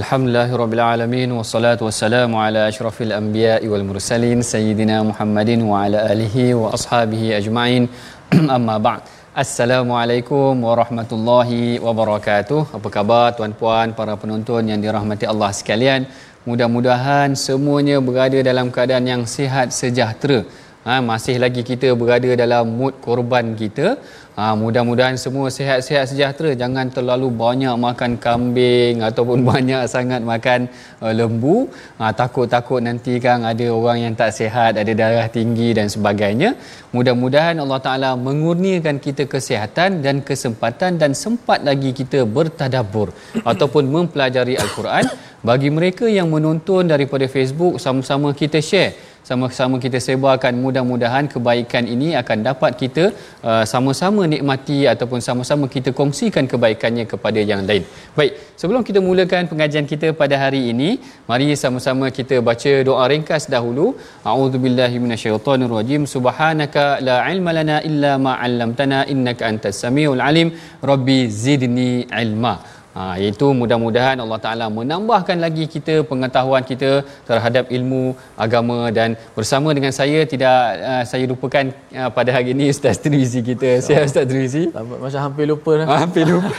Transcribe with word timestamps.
Alhamdulillahirrabbilalamin 0.00 1.36
Wassalatu 1.36 1.84
wassalamu 1.84 2.40
ala 2.40 2.60
ashrafil 2.72 3.12
anbiya 3.12 3.60
wal 3.72 3.84
mursalin 3.88 4.40
Sayyidina 4.40 5.04
Muhammadin 5.04 5.60
wa 5.70 5.84
ala 5.84 6.08
alihi 6.12 6.56
wa 6.56 6.72
ashabihi 6.72 7.36
ajma'in. 7.36 7.92
Amma 8.56 8.80
ba'd. 8.86 9.04
Assalamualaikum 9.36 10.56
warahmatullahi 10.68 11.76
wabarakatuh. 11.76 12.72
Apa 12.72 12.88
khabar 12.88 13.36
tuan-puan, 13.36 13.92
para 13.92 14.16
penonton 14.16 14.64
yang 14.72 14.80
dirahmati 14.80 15.28
Allah 15.28 15.52
sekalian? 15.52 16.08
Mudah-mudahan 16.48 17.36
semuanya 17.36 18.00
berada 18.00 18.40
dalam 18.40 18.72
keadaan 18.72 19.04
yang 19.04 19.22
sihat 19.28 19.76
sejahtera 19.76 20.48
ha, 20.86 21.00
Masih 21.10 21.36
lagi 21.44 21.62
kita 21.70 21.88
berada 22.00 22.30
dalam 22.42 22.64
mood 22.78 22.94
korban 23.00 23.54
kita 23.58 23.98
Ha, 24.32 24.56
mudah-mudahan 24.56 25.16
semua 25.20 25.52
sihat-sihat 25.52 26.08
sejahtera. 26.08 26.50
Jangan 26.56 26.88
terlalu 26.88 27.28
banyak 27.28 27.74
makan 27.86 28.12
kambing 28.16 29.04
ataupun 29.08 29.44
banyak 29.50 29.84
sangat 29.94 30.24
makan 30.24 30.72
uh, 31.04 31.12
lembu. 31.12 31.68
Ha, 32.00 32.16
takut-takut 32.20 32.80
nanti 32.80 33.20
kan 33.20 33.44
ada 33.44 33.66
orang 33.68 33.98
yang 34.04 34.14
tak 34.16 34.32
sihat, 34.38 34.80
ada 34.80 34.92
darah 35.00 35.28
tinggi 35.28 35.76
dan 35.76 35.92
sebagainya. 35.92 36.56
Mudah-mudahan 36.96 37.60
Allah 37.60 37.80
Ta'ala 37.86 38.10
mengurniakan 38.16 38.96
kita 39.04 39.28
kesihatan 39.28 40.00
dan 40.00 40.24
kesempatan 40.24 40.96
dan 40.96 41.12
sempat 41.12 41.60
lagi 41.68 41.92
kita 41.92 42.24
bertadabur 42.24 43.12
ataupun 43.44 43.84
mempelajari 43.84 44.56
Al-Quran. 44.56 45.12
Bagi 45.48 45.70
mereka 45.76 46.06
yang 46.06 46.28
menonton 46.34 46.86
daripada 46.92 47.26
Facebook, 47.26 47.82
sama-sama 47.84 48.30
kita 48.30 48.58
share 48.62 48.94
sama-sama 49.28 49.76
kita 49.84 49.98
sebarkan 50.06 50.54
mudah-mudahan 50.62 51.24
kebaikan 51.32 51.84
ini 51.94 52.08
akan 52.20 52.38
dapat 52.48 52.72
kita 52.82 53.04
uh, 53.48 53.64
sama-sama 53.72 54.22
nikmati 54.32 54.78
ataupun 54.92 55.20
sama-sama 55.26 55.66
kita 55.74 55.90
kongsikan 56.00 56.44
kebaikannya 56.52 57.04
kepada 57.12 57.40
yang 57.50 57.62
lain. 57.68 57.86
Baik, 58.18 58.32
sebelum 58.60 58.82
kita 58.88 58.98
mulakan 59.08 59.46
pengajian 59.52 59.86
kita 59.92 60.10
pada 60.22 60.34
hari 60.42 60.62
ini, 60.74 60.98
mari 61.30 61.54
sama-sama 61.64 62.10
kita 62.18 62.42
baca 62.48 62.72
doa 62.88 63.06
ringkas 63.14 63.46
dahulu. 63.54 63.86
A'udzubillahi 64.26 64.98
minasyaitonirrajim. 65.04 66.02
Subhanaka 66.14 66.98
la 67.08 67.16
ilma 67.32 67.54
lana 67.58 67.78
illa 67.90 68.12
ma 68.26 68.34
'allamtana 68.42 69.00
innaka 69.14 69.46
antas 69.50 69.78
samiul 69.84 70.22
alim. 70.30 70.50
Rabbi 70.92 71.18
zidni 71.44 71.90
ilma. 72.24 72.54
Ha, 72.92 73.16
iaitu 73.16 73.46
mudah-mudahan 73.60 74.20
Allah 74.20 74.36
Ta'ala 74.44 74.66
menambahkan 74.68 75.40
lagi 75.44 75.64
kita 75.74 76.04
pengetahuan 76.10 76.60
kita 76.70 76.90
terhadap 77.24 77.72
ilmu 77.76 78.12
agama 78.36 78.92
dan 78.92 79.16
bersama 79.36 79.72
dengan 79.72 79.92
saya 79.96 80.28
tidak 80.28 80.56
uh, 80.90 81.04
saya 81.08 81.24
lupakan 81.24 81.72
uh, 81.96 82.10
pada 82.12 82.30
hari 82.36 82.52
ini 82.52 82.68
Ustaz 82.68 83.00
Trizi 83.00 83.40
kita. 83.40 83.80
Saya 83.80 84.04
Ustaz 84.04 84.28
Trizi. 84.28 84.68
Macam 84.76 85.20
hampir 85.24 85.48
lupa 85.48 85.72
dah. 85.80 85.86
Ha, 85.88 85.94
hampir 86.04 86.28
lupa. 86.28 86.52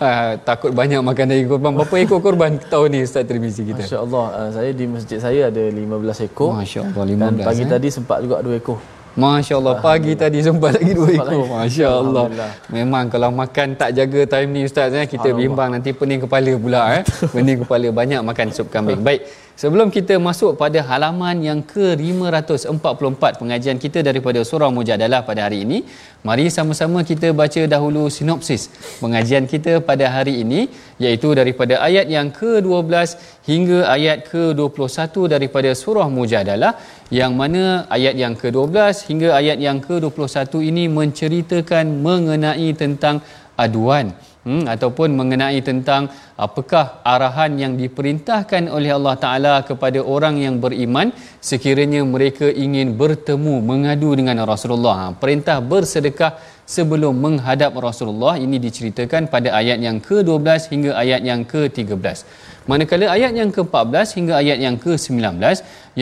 ha, 0.00 0.08
takut 0.48 0.72
banyak 0.72 1.04
makan 1.04 1.24
daging 1.28 1.48
korban. 1.52 1.70
Berapa 1.76 1.94
ekor 2.00 2.20
korban 2.24 2.50
tahun 2.72 2.88
ni 2.96 3.00
Ustaz 3.04 3.28
Trizi 3.28 3.68
kita? 3.68 3.84
Masya 3.84 4.00
Allah. 4.00 4.24
Uh, 4.32 4.50
saya 4.56 4.70
di 4.72 4.84
masjid 4.88 5.20
saya 5.20 5.52
ada 5.52 5.60
15 5.60 6.24
ekor. 6.24 6.56
Masya 6.56 6.88
Allah 6.88 7.04
15. 7.04 7.20
Dan 7.20 7.32
pagi 7.44 7.64
eh? 7.64 7.68
tadi 7.68 7.88
sempat 7.92 8.24
juga 8.24 8.40
2 8.40 8.64
ekor. 8.64 9.01
Masya 9.12 9.60
Allah 9.60 9.76
pagi 9.76 10.16
tadi 10.16 10.40
sempat 10.40 10.80
lagi 10.80 10.96
dua 10.96 11.12
ekor. 11.12 11.44
Masya 11.44 11.88
Allah. 12.00 12.24
Memang 12.72 13.12
kalau 13.12 13.28
makan 13.28 13.76
tak 13.76 13.92
jaga 13.92 14.24
time 14.24 14.48
ni 14.56 14.60
Ustaz 14.64 14.96
eh, 14.96 15.04
kita 15.04 15.36
bimbang 15.36 15.68
nanti 15.68 15.92
pening 15.92 16.24
kepala 16.24 16.52
pula 16.56 16.82
eh. 16.96 17.02
Pening 17.34 17.60
kepala 17.60 17.92
banyak 17.92 18.20
makan 18.24 18.46
sup 18.56 18.72
kambing. 18.72 19.04
Baik. 19.04 19.28
Sebelum 19.52 19.92
kita 19.92 20.16
masuk 20.16 20.56
pada 20.56 20.80
halaman 20.88 21.36
yang 21.44 21.60
ke-544 21.60 23.22
pengajian 23.40 23.76
kita 23.76 24.00
daripada 24.00 24.40
surah 24.48 24.72
Mujadalah 24.72 25.20
pada 25.28 25.44
hari 25.44 25.58
ini, 25.68 25.78
mari 26.24 26.48
sama-sama 26.48 27.04
kita 27.10 27.36
baca 27.36 27.62
dahulu 27.74 28.08
sinopsis 28.08 28.72
pengajian 29.02 29.44
kita 29.52 29.84
pada 29.84 30.08
hari 30.08 30.40
ini 30.40 30.72
iaitu 30.96 31.36
daripada 31.36 31.84
ayat 31.84 32.08
yang 32.08 32.32
ke-12 32.32 33.20
hingga 33.44 33.78
ayat 33.92 34.24
ke-21 34.32 35.28
daripada 35.34 35.70
surah 35.82 36.08
Mujadalah 36.08 36.72
yang 37.18 37.32
mana 37.40 37.62
ayat 37.96 38.14
yang 38.22 38.34
ke-12 38.40 39.04
hingga 39.08 39.28
ayat 39.40 39.58
yang 39.66 39.78
ke-21 39.86 40.52
ini 40.70 40.84
menceritakan 40.98 41.86
mengenai 42.06 42.68
tentang 42.82 43.16
aduan 43.64 44.06
hmm, 44.48 44.64
ataupun 44.74 45.08
mengenai 45.20 45.60
tentang 45.68 46.08
apakah 46.46 46.84
arahan 47.12 47.52
yang 47.62 47.74
diperintahkan 47.82 48.64
oleh 48.76 48.90
Allah 48.96 49.14
Taala 49.24 49.54
kepada 49.68 50.00
orang 50.14 50.40
yang 50.44 50.56
beriman. 50.64 51.12
Sekiranya 51.50 52.00
mereka 52.14 52.48
ingin 52.64 52.96
bertemu 53.02 53.54
mengadu 53.70 54.10
dengan 54.20 54.40
Rasulullah. 54.52 54.96
Ha, 55.00 55.06
perintah 55.22 55.58
bersedekah 55.72 56.32
sebelum 56.76 57.14
menghadap 57.24 57.76
Rasulullah 57.88 58.34
ini 58.44 58.56
diceritakan 58.66 59.28
pada 59.34 59.52
ayat 59.60 59.78
yang 59.86 60.00
ke-12 60.08 60.72
hingga 60.72 60.90
ayat 61.02 61.20
yang 61.30 61.42
ke-13 61.52 62.48
manakala 62.70 63.06
ayat 63.16 63.32
yang 63.40 63.50
ke-14 63.56 64.06
hingga 64.18 64.34
ayat 64.42 64.58
yang 64.64 64.76
ke-19 64.84 65.18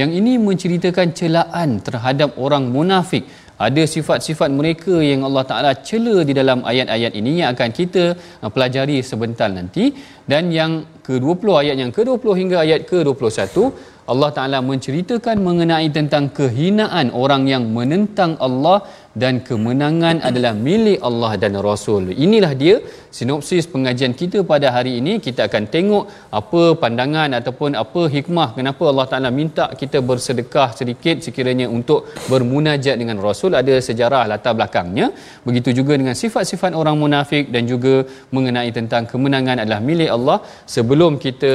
yang 0.01 0.11
ini 0.19 0.33
menceritakan 0.49 1.09
celaan 1.19 1.71
terhadap 1.87 2.37
orang 2.45 2.67
munafik. 2.75 3.25
Ada 3.61 3.83
sifat-sifat 3.85 4.49
mereka 4.59 4.95
yang 5.05 5.21
Allah 5.29 5.45
Taala 5.49 5.73
cela 5.89 6.25
di 6.29 6.33
dalam 6.33 6.65
ayat-ayat 6.71 7.13
ini 7.21 7.33
yang 7.45 7.53
akan 7.53 7.71
kita 7.79 8.05
uh, 8.17 8.49
pelajari 8.55 9.05
sebentar 9.05 9.53
nanti. 9.53 9.93
Dan 10.25 10.49
yang 10.49 10.73
ke-20 11.05 11.49
ayat 11.63 11.77
yang 11.83 11.93
ke-20 11.93 12.29
hingga 12.41 12.57
ayat 12.65 12.81
ke-21 12.89 13.69
Allah 14.13 14.31
Taala 14.37 14.59
menceritakan 14.71 15.37
mengenai 15.49 15.89
tentang 15.99 16.25
kehinaan 16.39 17.09
orang 17.23 17.43
yang 17.53 17.65
menentang 17.77 18.33
Allah 18.47 18.79
dan 19.23 19.35
kemenangan 19.47 20.17
adalah 20.29 20.53
milik 20.67 20.99
Allah 21.09 21.31
dan 21.43 21.55
Rasul. 21.69 22.05
Inilah 22.25 22.53
dia 22.63 22.75
sinopsis 23.19 23.65
pengajian 23.73 24.13
kita 24.21 24.39
pada 24.51 24.69
hari 24.77 24.93
ini. 25.01 25.13
Kita 25.27 25.41
akan 25.49 25.65
tengok 25.75 26.05
apa 26.41 26.63
pandangan 26.83 27.31
ataupun 27.39 27.71
apa 27.83 28.03
hikmah 28.15 28.49
kenapa 28.59 28.83
Allah 28.91 29.07
Taala 29.13 29.31
minta 29.41 29.67
kita 29.81 29.99
bersedekah 30.11 30.69
sedikit 30.81 31.17
sekiranya 31.27 31.67
untuk 31.79 32.07
bermunajat 32.33 32.97
dengan 33.03 33.19
Rasul. 33.27 33.59
Ada 33.63 33.77
sejarah 33.89 34.23
latar 34.33 34.55
belakangnya. 34.59 35.09
Begitu 35.49 35.71
juga 35.81 35.99
dengan 36.01 36.17
sifat-sifat 36.23 36.79
orang 36.83 36.99
munafik 37.03 37.51
dan 37.55 37.67
juga 37.73 37.95
mengenai 38.37 38.71
tentang 38.79 39.11
kemenangan 39.11 39.59
adalah 39.65 39.83
milik 39.91 40.11
Allah. 40.19 40.39
Sebelum 40.77 41.19
kita 41.27 41.53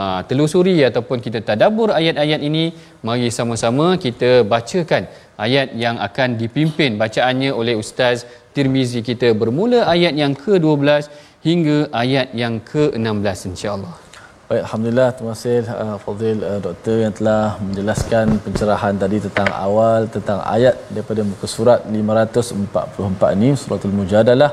uh, 0.00 0.20
telusuri 0.30 0.76
ataupun 0.90 1.20
kita 1.26 1.40
tadabbur 1.50 1.93
ayat-ayat 2.00 2.40
ini, 2.48 2.64
mari 3.06 3.28
sama-sama 3.38 3.86
kita 4.04 4.30
bacakan 4.52 5.04
ayat 5.46 5.68
yang 5.84 5.96
akan 6.06 6.28
dipimpin 6.42 6.90
bacaannya 7.02 7.50
oleh 7.60 7.74
Ustaz 7.82 8.26
Tirmizi 8.54 9.00
kita 9.10 9.28
bermula 9.40 9.80
ayat 9.94 10.14
yang 10.22 10.32
ke-12 10.42 11.10
hingga 11.48 11.78
ayat 12.02 12.28
yang 12.42 12.54
ke-16 12.70 13.38
insya-Allah. 13.50 13.94
Baik, 14.48 14.60
alhamdulillah 14.66 15.08
terima 15.16 15.32
kasih 15.34 15.58
uh, 15.84 15.96
Fadil 16.04 16.38
uh, 16.50 16.60
doktor 16.66 16.96
yang 17.04 17.14
telah 17.18 17.56
menjelaskan 17.66 18.26
pencerahan 18.44 18.94
tadi 19.02 19.18
tentang 19.26 19.48
awal 19.66 20.00
tentang 20.16 20.38
ayat 20.54 20.76
daripada 20.92 21.24
muka 21.30 21.46
surat 21.56 21.80
544 21.88 23.36
ini 23.36 23.50
suratul 23.62 23.94
mujadalah 24.00 24.52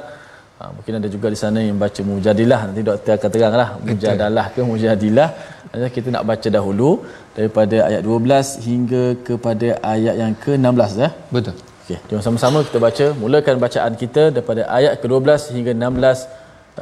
Ha, 0.61 0.69
mungkin 0.77 0.93
ada 1.01 1.09
juga 1.09 1.27
di 1.33 1.37
sana 1.41 1.57
yang 1.57 1.77
baca 1.83 2.01
mujadilah 2.05 2.59
nanti 2.69 2.81
doktor 2.85 3.17
akan 3.17 3.29
teranglah 3.33 3.69
mujadalah 3.81 4.45
ke 4.53 4.61
mujadilah. 4.71 5.29
Jadi 5.72 5.90
kita 5.96 6.08
nak 6.14 6.24
baca 6.30 6.48
dahulu 6.56 6.90
daripada 7.36 7.76
ayat 7.88 8.02
12 8.06 8.66
hingga 8.68 9.04
kepada 9.28 9.68
ayat 9.94 10.14
yang 10.22 10.32
ke-16 10.44 10.90
ya. 11.02 11.08
Betul. 11.36 11.54
Okey, 11.82 11.98
jom 12.08 12.22
sama-sama 12.26 12.58
kita 12.68 12.78
baca. 12.86 13.06
Mulakan 13.22 13.56
bacaan 13.64 13.94
kita 14.02 14.22
daripada 14.34 14.62
ayat 14.78 14.92
ke-12 15.02 15.54
hingga 15.56 15.72
16 15.76 16.26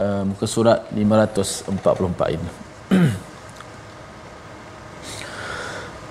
uh, 0.02 0.23
muka 0.31 0.46
surat 0.55 0.79
544 0.93 2.37
ini. 2.37 2.50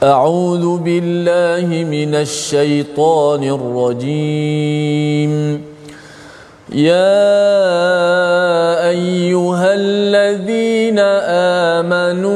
أعوذ 0.03 0.65
بالله 0.85 1.67
من 1.95 2.11
الشيطان 2.27 3.41
الرجيم 3.57 5.31
يا 6.72 7.28
أيها 8.88 9.74
الذين 9.74 10.98
آمنوا 11.78 12.28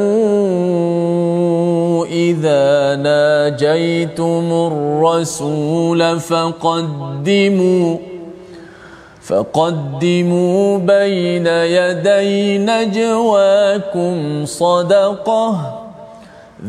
إذا 2.06 2.96
ناجيتم 2.96 4.52
الرسول 4.52 6.20
فقدموا 6.20 7.96
فقدموا 9.22 10.78
بين 10.78 11.46
يدي 11.46 12.58
نجواكم 12.58 14.46
صدقة 14.46 15.78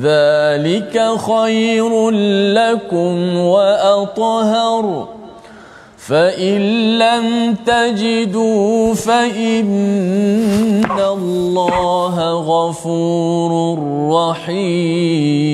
ذلك 0.01 1.01
خير 1.17 2.09
لكم 2.53 3.37
وأطهر 3.37 5.07
فإن 6.07 6.59
لم 6.99 7.55
تجدوا 7.65 8.93
فإن 8.93 9.63
الله 10.99 12.33
غفور 12.33 13.79
رحيم 14.11 15.53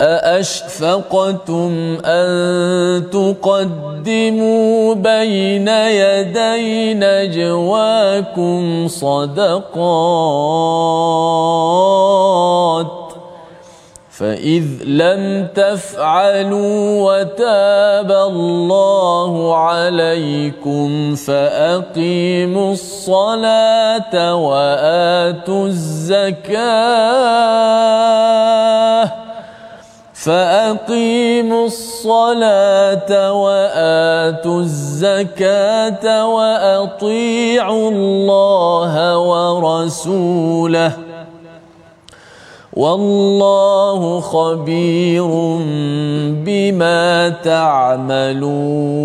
أأشفقتم 0.00 1.72
أن 2.04 3.10
تقدموا 3.10 4.94
بين 4.94 5.68
يدي 5.68 6.94
نجواكم 6.94 8.88
صدقات 8.88 9.84
فإذ 14.18 14.64
لم 14.84 15.48
تفعلوا 15.54 17.02
وتاب 17.02 18.12
الله 18.12 19.56
عليكم 19.56 21.14
فأقيموا 21.14 22.72
الصلاة 22.72 24.34
وآتوا 24.34 25.66
الزكاة 25.66 26.64
فأقيموا 30.14 31.66
الصلاة 31.66 33.32
وآتوا 33.32 34.60
الزكاة 34.60 36.26
وأطيعوا 36.26 37.90
الله 37.90 39.18
ورسوله 39.18 41.03
والله 42.74 44.20
خبير 44.20 45.26
بما 46.44 47.28
تعملون. 47.28 49.04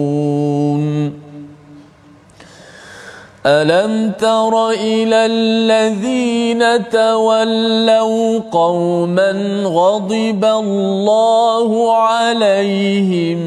ألم 3.45 4.11
تر 4.19 4.69
إلى 4.69 5.25
الذين 5.25 6.89
تولوا 6.89 8.39
قوما 8.51 9.31
غضب 9.65 10.45
الله 10.45 11.95
عليهم 11.95 13.37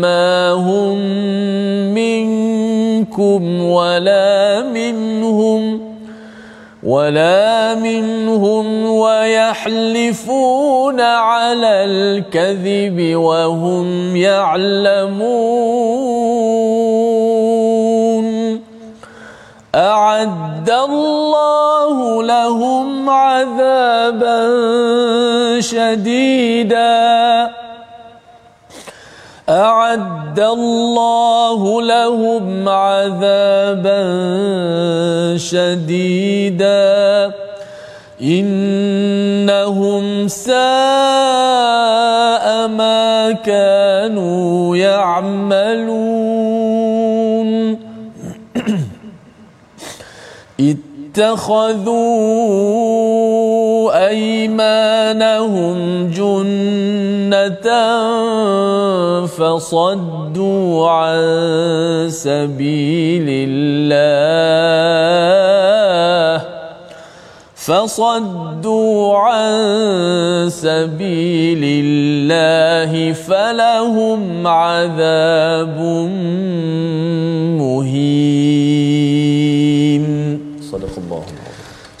ما 0.00 0.50
هم 0.52 0.98
منكم 1.94 3.62
ولا 3.62 4.62
منهم 4.62 5.35
ولا 6.86 7.74
منهم 7.74 8.86
ويحلفون 8.86 11.00
على 11.00 11.84
الكذب 11.84 13.16
وهم 13.16 14.16
يعلمون. 14.16 15.46
أعد 19.74 20.70
الله 20.70 22.22
لهم 22.22 23.10
عذابا 23.10 24.40
شديدا. 25.60 27.55
أعد 29.48 30.40
الله 30.40 31.82
لهم 31.82 32.68
عذابا 32.68 34.02
شديدا. 35.36 37.32
إنهم 38.22 40.04
ساء 40.28 40.56
ما 42.68 43.32
كانوا 43.32 44.76
يعملون. 44.76 46.15
اتخذوا 51.16 51.96
أيمانهم 54.08 55.76
جنة 56.10 57.68
فصدوا 59.26 60.90
عن 60.90 61.20
سبيل 62.10 63.26
الله 63.48 63.96
فصدوا 67.54 69.18
عن 69.18 70.50
سبيل 70.50 71.60
الله 71.64 73.12
فلهم 73.12 74.46
عذاب 74.46 75.80
مهين 77.58 78.46
Sadaqallahu 80.70 81.30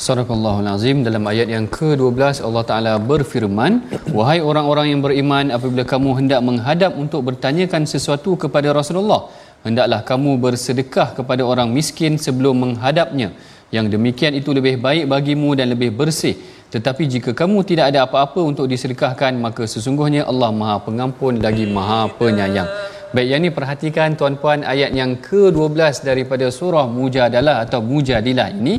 Sadaqallahu 0.04 0.58
alazim. 0.62 0.96
Dalam 1.06 1.24
ayat 1.32 1.48
yang 1.54 1.66
ke-12 1.76 2.44
Allah 2.46 2.64
Taala 2.70 2.92
berfirman 3.10 3.72
wahai 4.16 4.38
orang-orang 4.50 4.86
yang 4.92 5.00
beriman 5.06 5.48
apabila 5.56 5.84
kamu 5.92 6.10
hendak 6.18 6.40
menghadap 6.48 6.92
untuk 7.02 7.20
bertanyakan 7.28 7.88
sesuatu 7.92 8.36
kepada 8.42 8.76
Rasulullah 8.78 9.32
hendaklah 9.66 10.00
kamu 10.10 10.30
bersedekah 10.44 11.08
kepada 11.18 11.42
orang 11.52 11.70
miskin 11.78 12.20
sebelum 12.26 12.56
menghadapnya. 12.64 13.30
Yang 13.76 13.86
demikian 13.94 14.32
itu 14.40 14.50
lebih 14.58 14.74
baik 14.84 15.04
bagimu 15.14 15.50
dan 15.58 15.72
lebih 15.74 15.90
bersih. 16.00 16.36
Tetapi 16.74 17.02
jika 17.14 17.30
kamu 17.40 17.58
tidak 17.70 17.94
ada 17.94 18.04
apa-apa 18.06 18.40
untuk 18.50 18.66
disedekahkan 18.72 19.32
maka 19.46 19.64
sesungguhnya 19.74 20.22
Allah 20.30 20.50
Maha 20.60 20.76
Pengampun 20.86 21.40
lagi 21.46 21.64
Maha 21.78 22.00
Penyayang. 22.18 22.95
Baik, 23.16 23.28
yang 23.32 23.40
ini 23.48 23.50
perhatikan 23.56 24.08
tuan-puan 24.20 24.60
ayat 24.72 24.92
yang 24.92 25.12
ke-12 25.26 26.04
daripada 26.08 26.46
surah 26.56 26.84
Mujadalah 26.96 27.64
atau 27.64 27.80
Mujadilah 27.80 28.52
ini 28.52 28.74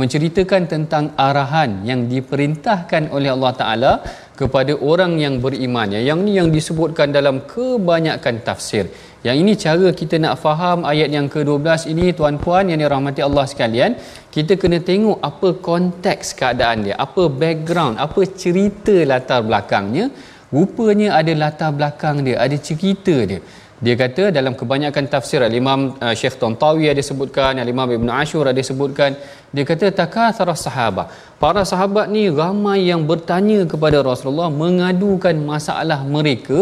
menceritakan 0.00 0.62
tentang 0.72 1.04
arahan 1.26 1.70
yang 1.88 2.00
diperintahkan 2.12 3.08
oleh 3.16 3.32
Allah 3.32 3.52
Taala 3.60 3.92
kepada 4.40 4.76
orang 4.90 5.16
yang 5.24 5.40
beriman. 5.44 5.96
Yang 6.08 6.20
ni 6.26 6.32
yang 6.36 6.52
disebutkan 6.56 7.16
dalam 7.16 7.36
kebanyakan 7.52 8.44
tafsir. 8.48 8.84
Yang 9.24 9.36
ini 9.42 9.52
cara 9.64 9.88
kita 10.00 10.20
nak 10.24 10.36
faham 10.44 10.84
ayat 10.92 11.08
yang 11.16 11.28
ke-12 11.32 11.88
ini 11.92 12.12
tuan-puan 12.18 12.68
yang 12.68 12.80
dirahmati 12.84 13.24
Allah 13.28 13.48
sekalian, 13.52 13.96
kita 14.28 14.60
kena 14.60 14.84
tengok 14.90 15.16
apa 15.30 15.48
konteks 15.68 16.36
keadaan 16.40 16.84
dia, 16.84 16.96
apa 17.06 17.24
background, 17.44 17.96
apa 17.96 18.20
cerita 18.42 18.96
latar 19.12 19.40
belakangnya. 19.48 20.12
Rupanya 20.52 21.08
ada 21.20 21.32
latar 21.44 21.72
belakang 21.76 22.20
dia, 22.28 22.36
ada 22.44 22.56
cerita 22.68 23.16
dia. 23.32 23.40
Dia 23.86 23.94
kata 24.02 24.24
dalam 24.36 24.54
kebanyakan 24.60 25.04
tafsir 25.12 25.40
Al-Imam 25.48 25.80
uh, 26.04 26.14
Syekh 26.20 26.36
Tantawi 26.42 26.86
ada 26.92 27.02
sebutkan, 27.08 27.54
Al-Imam 27.62 27.88
Ibn 27.98 28.08
Ashur 28.22 28.44
ada 28.52 28.62
sebutkan, 28.70 29.14
dia 29.54 29.64
kata 29.70 29.94
takathara 30.00 30.54
sahabat. 30.66 31.06
Para 31.42 31.62
sahabat 31.72 32.06
ni 32.14 32.26
ramai 32.40 32.90
yang 32.90 33.02
bertanya 33.10 33.60
kepada 33.72 34.00
Rasulullah 34.10 34.50
mengadukan 34.62 35.36
masalah 35.52 36.00
mereka 36.16 36.60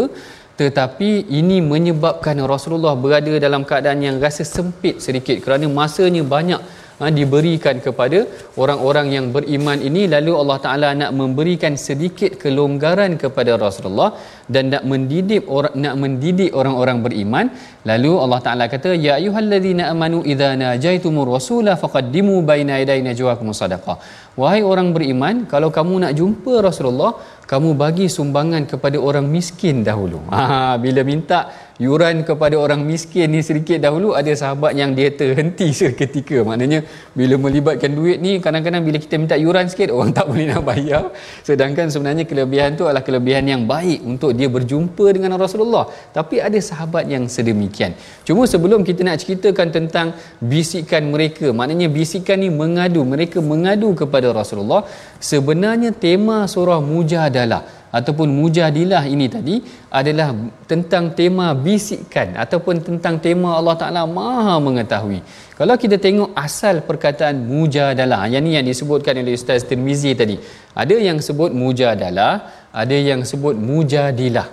tetapi 0.61 1.09
ini 1.39 1.57
menyebabkan 1.71 2.37
Rasulullah 2.51 2.93
berada 3.03 3.33
dalam 3.45 3.61
keadaan 3.69 4.01
yang 4.07 4.15
rasa 4.25 4.43
sempit 4.55 4.95
sedikit 5.05 5.37
kerana 5.45 5.65
masanya 5.79 6.23
banyak 6.35 6.61
ha, 6.99 7.11
diberikan 7.17 7.77
kepada 7.85 8.19
orang-orang 8.63 9.07
yang 9.15 9.25
beriman 9.35 9.79
ini 9.89 10.03
lalu 10.15 10.33
Allah 10.41 10.57
Taala 10.65 10.89
nak 11.01 11.11
memberikan 11.19 11.73
sedikit 11.87 12.33
kelonggaran 12.41 13.13
kepada 13.23 13.53
Rasulullah 13.65 14.09
dan 14.55 14.65
nak 14.73 14.83
mendidik 14.91 15.43
orang 15.57 15.75
nak 15.83 15.95
mendidik 16.01 16.51
orang-orang 16.59 16.99
beriman 17.05 17.45
lalu 17.89 18.11
Allah 18.23 18.39
Taala 18.45 18.65
kata 18.73 18.91
ya 19.05 19.13
ayyuhallazina 19.19 19.85
amanu 19.93 20.19
idza 20.33 20.49
najaitumur 20.63 21.27
rasula 21.35 21.73
faqaddimu 21.83 22.35
baina 22.49 22.75
yaday 22.81 22.99
najwakum 23.07 23.49
sadaqah 23.61 23.97
wahai 24.41 24.61
orang 24.71 24.89
beriman 24.95 25.35
kalau 25.53 25.69
kamu 25.77 25.95
nak 26.05 26.13
jumpa 26.19 26.55
Rasulullah 26.69 27.11
kamu 27.51 27.69
bagi 27.81 28.05
sumbangan 28.15 28.63
kepada 28.71 28.97
orang 29.07 29.25
miskin 29.35 29.79
dahulu. 29.87 30.19
Ha 30.35 30.75
bila 30.83 31.01
minta 31.07 31.39
yuran 31.85 32.25
kepada 32.27 32.55
orang 32.59 32.81
miskin 32.89 33.31
ni 33.31 33.39
sedikit 33.47 33.79
dahulu 33.85 34.09
ada 34.19 34.31
sahabat 34.41 34.75
yang 34.75 34.91
dia 34.97 35.09
terhenti 35.21 35.71
seketika. 35.79 36.43
Maknanya 36.43 36.83
bila 37.19 37.35
melibatkan 37.45 37.95
duit 37.99 38.19
ni 38.25 38.43
kadang-kadang 38.43 38.83
bila 38.83 38.99
kita 38.99 39.15
minta 39.15 39.39
yuran 39.39 39.71
sikit 39.71 39.95
orang 39.95 40.11
tak 40.17 40.27
boleh 40.27 40.45
nak 40.51 40.63
bayar. 40.67 41.03
Sedangkan 41.47 41.87
sebenarnya 41.87 42.27
kelebihan 42.27 42.75
tu 42.75 42.83
adalah 42.83 43.03
kelebihan 43.07 43.47
yang 43.47 43.63
baik 43.63 44.03
untuk 44.03 44.35
dia 44.39 44.49
berjumpa 44.55 45.05
dengan 45.15 45.33
Rasulullah 45.43 45.85
tapi 46.17 46.37
ada 46.47 46.59
sahabat 46.69 47.05
yang 47.13 47.25
sedemikian 47.35 47.93
cuma 48.27 48.43
sebelum 48.53 48.81
kita 48.89 49.01
nak 49.07 49.17
ceritakan 49.23 49.69
tentang 49.77 50.07
bisikan 50.53 51.05
mereka 51.15 51.49
maknanya 51.59 51.89
bisikan 51.97 52.39
ni 52.43 52.51
mengadu 52.61 53.01
mereka 53.13 53.39
mengadu 53.51 53.91
kepada 54.01 54.29
Rasulullah 54.39 54.83
sebenarnya 55.31 55.91
tema 56.05 56.37
surah 56.53 56.81
mujadalah 56.93 57.63
ataupun 57.97 58.27
mujadilah 58.39 59.03
ini 59.13 59.27
tadi 59.35 59.55
adalah 59.99 60.29
tentang 60.71 61.15
tema 61.19 61.47
bisikan 61.67 62.35
ataupun 62.43 62.83
tentang 62.87 63.15
tema 63.25 63.49
Allah 63.59 63.75
Taala 63.81 64.03
Maha 64.17 64.55
mengetahui. 64.67 65.19
Kalau 65.59 65.75
kita 65.83 65.97
tengok 66.05 66.35
asal 66.45 66.83
perkataan 66.89 67.35
mujadalah 67.53 68.21
yang 68.33 68.43
ni 68.45 68.53
yang 68.57 68.67
disebutkan 68.67 69.17
oleh 69.21 69.33
Ustaz 69.39 69.65
Tirmizi 69.69 70.11
tadi. 70.21 70.37
Ada 70.77 70.95
yang 71.07 71.17
sebut 71.27 71.49
mujadalah, 71.61 72.56
ada 72.73 72.97
yang 72.97 73.21
sebut 73.23 73.55
mujadilah. 73.55 74.47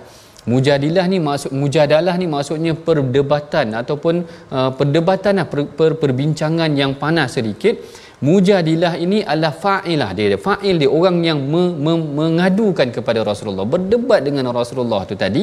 Mujadilah 0.45 1.09
ni 1.09 1.19
maksud 1.25 1.57
mujadalah 1.57 2.21
ni 2.21 2.29
maksudnya 2.29 2.77
perdebatan 2.77 3.73
ataupun 3.81 4.29
uh, 4.53 4.71
perdebatan 4.77 5.41
lah, 5.41 5.49
per, 5.49 5.65
per, 5.73 5.97
perbincangan 5.97 6.69
yang 6.77 6.93
panas 7.01 7.41
sedikit 7.41 7.81
Mujadilah 8.25 8.93
ini 9.05 9.19
adalah 9.21 9.53
fa'ilah 9.65 10.11
dia. 10.17 10.39
Fa'il 10.45 10.77
dia 10.81 10.91
orang 10.99 11.17
yang 11.29 11.41
me, 11.53 11.63
me, 11.85 11.93
mengadukan 12.19 12.89
kepada 12.97 13.21
Rasulullah, 13.31 13.67
berdebat 13.75 14.21
dengan 14.27 14.49
Rasulullah 14.59 15.01
tu 15.11 15.17
tadi 15.25 15.43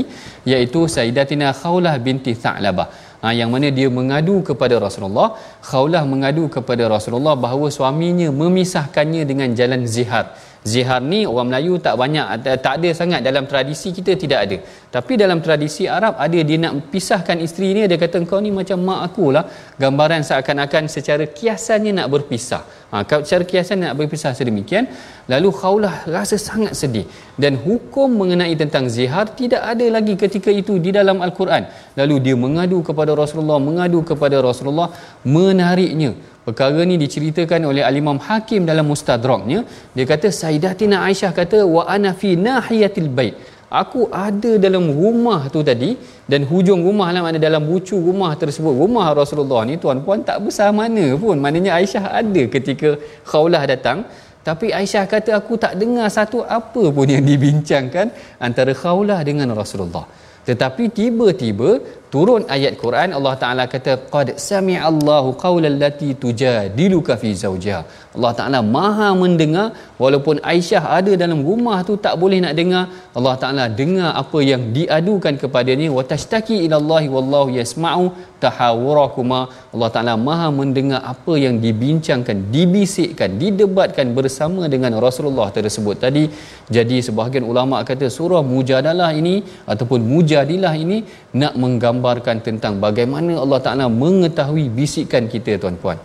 iaitu 0.51 0.87
Sayyidatina 0.95 1.53
Khawlah 1.61 1.93
binti 2.05 2.33
Tha'labah. 2.43 2.87
Ha, 3.21 3.37
yang 3.37 3.53
mana 3.53 3.69
dia 3.77 3.85
mengadu 3.85 4.41
kepada 4.49 4.81
Rasulullah, 4.85 5.37
Khawlah 5.69 6.03
mengadu 6.09 6.49
kepada 6.55 6.89
Rasulullah 6.95 7.35
bahawa 7.37 7.67
suaminya 7.77 8.33
memisahkannya 8.41 9.23
dengan 9.29 9.53
jalan 9.59 9.83
zihar. 9.85 10.25
Zihar 10.61 11.01
ni 11.01 11.25
orang 11.25 11.49
Melayu 11.49 11.81
tak 11.81 11.97
banyak 11.97 12.45
tak 12.61 12.73
ada 12.77 12.89
sangat 12.93 13.25
dalam 13.25 13.49
tradisi 13.49 13.89
kita 13.97 14.13
tidak 14.13 14.39
ada. 14.45 14.57
Tapi 14.93 15.17
dalam 15.17 15.41
tradisi 15.41 15.89
Arab 15.89 16.13
ada 16.25 16.39
dia 16.49 16.57
nak 16.61 16.93
pisahkan 16.93 17.33
isteri 17.41 17.73
ni 17.73 17.89
dia 17.89 17.97
kata 17.97 18.21
kau 18.29 18.37
ni 18.37 18.53
macam 18.53 18.77
mak 18.77 18.99
aku 19.09 19.33
lah. 19.33 19.49
Gambaran 19.81 20.21
seakan-akan 20.21 20.85
secara 20.85 21.25
kiasannya 21.25 21.97
nak 21.97 22.07
berpisah. 22.13 22.61
Ha, 22.93 23.01
secara 23.25 23.43
kiasan 23.49 23.81
nak 23.81 23.97
berpisah 23.97 24.37
sedemikian. 24.37 24.85
Lalu 25.33 25.49
Khawlah 25.49 25.95
rasa 26.05 26.37
sangat 26.37 26.77
sedih. 26.77 27.09
Dan 27.41 27.57
hukum 27.57 28.13
mengenai 28.21 28.53
tentang 28.53 28.85
zihar 28.85 29.33
tidak 29.33 29.65
ada 29.65 29.85
lagi 29.95 30.13
ketika 30.13 30.53
itu 30.53 30.77
di 30.77 30.93
dalam 30.93 31.25
Al-Quran. 31.25 31.65
Lalu 31.97 32.15
dia 32.25 32.35
mengadu 32.37 32.85
kepada 32.85 33.17
Rasulullah, 33.17 33.57
mengadu 33.57 34.05
kepada 34.05 34.37
Rasulullah, 34.45 34.93
menariknya. 35.25 36.13
Perkara 36.45 36.81
ni 36.89 36.95
diceritakan 37.03 37.69
oleh 37.69 37.83
Al-Imam 37.89 38.17
Hakim 38.27 38.61
dalam 38.69 38.85
Mustadraknya. 38.91 39.59
Dia 39.95 40.05
kata 40.11 40.27
Sayyidatina 40.41 41.05
Aisyah 41.07 41.31
kata 41.39 41.59
wa 41.75 41.83
ana 41.95 42.11
fi 42.21 42.29
nahiyatil 42.47 43.09
bait. 43.17 43.35
Aku 43.81 44.01
ada 44.27 44.51
dalam 44.63 44.85
rumah 45.01 45.41
tu 45.53 45.59
tadi 45.69 45.91
dan 46.31 46.41
hujung 46.49 46.81
rumah 46.87 47.07
lah 47.15 47.21
mana 47.25 47.39
dalam 47.47 47.63
bucu 47.69 47.95
rumah 48.07 48.31
tersebut. 48.41 48.73
Rumah 48.83 49.05
Rasulullah 49.21 49.61
ni 49.69 49.75
tuan-puan 49.83 50.25
tak 50.29 50.39
besar 50.45 50.69
mana 50.81 51.05
pun. 51.23 51.37
Maknanya 51.43 51.71
Aisyah 51.77 52.05
ada 52.21 52.43
ketika 52.55 52.89
Khawlah 53.29 53.63
datang. 53.73 53.99
Tapi 54.47 54.73
Aisyah 54.79 55.05
kata 55.13 55.31
aku 55.39 55.55
tak 55.63 55.77
dengar 55.81 56.09
satu 56.17 56.41
apa 56.57 56.83
pun 56.95 57.07
yang 57.15 57.23
dibincangkan 57.31 58.09
antara 58.47 58.73
Khawlah 58.81 59.21
dengan 59.29 59.53
Rasulullah. 59.61 60.05
Tetapi 60.49 60.83
tiba-tiba 60.99 61.69
turun 62.13 62.43
ayat 62.55 62.75
Quran 62.83 63.15
Allah 63.17 63.33
Taala 63.43 63.63
kata 63.73 63.93
qad 64.13 64.27
sami'a 64.47 64.83
Allahu 64.91 65.29
qaulal 65.43 65.77
lati 65.83 66.09
tujadiluka 66.23 67.15
fi 67.21 67.29
zawjiha 67.43 67.81
Allah 68.15 68.31
Taala 68.39 68.59
Maha 68.75 69.09
mendengar 69.21 69.67
walaupun 70.03 70.37
Aisyah 70.51 70.83
ada 70.97 71.11
dalam 71.23 71.39
rumah 71.49 71.77
tu 71.87 71.95
tak 72.05 72.15
boleh 72.21 72.39
nak 72.45 72.53
dengar 72.59 72.83
Allah 73.17 73.35
Taala 73.41 73.65
dengar 73.81 74.11
apa 74.21 74.39
yang 74.51 74.63
diadukan 74.77 75.35
kepadanya. 75.43 75.87
Wa 75.97 76.03
tashtaki 76.11 76.57
ila 76.65 76.75
Allah 76.81 77.03
wallahu 77.15 77.49
yasma'u 77.59 78.05
tahawurakuma. 78.43 79.41
Allah 79.73 79.89
Taala 79.95 80.13
Maha 80.27 80.47
mendengar 80.61 81.01
apa 81.13 81.33
yang 81.45 81.57
dibincangkan 81.65 82.37
dibisikkan 82.55 83.39
didebatkan 83.41 84.07
bersama 84.19 84.67
dengan 84.73 84.93
Rasulullah 85.05 85.49
tersebut. 85.57 85.97
Tadi 86.05 86.23
jadi 86.77 86.99
sebahagian 87.07 87.47
ulama 87.51 87.79
kata 87.91 88.07
surah 88.17 88.43
mujadalah 88.53 89.11
ini 89.21 89.35
ataupun 89.73 90.01
mujadilah 90.13 90.75
ini 90.85 90.99
nak 91.41 91.55
menggambar 91.63 92.11
menggambarkan 92.11 92.37
tentang 92.47 92.73
bagaimana 92.85 93.33
Allah 93.43 93.59
Taala 93.65 93.85
mengetahui 94.03 94.65
bisikan 94.77 95.25
kita 95.33 95.57
tuan-puan. 95.61 95.97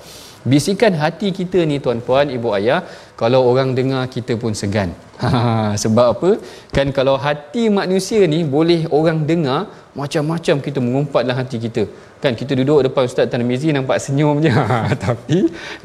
Bisikan 0.52 0.94
hati 1.02 1.28
kita 1.38 1.60
ni 1.70 1.76
tuan-puan, 1.84 2.30
ibu 2.36 2.48
ayah, 2.58 2.80
kalau 3.20 3.40
orang 3.50 3.70
dengar 3.78 4.02
kita 4.14 4.32
pun 4.42 4.54
segan. 4.60 4.90
Ha, 5.22 5.28
sebab 5.82 6.06
apa? 6.14 6.30
Kan 6.76 6.94
kalau 6.98 7.16
hati 7.26 7.64
manusia 7.80 8.20
ni 8.34 8.40
boleh 8.56 8.80
orang 8.98 9.18
dengar, 9.30 9.60
macam-macam 10.00 10.56
kita 10.66 10.78
mengumpat 10.84 11.24
dalam 11.26 11.38
hati 11.40 11.56
kita. 11.66 11.82
Kan 12.22 12.32
kita 12.40 12.52
duduk 12.60 12.78
depan 12.86 13.08
Ustaz 13.08 13.26
Tan 13.32 13.42
Mizi 13.48 13.74
nampak 13.76 13.98
senyum 14.04 14.38
je. 14.44 14.52
Tapi 15.06 15.38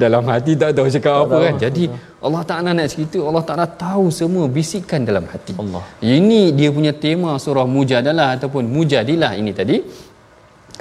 dalam 0.03 0.24
hati 0.32 0.53
tak 0.62 0.75
tahu 0.77 0.88
cakap 0.96 1.13
tak 1.15 1.24
apa 1.24 1.34
tahu. 1.34 1.44
kan. 1.46 1.56
Jadi 1.65 1.84
Allah 2.27 2.44
Taala 2.50 2.70
nak 2.77 2.88
cerita, 2.94 3.20
Allah 3.30 3.44
Taala 3.48 3.65
tahu 3.84 4.06
semua 4.20 4.46
bisikan 4.58 5.01
dalam 5.10 5.25
hati. 5.32 5.56
Allah. 5.63 5.84
Ini 6.18 6.41
dia 6.60 6.70
punya 6.77 6.94
tema 7.06 7.32
surah 7.46 7.68
Mujadalah 7.75 8.27
ataupun 8.38 8.63
Mujadilah 8.75 9.34
ini 9.41 9.51
tadi 9.62 9.77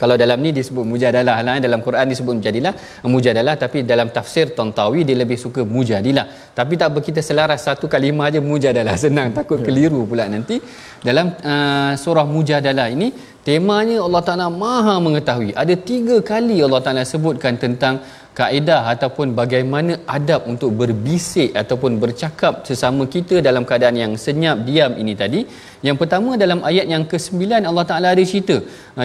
kalau 0.00 0.16
dalam 0.16 0.40
ni 0.40 0.50
disebut 0.56 0.84
mujadalah 0.92 1.44
lah 1.44 1.60
dalam 1.60 1.80
Quran 1.86 2.08
disebut 2.12 2.34
mujadilah 2.40 2.74
mujadalah. 3.04 3.54
Tapi 3.60 3.84
dalam 3.84 4.08
tafsir 4.16 4.46
Tantawi 4.56 5.04
dia 5.04 5.16
lebih 5.22 5.36
suka 5.36 5.60
mujadilah. 5.76 6.56
Tapi 6.56 6.72
tak 6.80 6.88
apa 6.96 7.00
kita 7.08 7.20
selaras 7.20 7.60
satu 7.68 7.84
kalimah 7.84 8.32
aja 8.32 8.40
mujadalah. 8.40 8.96
Senang 9.04 9.36
takut 9.36 9.60
keliru 9.60 10.08
pula 10.08 10.24
nanti. 10.32 10.56
Dalam 11.04 11.36
uh, 11.52 11.92
surah 12.00 12.24
mujadalah 12.24 12.88
ini 12.88 13.12
temanya 13.44 14.00
Allah 14.06 14.22
Taala 14.24 14.48
Maha 14.48 14.96
mengetahui. 15.04 15.52
Ada 15.52 15.74
tiga 15.90 16.16
kali 16.24 16.56
Allah 16.64 16.80
Taala 16.80 17.04
sebutkan 17.04 17.60
tentang 17.60 18.00
kaedah 18.38 18.82
ataupun 18.92 19.34
bagaimana 19.40 19.92
adab 20.16 20.42
untuk 20.52 20.70
berbisik 20.80 21.50
ataupun 21.62 21.92
bercakap 22.02 22.54
sesama 22.68 23.04
kita 23.14 23.38
dalam 23.46 23.64
keadaan 23.68 23.96
yang 24.02 24.12
senyap 24.24 24.58
diam 24.68 24.94
ini 25.02 25.14
tadi. 25.22 25.40
Yang 25.86 25.96
pertama 26.02 26.30
dalam 26.42 26.60
ayat 26.70 26.86
yang 26.92 27.04
ke-9 27.10 27.42
Allah 27.70 27.84
Taala 27.90 28.08
ada 28.14 28.24
cerita. 28.32 28.56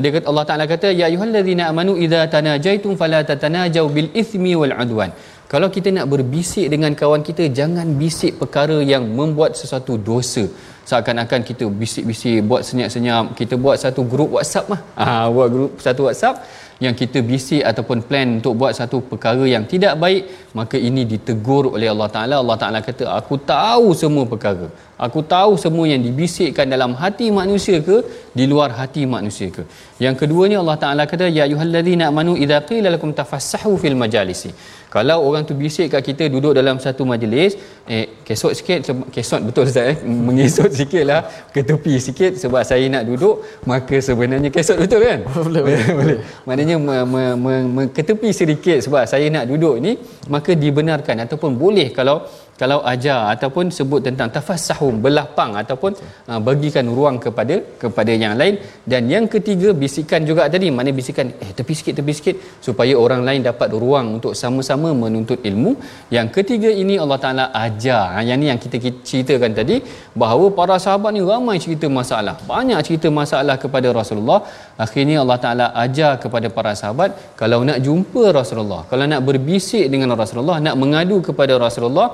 Dia 0.03 0.11
kata 0.15 0.27
Allah 0.31 0.45
Taala 0.49 0.65
kata 0.73 0.89
ya 0.99 1.05
ayyuhallazina 1.09 1.65
amanu 1.71 1.95
idza 2.05 2.21
tanajaitum 2.35 2.93
fala 3.01 3.21
tatanajau 3.31 3.87
bil 3.95 4.09
ithmi 4.23 4.53
wal 4.61 4.75
udwan. 4.85 5.11
Kalau 5.53 5.67
kita 5.75 5.89
nak 5.95 6.07
berbisik 6.11 6.67
dengan 6.73 6.91
kawan 6.99 7.21
kita 7.27 7.43
jangan 7.57 7.87
bisik 8.01 8.33
perkara 8.41 8.77
yang 8.93 9.03
membuat 9.17 9.51
sesuatu 9.59 9.93
dosa. 10.09 10.45
Seakan-akan 10.89 11.41
kita 11.49 11.65
bisik-bisik 11.81 12.45
buat 12.49 12.61
senyap-senyap 12.67 13.33
kita 13.39 13.55
buat 13.63 13.77
satu 13.83 14.01
grup 14.11 14.29
WhatsApp 14.37 14.69
mah 14.71 14.81
ha, 14.99 15.05
buat 15.35 15.49
grup 15.53 15.71
satu 15.85 16.01
WhatsApp 16.07 16.35
yang 16.83 16.95
kita 17.01 17.19
bisik 17.23 17.63
ataupun 17.63 18.03
plan 18.07 18.27
untuk 18.37 18.53
buat 18.59 18.75
satu 18.75 18.99
perkara 19.11 19.45
yang 19.47 19.63
tidak 19.73 19.95
baik 20.03 20.51
maka 20.59 20.75
ini 20.87 21.07
ditegur 21.11 21.63
oleh 21.75 21.87
Allah 21.93 22.09
Taala. 22.15 22.35
Allah 22.43 22.57
Taala 22.61 22.79
kata 22.87 23.05
aku 23.19 23.35
tahu 23.53 23.95
semua 24.01 24.25
perkara. 24.33 24.67
Aku 25.05 25.19
tahu 25.35 25.59
semua 25.63 25.85
yang 25.91 25.99
dibisikkan 26.07 26.67
dalam 26.67 26.91
hati 27.01 27.27
manusia 27.39 27.79
ke 27.87 27.97
di 28.31 28.47
luar 28.51 28.71
hati 28.79 29.03
manusia 29.15 29.47
ke. 29.55 29.63
Yang 30.05 30.15
keduanya 30.23 30.57
Allah 30.63 30.77
Taala 30.83 31.03
kata 31.11 31.27
ya 31.37 31.43
ayyuhallazina 31.47 32.11
amanu 32.11 32.35
idza 32.45 32.59
qila 32.69 32.91
lakum 32.95 33.11
tafassahu 33.19 33.75
fil 33.83 33.97
majalisi 34.03 34.51
kalau 34.95 35.17
orang 35.27 35.43
tu 35.43 35.53
bisik 35.59 35.91
kat 35.91 36.01
kita 36.07 36.23
duduk 36.33 36.55
dalam 36.55 36.79
satu 36.83 37.03
majlis 37.03 37.59
eh 37.83 38.23
kesot 38.27 38.55
sikit 38.57 38.79
kesot 39.15 39.41
betul 39.47 39.67
Ustaz 39.67 39.91
eh? 39.91 39.97
Mengesot 40.25 40.71
sikitlah 40.71 41.21
ke 41.51 41.67
tepi 41.69 41.99
sikit 42.05 42.39
sebab 42.39 42.63
saya 42.69 42.87
nak 42.93 43.03
duduk 43.09 43.43
maka 43.67 43.99
sebenarnya 44.07 44.49
kesot 44.55 44.79
betul 44.79 45.03
kan? 45.03 45.19
Boleh 45.45 45.61
boleh, 45.67 45.83
boleh. 45.99 46.17
maknanya 46.47 46.75
me, 46.87 46.95
me, 47.13 47.23
me, 47.43 47.53
me, 47.75 47.81
ke 47.91 48.07
tepi 48.07 48.31
sedikit 48.31 48.79
sebab 48.87 49.03
saya 49.03 49.27
nak 49.35 49.51
duduk 49.51 49.75
ni 49.83 49.99
maka 50.31 50.55
dibenarkan 50.63 51.27
ataupun 51.27 51.59
boleh 51.59 51.91
kalau 51.91 52.23
kalau 52.61 52.79
ajar 52.91 53.19
ataupun 53.35 53.65
sebut 53.77 54.01
tentang 54.07 54.29
tafassahum 54.35 55.03
berlapang 55.03 55.51
ataupun 55.61 55.91
uh, 56.31 56.39
bagikan 56.47 56.87
ruang 56.97 57.17
kepada 57.25 57.55
kepada 57.81 58.11
yang 58.23 58.35
lain. 58.41 58.55
Dan 58.91 59.11
yang 59.13 59.25
ketiga 59.33 59.69
bisikan 59.81 60.23
juga 60.29 60.47
tadi. 60.53 60.67
Mana 60.77 60.95
bisikan? 60.99 61.27
Eh 61.43 61.51
tepi 61.57 61.73
sikit 61.79 61.93
tepi 61.99 62.13
sikit. 62.19 62.35
Supaya 62.67 62.93
orang 63.03 63.21
lain 63.27 63.43
dapat 63.49 63.75
ruang 63.83 64.07
untuk 64.17 64.33
sama-sama 64.41 64.91
menuntut 65.03 65.39
ilmu. 65.49 65.75
Yang 66.17 66.27
ketiga 66.37 66.71
ini 66.83 66.95
Allah 67.03 67.19
Taala 67.25 67.45
ajar. 67.65 68.03
Ha, 68.15 68.23
yang 68.29 68.39
ni 68.39 68.47
yang 68.51 68.61
kita 68.65 68.79
ceritakan 69.09 69.51
tadi. 69.59 69.83
Bahawa 70.23 70.47
para 70.59 70.77
sahabat 70.85 71.11
ni 71.17 71.23
ramai 71.31 71.57
cerita 71.65 71.91
masalah. 71.99 72.35
Banyak 72.51 72.79
cerita 72.87 73.11
masalah 73.21 73.57
kepada 73.63 73.91
Rasulullah 73.99 74.39
akhirnya 74.83 75.17
Allah 75.23 75.37
Taala 75.43 75.65
ajar 75.83 76.11
kepada 76.23 76.47
para 76.55 76.71
sahabat 76.81 77.11
kalau 77.39 77.59
nak 77.67 77.79
jumpa 77.85 78.23
Rasulullah 78.39 78.81
kalau 78.91 79.05
nak 79.11 79.21
berbisik 79.27 79.85
dengan 79.93 80.11
Rasulullah 80.21 80.57
nak 80.65 80.75
mengadu 80.81 81.19
kepada 81.27 81.55
Rasulullah 81.65 82.07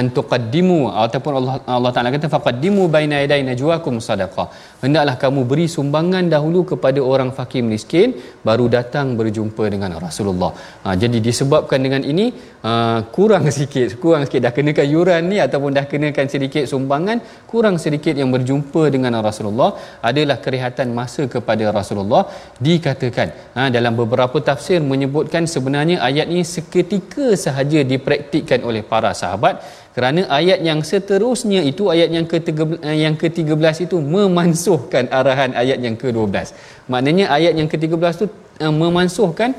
antuqaddimu 0.00 0.80
ataupun 1.04 1.32
Allah 1.38 1.54
Allah 1.76 1.90
Taala 1.94 2.10
kata 2.14 2.28
faqaddimu 2.34 2.82
baina 2.94 3.16
yaday 3.22 3.40
najwakum 3.48 3.94
sadaqah 4.08 4.46
hendaklah 4.82 5.14
kamu 5.22 5.40
beri 5.50 5.66
sumbangan 5.76 6.24
dahulu 6.34 6.60
kepada 6.70 7.00
orang 7.12 7.30
fakir 7.38 7.62
miskin 7.72 8.08
baru 8.48 8.66
datang 8.76 9.06
berjumpa 9.20 9.64
dengan 9.74 9.92
Rasulullah. 10.04 10.52
Ha, 10.84 10.94
jadi 11.02 11.18
disebabkan 11.26 11.80
dengan 11.86 12.02
ini 12.12 12.26
uh, 12.70 13.00
kurang 13.16 13.44
sikit 13.58 13.98
kurang 14.02 14.24
sikit. 14.26 14.40
Dah 14.46 14.52
kenakan 14.58 14.86
yuran 14.94 15.22
ni 15.32 15.38
ataupun 15.46 15.70
dah 15.78 15.86
kenakan 15.92 16.26
sedikit 16.34 16.64
sumbangan 16.72 17.20
kurang 17.50 17.76
sedikit 17.84 18.14
yang 18.22 18.30
berjumpa 18.36 18.82
dengan 18.94 19.18
Rasulullah 19.28 19.70
adalah 20.10 20.38
kerehatan 20.44 20.94
masa 21.00 21.24
kepada 21.34 21.66
Rasulullah. 21.78 22.22
Dikatakan 22.68 23.28
ha, 23.56 23.68
dalam 23.76 23.94
beberapa 24.02 24.38
tafsir 24.50 24.80
menyebutkan 24.92 25.44
sebenarnya 25.54 25.98
ayat 26.08 26.26
ini 26.32 26.46
seketika 26.54 27.28
sahaja 27.44 27.82
dipraktikkan 27.92 28.62
oleh 28.70 28.84
para 28.92 29.12
sahabat 29.22 29.79
kerana 29.96 30.22
ayat 30.38 30.62
yang 30.62 30.80
seterusnya 30.86 31.60
itu 31.66 31.90
ayat 31.94 32.14
yang 32.14 32.26
ke-13 32.30 32.78
eh, 32.86 32.96
yang 33.04 33.14
ke-13 33.18 33.90
itu 33.90 33.96
memansuhkan 33.98 35.10
arahan 35.10 35.50
ayat 35.62 35.78
yang 35.82 35.98
ke-12 35.98 36.54
maknanya 36.92 37.26
ayat 37.36 37.58
yang 37.58 37.66
ke-13 37.66 38.12
itu 38.22 38.26
uh, 38.62 38.74
memansuhkan 38.82 39.50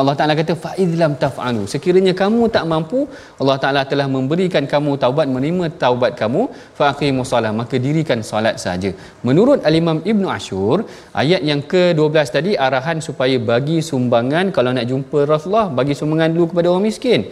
Allah 0.00 0.14
Taala 0.18 0.34
kata 0.40 0.54
fa 0.64 0.70
idlam 0.84 1.12
taf'alu. 1.22 1.62
Sekiranya 1.72 2.12
kamu 2.20 2.42
tak 2.54 2.64
mampu 2.72 3.00
Allah 3.40 3.56
Taala 3.62 3.82
telah 3.90 4.06
memberikan 4.14 4.64
kamu 4.72 4.92
taubat 5.02 5.26
menerima 5.34 5.66
taubat 5.82 6.12
kamu 6.20 6.42
fa 6.78 6.84
aqimus 6.92 7.30
solat 7.32 7.52
maka 7.60 7.76
dirikan 7.86 8.20
solat 8.30 8.56
saja. 8.64 8.90
Menurut 9.28 9.60
al-Imam 9.70 10.00
Ibnu 10.12 10.28
Ashur 10.36 10.76
ayat 11.22 11.42
yang 11.50 11.62
ke-12 11.72 12.16
tadi 12.36 12.52
arahan 12.66 13.00
supaya 13.08 13.36
bagi 13.52 13.78
sumbangan 13.90 14.48
kalau 14.56 14.72
nak 14.76 14.88
jumpa 14.92 15.20
Rasulullah 15.32 15.68
bagi 15.80 15.96
sumbangan 16.00 16.30
dulu 16.36 16.46
kepada 16.52 16.66
orang 16.72 16.86
miskin. 16.90 17.22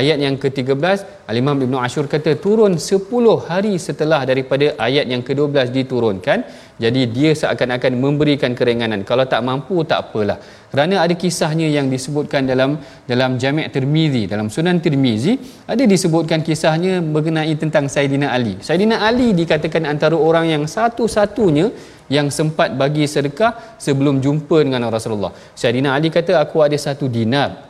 Ayat 0.00 0.18
yang 0.24 0.36
ke-13 0.42 0.98
al-Imam 1.30 1.58
Ibnu 1.66 1.78
Ashur 1.86 2.04
kata 2.14 2.32
turun 2.44 2.74
10 2.78 3.48
hari 3.50 3.74
setelah 3.86 4.20
daripada 4.30 4.66
ayat 4.88 5.06
yang 5.12 5.24
ke-12 5.28 5.72
diturunkan 5.78 6.38
jadi 6.80 7.00
dia 7.16 7.30
seakan-akan 7.36 7.92
memberikan 8.00 8.56
keringanan. 8.56 9.04
Kalau 9.04 9.28
tak 9.28 9.44
mampu 9.44 9.84
tak 9.84 10.08
apalah. 10.08 10.40
Kerana 10.72 11.04
ada 11.04 11.12
kisahnya 11.12 11.68
yang 11.68 11.92
disebutkan 11.92 12.48
dalam 12.48 12.80
dalam 13.04 13.36
Jami' 13.36 13.68
Tirmizi 13.68 14.24
dalam 14.24 14.48
Sunan 14.48 14.80
Tirmizi 14.80 15.36
ada 15.68 15.84
disebutkan 15.84 16.40
kisahnya 16.40 17.04
mengenai 17.04 17.52
tentang 17.60 17.84
Saidina 17.84 18.32
Ali. 18.32 18.56
Saidina 18.64 19.04
Ali 19.04 19.36
dikatakan 19.36 19.84
antara 19.92 20.16
orang 20.16 20.48
yang 20.48 20.64
satu-satunya 20.64 21.68
yang 22.08 22.32
sempat 22.32 22.72
bagi 22.80 23.04
sedekah 23.04 23.76
sebelum 23.76 24.24
jumpa 24.24 24.64
dengan 24.64 24.88
Rasulullah. 24.88 25.36
Saidina 25.52 25.92
Ali 25.92 26.08
kata 26.08 26.40
aku 26.40 26.64
ada 26.64 26.78
satu 26.80 27.12
dinar 27.12 27.69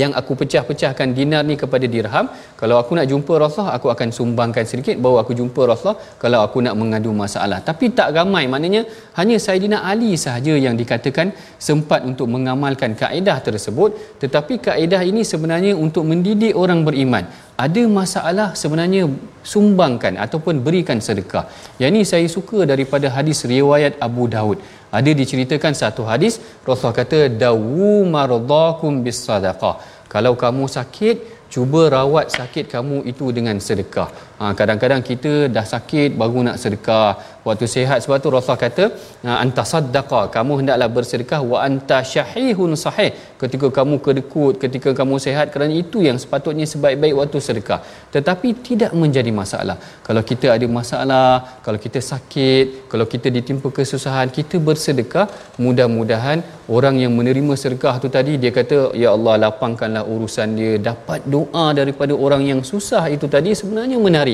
yang 0.00 0.12
aku 0.20 0.32
pecah-pecahkan 0.40 1.08
dinar 1.18 1.42
ni 1.48 1.56
kepada 1.62 1.86
dirham 1.94 2.26
kalau 2.60 2.76
aku 2.80 2.92
nak 2.98 3.06
jumpa 3.12 3.32
Rasulullah 3.42 3.76
aku 3.78 3.88
akan 3.94 4.08
sumbangkan 4.18 4.64
sedikit 4.70 4.96
baru 5.04 5.16
aku 5.22 5.32
jumpa 5.40 5.60
Rasulullah 5.70 5.98
kalau 6.22 6.38
aku 6.46 6.58
nak 6.66 6.74
mengadu 6.80 7.10
masalah. 7.22 7.58
Tapi 7.68 7.92
tak 7.98 8.12
ramai 8.16 8.44
maknanya 8.52 8.82
hanya 9.18 9.36
Saidina 9.46 9.78
Ali 9.90 10.12
sahaja 10.24 10.54
yang 10.66 10.76
dikatakan 10.80 11.32
sempat 11.68 12.00
untuk 12.10 12.28
mengamalkan 12.34 12.92
kaedah 13.02 13.38
tersebut. 13.48 14.20
Tetapi 14.22 14.54
kaedah 14.66 15.02
ini 15.10 15.24
sebenarnya 15.32 15.72
untuk 15.86 16.04
mendidik 16.10 16.54
orang 16.62 16.82
beriman. 16.88 17.26
Ada 17.56 17.82
masalah 17.88 18.48
sebenarnya 18.62 19.02
sumbangkan 19.52 20.20
ataupun 20.24 20.60
berikan 20.66 20.98
sedekah. 21.06 21.44
Yang 21.80 21.90
ini 21.92 22.02
saya 22.10 22.26
suka 22.36 22.68
daripada 22.72 23.08
hadis 23.16 23.38
riwayat 23.48 23.96
Abu 24.06 24.28
Daud 24.34 24.60
ada 24.98 25.10
diceritakan 25.20 25.72
satu 25.82 26.02
hadis 26.10 26.34
Rasulullah 26.66 26.98
kata 27.02 27.20
dawu 27.42 27.94
maradakum 28.14 28.92
bis 29.06 29.20
sadaqah 29.28 29.74
kalau 30.14 30.34
kamu 30.42 30.64
sakit 30.76 31.16
cuba 31.54 31.82
rawat 31.96 32.26
sakit 32.38 32.64
kamu 32.74 32.96
itu 33.10 33.26
dengan 33.36 33.56
sedekah 33.66 34.08
ha, 34.40 34.52
kadang-kadang 34.58 35.02
kita 35.08 35.32
dah 35.56 35.66
sakit 35.72 36.10
baru 36.20 36.40
nak 36.48 36.58
sedekah. 36.62 37.10
Waktu 37.46 37.66
sihat 37.74 37.98
sebab 38.04 38.16
tu 38.22 38.28
Rasulullah 38.34 38.62
kata 38.66 38.84
ha, 39.26 39.30
anta 39.42 39.64
saddaqa. 39.72 40.22
Kamu 40.36 40.52
hendaklah 40.60 40.88
bersedekah 40.96 41.40
wa 41.52 41.58
anta 41.66 41.98
syahihun 42.12 42.72
sahih. 42.84 43.10
Ketika 43.42 43.68
kamu 43.78 43.96
kedekut 44.06 44.54
ketika 44.64 44.90
kamu 45.00 45.16
sihat 45.26 45.46
kerana 45.54 45.74
itu 45.82 46.00
yang 46.08 46.18
sepatutnya 46.22 46.66
sebaik-baik 46.72 47.14
waktu 47.20 47.40
sedekah. 47.48 47.80
Tetapi 48.16 48.48
tidak 48.68 48.92
menjadi 49.02 49.32
masalah. 49.40 49.76
Kalau 50.08 50.24
kita 50.30 50.48
ada 50.56 50.66
masalah 50.78 51.30
kalau 51.66 51.80
kita 51.86 52.02
sakit 52.10 52.66
kalau 52.92 53.06
kita 53.14 53.30
ditimpa 53.36 53.70
kesusahan 53.78 54.30
kita 54.38 54.58
bersedekah. 54.68 55.26
Mudah-mudahan 55.64 56.38
orang 56.76 56.96
yang 57.02 57.12
menerima 57.18 57.54
sedekah 57.62 57.94
tu 58.02 58.08
tadi 58.16 58.32
dia 58.42 58.50
kata 58.58 58.78
ya 59.02 59.10
Allah 59.16 59.34
lapangkanlah 59.44 60.04
urusan 60.14 60.48
dia. 60.58 60.74
Dapat 60.90 61.20
doa 61.34 61.66
daripada 61.80 62.12
orang 62.26 62.42
yang 62.50 62.60
susah 62.72 63.04
itu 63.16 63.26
tadi 63.36 63.52
sebenarnya 63.60 63.98
menarik 64.06 64.25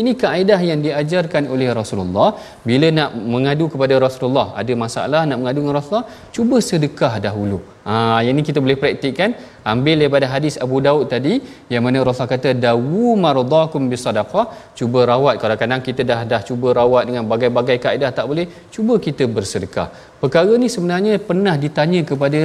ini 0.00 0.12
kaedah 0.22 0.60
yang 0.68 0.80
diajarkan 0.84 1.44
oleh 1.54 1.68
Rasulullah. 1.78 2.28
Bila 2.68 2.88
nak 2.98 3.10
mengadu 3.32 3.64
kepada 3.72 3.94
Rasulullah, 4.04 4.46
ada 4.60 4.72
masalah 4.84 5.22
nak 5.28 5.36
mengadu 5.40 5.60
dengan 5.62 5.76
Rasulullah, 5.78 6.08
cuba 6.36 6.56
sedekah 6.68 7.14
dahulu. 7.26 7.58
Ha, 7.88 7.94
yang 8.24 8.32
ini 8.36 8.44
kita 8.48 8.58
boleh 8.64 8.78
praktikkan. 8.82 9.30
Ambil 9.72 9.96
daripada 10.02 10.26
hadis 10.32 10.54
Abu 10.64 10.78
Daud 10.86 11.04
tadi, 11.12 11.34
yang 11.72 11.82
mana 11.86 11.98
Rasulullah 12.06 12.34
kata, 12.36 12.50
Dawu 12.64 13.10
maradakum 13.24 13.90
bisadaqah. 13.92 14.46
Cuba 14.78 15.00
rawat. 15.12 15.34
Kadang-kadang 15.42 15.82
kita 15.88 16.02
dah 16.10 16.20
dah 16.32 16.40
cuba 16.48 16.68
rawat 16.80 17.04
dengan 17.10 17.28
bagai-bagai 17.32 17.76
kaedah, 17.84 18.10
tak 18.18 18.26
boleh. 18.32 18.46
Cuba 18.74 18.96
kita 19.06 19.26
bersedekah. 19.36 19.88
Perkara 20.22 20.52
ni 20.62 20.70
sebenarnya 20.72 21.20
pernah 21.28 21.54
ditanya 21.64 22.00
kepada 22.10 22.40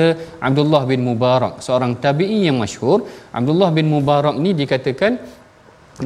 Abdullah 0.48 0.84
bin 0.92 1.02
Mubarak, 1.08 1.64
seorang 1.64 1.96
tabi'i 2.06 2.40
yang 2.50 2.60
masyhur. 2.60 3.00
Abdullah 3.40 3.72
bin 3.78 3.88
Mubarak 3.96 4.36
ni 4.46 4.52
dikatakan, 4.62 5.14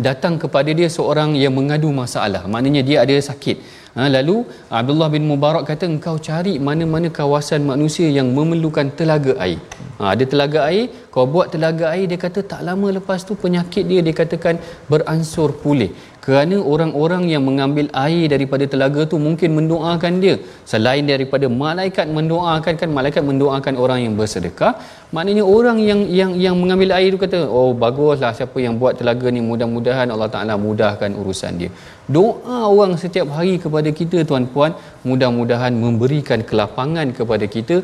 datang 0.08 0.40
kepada 0.40 0.72
dia 0.72 0.88
seorang 0.88 1.36
yang 1.36 1.52
mengadu 1.52 1.92
masalah. 1.92 2.48
Maknanya 2.48 2.82
dia 2.90 2.98
ada 3.04 3.16
sakit. 3.30 3.58
Ha, 3.92 4.08
lalu 4.08 4.48
Abdullah 4.80 5.12
bin 5.12 5.28
Mubarak 5.28 5.68
kata 5.68 5.84
engkau 5.84 6.16
cari 6.16 6.56
mana-mana 6.68 7.12
kawasan 7.12 7.68
manusia 7.68 8.08
yang 8.08 8.32
memerlukan 8.32 8.88
telaga 8.96 9.36
air. 9.46 9.60
Ha, 10.00 10.16
ada 10.16 10.24
telaga 10.24 10.60
air 10.72 10.88
kau 11.12 11.28
buat 11.34 11.52
telaga 11.52 11.92
air 11.92 12.08
dia 12.08 12.16
kata 12.16 12.40
tak 12.52 12.64
lama 12.68 12.88
lepas 12.98 13.28
tu 13.28 13.36
penyakit 13.36 13.84
dia 13.84 14.00
dikatakan 14.00 14.64
beransur 14.88 15.52
pulih 15.64 15.92
kerana 16.26 16.58
orang-orang 16.74 17.24
yang 17.34 17.44
mengambil 17.50 17.86
air 18.06 18.26
daripada 18.34 18.66
telaga 18.74 19.02
tu 19.12 19.18
mungkin 19.28 19.50
mendoakan 19.58 20.22
dia. 20.24 20.36
Selain 20.72 21.04
daripada 21.14 21.46
malaikat 21.64 22.08
mendoakan 22.18 22.74
kan 22.82 22.90
malaikat 22.98 23.24
mendoakan 23.32 23.74
orang 23.84 24.00
yang 24.06 24.14
bersedekah 24.20 24.74
maknanya 25.16 25.44
orang 25.56 25.78
yang 25.90 26.02
yang 26.20 26.32
yang 26.44 26.56
mengambil 26.62 26.90
air 26.98 27.10
tu 27.14 27.20
kata 27.24 27.40
oh 27.60 27.72
baguslah 27.84 28.32
siapa 28.38 28.58
yang 28.66 28.76
buat 28.82 28.94
telaga 29.00 29.28
ni 29.36 29.42
mudah-mudahan 29.50 30.08
Allah 30.14 30.30
Taala 30.36 30.56
mudahkan 30.68 31.12
urusan 31.22 31.60
dia 31.62 31.70
doa 32.16 32.60
orang 32.74 32.94
setiap 33.04 33.28
hari 33.38 33.56
kepada 33.64 33.90
kita 34.00 34.18
tuan-puan. 34.30 34.72
Mudah-mudahan 35.10 35.74
memberikan 35.84 36.40
kelapangan 36.50 37.08
kepada 37.20 37.46
kita. 37.56 37.78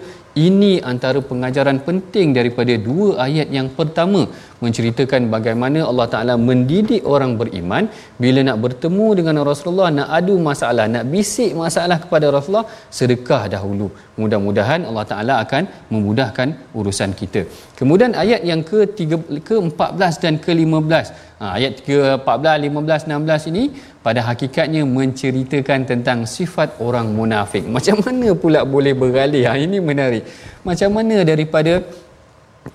Ini 0.48 0.72
antara 0.92 1.20
pengajaran 1.30 1.78
penting 1.86 2.28
daripada 2.38 2.74
dua 2.88 3.08
ayat 3.26 3.48
yang 3.58 3.68
pertama. 3.78 4.22
Menceritakan 4.64 5.22
bagaimana 5.36 5.80
Allah 5.90 6.08
Taala 6.14 6.34
mendidik 6.50 7.02
orang 7.14 7.32
beriman. 7.42 7.84
Bila 8.24 8.40
nak 8.48 8.58
bertemu 8.66 9.08
dengan 9.20 9.42
Rasulullah 9.50 9.90
nak 9.98 10.10
adu 10.18 10.36
masalah 10.50 10.86
nak 10.94 11.06
bisik 11.14 11.52
masalah 11.64 11.98
kepada 12.04 12.30
Rasulullah 12.36 12.70
sedekah 13.00 13.42
dahulu. 13.56 13.88
Mudah-mudahan 14.22 14.86
Allah 14.90 15.06
Taala 15.12 15.36
akan 15.46 15.64
memudahkan 15.94 16.50
urusan 16.80 17.14
kita. 17.22 17.44
Kemudian 17.80 18.14
ayat 18.26 18.44
yang 18.52 18.62
ke-3 18.70 19.42
ke-14 19.50 20.14
dan 20.26 20.36
ke-15 20.46 21.06
ha, 21.42 21.46
ayat 21.58 21.74
ke-14 21.88 22.56
15 22.68 23.10
16 23.10 23.50
ini 23.52 23.64
pada 24.08 24.22
hakikatnya 24.28 24.82
menceritakan 24.98 25.80
tentang 25.92 26.20
sifat 26.36 26.80
orang 26.88 27.08
munafik. 27.20 27.64
Macam 27.76 27.96
mana 28.06 28.30
pula 28.44 28.60
boleh 28.74 28.94
beralih? 29.02 29.44
Ha, 29.50 29.60
ini 29.66 29.78
menarik. 29.90 30.24
Macam 30.68 30.90
mana 30.98 31.18
daripada 31.32 31.74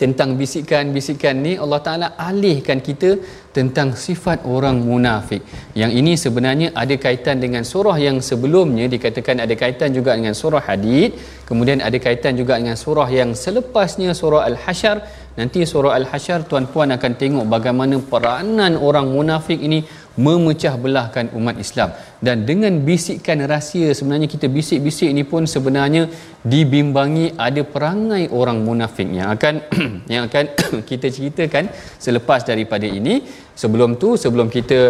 tentang 0.00 0.30
bisikan-bisikan 0.40 1.36
ni 1.46 1.52
Allah 1.62 1.80
Taala 1.86 2.06
alihkan 2.28 2.84
kita 2.88 3.10
tentang 3.56 3.88
sifat 4.04 4.48
orang 4.48 4.80
munafik. 4.88 5.44
Yang 5.76 5.92
ini 6.00 6.12
sebenarnya 6.24 6.68
ada 6.82 6.96
kaitan 6.96 7.36
dengan 7.44 7.62
surah 7.72 7.96
yang 8.00 8.18
sebelumnya 8.24 8.88
dikatakan 8.88 9.44
ada 9.44 9.54
kaitan 9.62 9.92
juga 9.92 10.16
dengan 10.18 10.32
surah 10.32 10.64
Hadid, 10.68 11.20
kemudian 11.48 11.84
ada 11.84 11.98
kaitan 12.00 12.34
juga 12.40 12.56
dengan 12.60 12.76
surah 12.84 13.08
yang 13.12 13.36
selepasnya 13.36 14.16
surah 14.16 14.48
Al-Hasyr. 14.48 14.98
Nanti 15.32 15.64
surah 15.64 15.92
Al-Hasyr 16.00 16.48
tuan-puan 16.48 16.92
akan 16.96 17.12
tengok 17.20 17.44
bagaimana 17.48 17.96
peranan 18.12 18.76
orang 18.76 19.08
munafik 19.12 19.60
ini 19.60 19.84
memecah 20.16 20.76
belahkan 20.76 21.32
umat 21.32 21.56
Islam 21.56 21.96
dan 22.20 22.44
dengan 22.44 22.84
bisikan 22.84 23.40
rahsia 23.48 23.96
sebenarnya 23.96 24.28
kita 24.28 24.44
bisik-bisik 24.56 25.08
ini 25.08 25.24
pun 25.24 25.48
sebenarnya 25.48 26.04
dibimbangi 26.44 27.32
ada 27.40 27.64
perangai 27.64 28.28
orang 28.28 28.60
munafik 28.60 29.08
yang 29.08 29.32
akan 29.32 29.64
yang 30.12 30.28
akan 30.28 30.44
kita 30.90 31.08
ceritakan 31.08 31.72
selepas 31.96 32.44
daripada 32.44 32.84
ini 32.84 33.24
sebelum 33.54 33.96
tu 34.02 34.16
sebelum 34.24 34.48
kita 34.56 34.80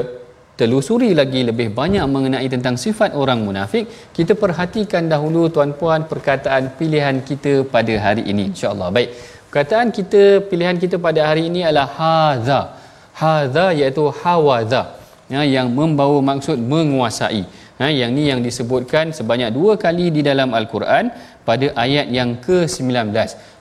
telusuri 0.61 1.11
lagi 1.20 1.40
lebih 1.48 1.68
banyak 1.79 2.05
mengenai 2.14 2.46
tentang 2.55 2.77
sifat 2.77 3.16
orang 3.22 3.40
munafik 3.46 3.88
kita 4.16 4.33
perhatikan 4.42 5.09
dahulu 5.12 5.48
tuan-puan 5.55 6.05
perkataan 6.11 6.77
pilihan 6.79 7.25
kita 7.29 7.64
pada 7.75 7.94
hari 8.05 8.22
ini. 8.33 8.53
Insyaallah. 8.53 8.88
Baik. 8.96 9.11
Perkataan 9.48 9.88
kita 9.92 10.22
pilihan 10.48 10.77
kita 10.81 10.96
pada 10.96 11.20
hari 11.29 11.48
ini 11.51 11.61
adalah 11.64 11.88
haza 12.01 12.61
haza 13.12 13.66
iaitu 13.77 14.05
hawaza 14.20 14.83
ya, 15.29 15.42
yang 15.44 15.68
membawa 15.72 16.18
maksud 16.20 16.57
menguasai. 16.57 17.44
Ha, 17.81 17.90
yang 17.90 18.14
ni 18.14 18.31
yang 18.31 18.40
disebutkan 18.46 19.11
sebanyak 19.16 19.51
dua 19.51 19.75
kali 19.75 20.14
di 20.14 20.20
dalam 20.22 20.55
Al-Quran 20.55 21.11
pada 21.42 21.66
ayat 21.75 22.07
yang 22.14 22.38
ke-19. 22.38 23.11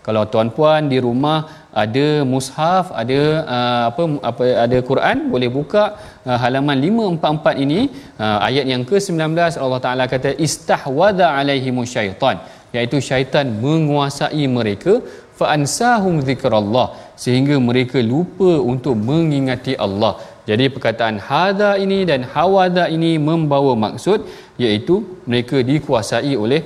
Kalau 0.06 0.24
tuan-puan 0.30 0.92
di 0.92 1.02
rumah 1.02 1.61
ada 1.84 2.08
mushaf, 2.32 2.92
ada 3.02 3.20
uh, 3.56 3.84
apa 3.90 4.04
apa 4.30 4.46
ada 4.66 4.78
Quran, 4.90 5.18
boleh 5.34 5.50
buka 5.58 5.84
uh, 6.28 6.38
halaman 6.44 6.78
544 6.84 7.64
ini, 7.66 7.82
uh, 8.20 8.38
ayat 8.48 8.66
yang 8.74 8.84
ke-19 8.90 9.40
Allah 9.66 9.82
Taala 9.86 10.06
kata 10.14 10.32
istahwadha 10.48 11.28
alaihimus 11.40 11.92
syaitan, 11.96 12.44
iaitu 12.76 13.00
syaitan 13.10 13.48
menguasai 13.66 14.44
mereka 14.58 15.00
fa 15.40 15.48
ansahum 15.56 16.20
zikrallah 16.30 16.88
sehingga 17.24 17.56
mereka 17.70 18.00
lupa 18.12 18.52
untuk 18.74 18.96
mengingati 19.10 19.74
Allah. 19.86 20.14
Jadi 20.50 20.66
perkataan 20.74 21.18
hada 21.30 21.72
ini 21.84 22.00
dan 22.10 22.22
hawada 22.34 22.86
ini 22.96 23.12
membawa 23.30 23.74
maksud 23.86 24.20
iaitu 24.64 24.96
mereka 25.30 25.58
dikuasai 25.72 26.34
oleh 26.44 26.62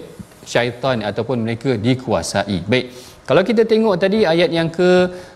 syaitan 0.54 0.98
ataupun 1.10 1.38
mereka 1.46 1.72
dikuasai. 1.88 2.58
Baik. 2.72 3.14
Kalau 3.30 3.42
kita 3.50 3.64
tengok 3.72 3.96
tadi 4.04 4.20
ayat 4.32 4.50
yang 4.58 4.70
ke 4.76 4.90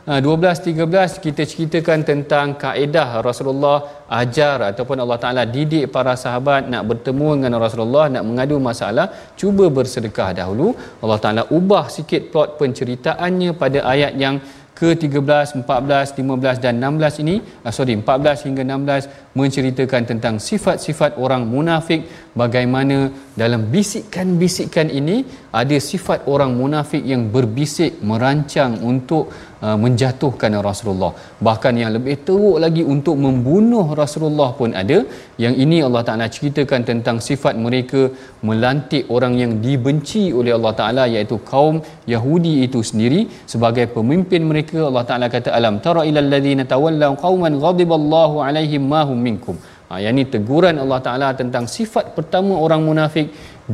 12 0.06 0.22
uh, 0.22 0.58
13 0.86 1.24
kita 1.26 1.42
ceritakan 1.52 2.00
tentang 2.10 2.54
kaedah 2.64 3.26
Rasulullah 3.28 4.06
ajar 4.22 4.58
ataupun 4.70 5.02
Allah 5.04 5.18
Taala 5.24 5.44
didik 5.56 5.90
para 5.96 6.14
sahabat 6.24 6.70
nak 6.74 6.84
bertemu 6.90 7.30
dengan 7.38 7.58
Rasulullah 7.66 8.06
nak 8.14 8.24
mengadu 8.30 8.62
masalah 8.70 9.08
cuba 9.42 9.66
bersedekah 9.78 10.30
dahulu. 10.40 10.68
Allah 11.02 11.20
Taala 11.24 11.44
ubah 11.58 11.86
sikit 11.96 12.30
plot 12.30 12.62
penceritaannya 12.62 13.58
pada 13.64 13.82
ayat 13.94 14.14
yang 14.24 14.38
ke-13, 14.80 15.66
14, 15.68 16.16
15 16.16 16.64
dan 16.64 16.74
16 16.80 17.22
ini, 17.24 17.36
uh, 17.66 17.74
sorry 17.78 17.98
14 18.00 18.46
hingga 18.48 18.64
16 18.70 19.29
menceritakan 19.38 20.10
tentang 20.10 20.36
sifat-sifat 20.42 21.22
orang 21.22 21.46
munafik 21.46 22.02
bagaimana 22.42 23.14
dalam 23.42 23.62
bisikan-bisikan 23.74 24.88
ini 25.00 25.18
ada 25.62 25.78
sifat 25.90 26.26
orang 26.34 26.52
munafik 26.62 27.04
yang 27.12 27.22
berbisik 27.34 28.02
merancang 28.10 28.72
untuk 28.92 29.24
uh, 29.66 29.78
menjatuhkan 29.84 30.54
Rasulullah. 30.70 31.12
Bahkan 31.48 31.74
yang 31.82 31.92
lebih 31.98 32.16
teruk 32.28 32.58
lagi 32.64 32.84
untuk 32.94 33.16
membunuh 33.26 33.86
Rasulullah 34.02 34.50
pun 34.60 34.72
ada. 34.82 35.00
Yang 35.44 35.56
ini 35.64 35.78
Allah 35.88 36.04
Taala 36.08 36.28
ceritakan 36.36 36.82
tentang 36.90 37.18
sifat 37.28 37.56
mereka 37.66 38.02
melantik 38.50 39.04
orang 39.16 39.34
yang 39.42 39.52
dibenci 39.66 40.24
oleh 40.40 40.54
Allah 40.58 40.74
Taala 40.80 41.04
iaitu 41.14 41.38
kaum 41.52 41.78
Yahudi 42.14 42.54
itu 42.68 42.82
sendiri. 42.90 43.22
Sebagai 43.54 43.88
pemimpin 43.98 44.44
mereka 44.52 44.80
Allah 44.90 45.06
Taala 45.10 45.30
kata 45.36 45.50
alam 45.60 45.78
tara 45.86 46.04
ilal 46.10 46.30
ladzina 46.34 46.66
tawallaw 46.74 47.12
qauman 47.26 47.56
ghadiballahu 47.66 48.44
alaihim 48.48 48.86
ma 48.94 49.02
hum 49.10 49.20
minkum 49.30 49.56
ha, 49.90 50.02
yang 50.04 50.18
ini 50.18 50.26
teguran 50.34 50.82
Allah 50.84 51.00
Taala 51.08 51.30
tentang 51.42 51.66
sifat 51.78 52.18
pertama 52.18 52.58
orang 52.66 52.82
munafik 52.90 53.30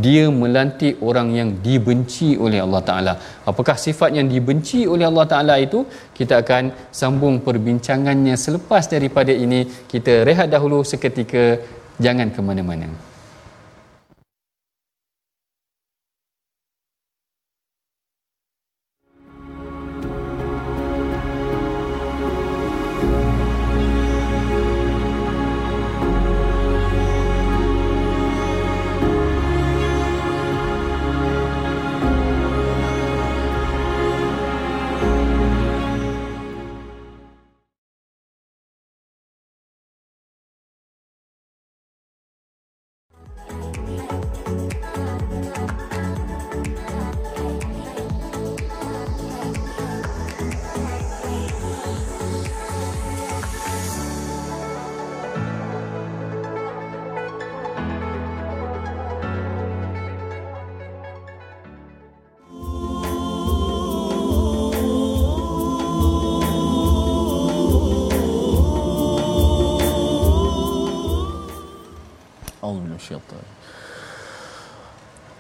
dia 0.06 0.28
melantik 0.28 1.00
orang 1.00 1.32
yang 1.32 1.50
dibenci 1.66 2.36
oleh 2.46 2.60
Allah 2.60 2.82
Taala. 2.84 3.14
Apakah 3.48 3.80
sifat 3.80 4.12
yang 4.20 4.28
dibenci 4.28 4.84
oleh 4.94 5.08
Allah 5.08 5.24
Taala 5.24 5.56
itu? 5.56 5.88
Kita 6.12 6.44
akan 6.44 6.92
sambung 6.92 7.40
perbincangannya 7.40 8.36
selepas 8.36 8.92
daripada 8.92 9.32
ini. 9.32 9.64
Kita 9.64 10.28
rehat 10.28 10.52
dahulu 10.52 10.84
seketika. 10.84 11.64
Jangan 11.96 12.28
ke 12.36 12.44
mana-mana. 12.44 13.15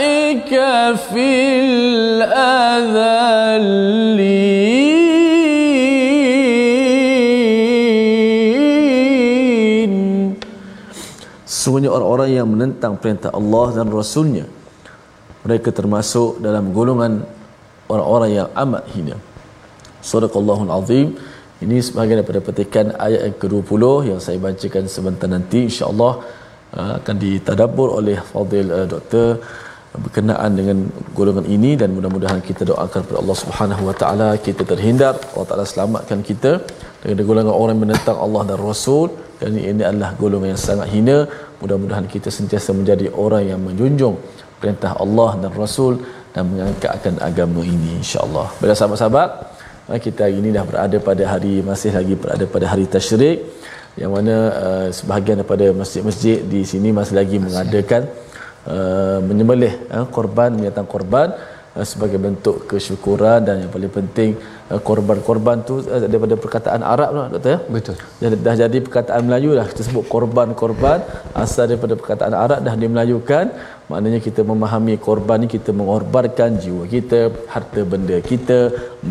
أولئك 0.04 0.54
في 1.10 1.28
الأذلين 2.24 2.94
Sungguhnya 11.64 11.90
orang-orang 11.96 12.30
yang 12.36 12.48
menentang 12.52 12.94
perintah 13.02 13.30
Allah 13.38 13.66
dan 13.76 13.88
Rasulnya 13.98 14.44
Mereka 15.44 15.72
termasuk 15.78 16.30
dalam 16.46 16.64
golongan 16.76 17.12
orang-orang 17.92 18.30
yang 18.38 18.48
amat 18.62 18.84
hina. 18.92 19.16
Sadaqallahul 20.10 20.72
Azim. 20.76 21.08
Ini 21.64 21.76
sebahagian 21.86 22.20
daripada 22.20 22.40
petikan 22.48 22.86
ayat 23.06 23.20
yang 23.26 23.36
ke-20 23.42 23.82
Yang 24.10 24.20
saya 24.26 24.38
bacakan 24.46 24.84
sebentar 24.94 25.28
nanti 25.34 25.58
InsyaAllah 25.68 26.12
uh, 26.78 26.92
akan 27.00 27.16
ditadabur 27.24 27.88
oleh 28.00 28.16
Fadil 28.30 28.68
uh, 28.78 28.86
Doktor 28.94 29.28
berkenaan 30.04 30.50
dengan 30.58 30.78
golongan 31.18 31.46
ini 31.56 31.78
dan 31.80 31.94
mudah-mudahan 31.96 32.40
kita 32.48 32.66
doakan 32.70 33.00
kepada 33.06 33.18
Allah 33.22 33.38
Subhanahu 33.42 33.82
Wa 33.88 33.94
Taala 34.00 34.28
kita 34.46 34.62
terhindar. 34.72 35.14
Allah 35.32 35.46
Taala 35.50 35.66
selamatkan 35.72 36.18
kita 36.28 36.52
dari 37.04 37.24
golongan 37.28 37.54
orang 37.62 37.78
menentang 37.84 38.16
Allah 38.26 38.42
dan 38.48 38.58
Rasul 38.70 39.08
dan 39.40 39.52
ini 39.70 39.84
adalah 39.90 40.10
golongan 40.22 40.48
yang 40.54 40.62
sangat 40.68 40.88
hina 40.94 41.16
mudah-mudahan 41.60 42.06
kita 42.14 42.28
sentiasa 42.38 42.70
menjadi 42.80 43.06
orang 43.24 43.44
yang 43.50 43.60
menjunjung 43.66 44.16
perintah 44.60 44.92
Allah 45.04 45.30
dan 45.42 45.50
Rasul 45.62 45.94
dan 46.34 46.50
mengangkatkan 46.50 47.14
agama 47.28 47.60
ini 47.74 47.90
insya-Allah. 48.02 48.46
Baiklah 48.58 48.78
sahabat-sahabat, 48.80 49.30
kita 50.06 50.20
hari 50.26 50.36
ini 50.40 50.48
dah 50.56 50.64
berada 50.70 50.96
pada 51.08 51.24
hari 51.32 51.54
masih 51.70 51.92
lagi 51.98 52.14
berada 52.22 52.44
pada 52.54 52.66
hari 52.72 52.84
tasyrik 52.94 53.38
yang 54.00 54.10
mana 54.16 54.36
uh, 54.64 54.86
sebahagian 54.90 55.38
daripada 55.38 55.66
masjid-masjid 55.80 56.40
di 56.52 56.60
sini 56.70 56.90
masih 56.90 57.14
lagi 57.20 57.36
mengadakan 57.38 58.02
uh, 58.66 59.18
menyembelih 59.22 59.74
uh, 59.94 60.06
korban 60.16 60.50
binatang 60.58 60.88
korban 60.94 61.36
uh, 61.76 61.86
sebagai 61.86 62.18
bentuk 62.18 62.66
kesyukuran 62.66 63.46
dan 63.46 63.54
yang 63.62 63.70
paling 63.70 63.92
penting 63.92 64.30
korban-korban 64.88 65.56
tu 65.68 65.74
uh, 65.94 66.00
daripada 66.12 66.34
perkataan 66.44 66.80
Arab 66.92 67.10
lah 67.16 67.26
doktor 67.32 67.50
ya? 67.54 67.58
Betul. 67.76 67.96
dah, 68.20 68.30
dah 68.46 68.54
jadi 68.62 68.78
perkataan 68.86 69.20
Melayu 69.28 69.50
dah 69.58 69.66
kita 69.70 69.82
sebut 69.88 70.06
korban-korban 70.14 70.98
asal 71.44 71.64
daripada 71.70 71.94
perkataan 72.00 72.34
Arab 72.44 72.60
dah 72.66 72.74
dimelayukan. 72.82 73.46
Maknanya 73.90 74.20
kita 74.26 74.40
memahami 74.50 74.94
korban 75.06 75.44
ni 75.44 75.48
kita 75.54 75.70
mengorbankan 75.78 76.56
jiwa 76.62 76.84
kita 76.94 77.18
harta 77.52 77.80
benda 77.92 78.16
kita 78.30 78.58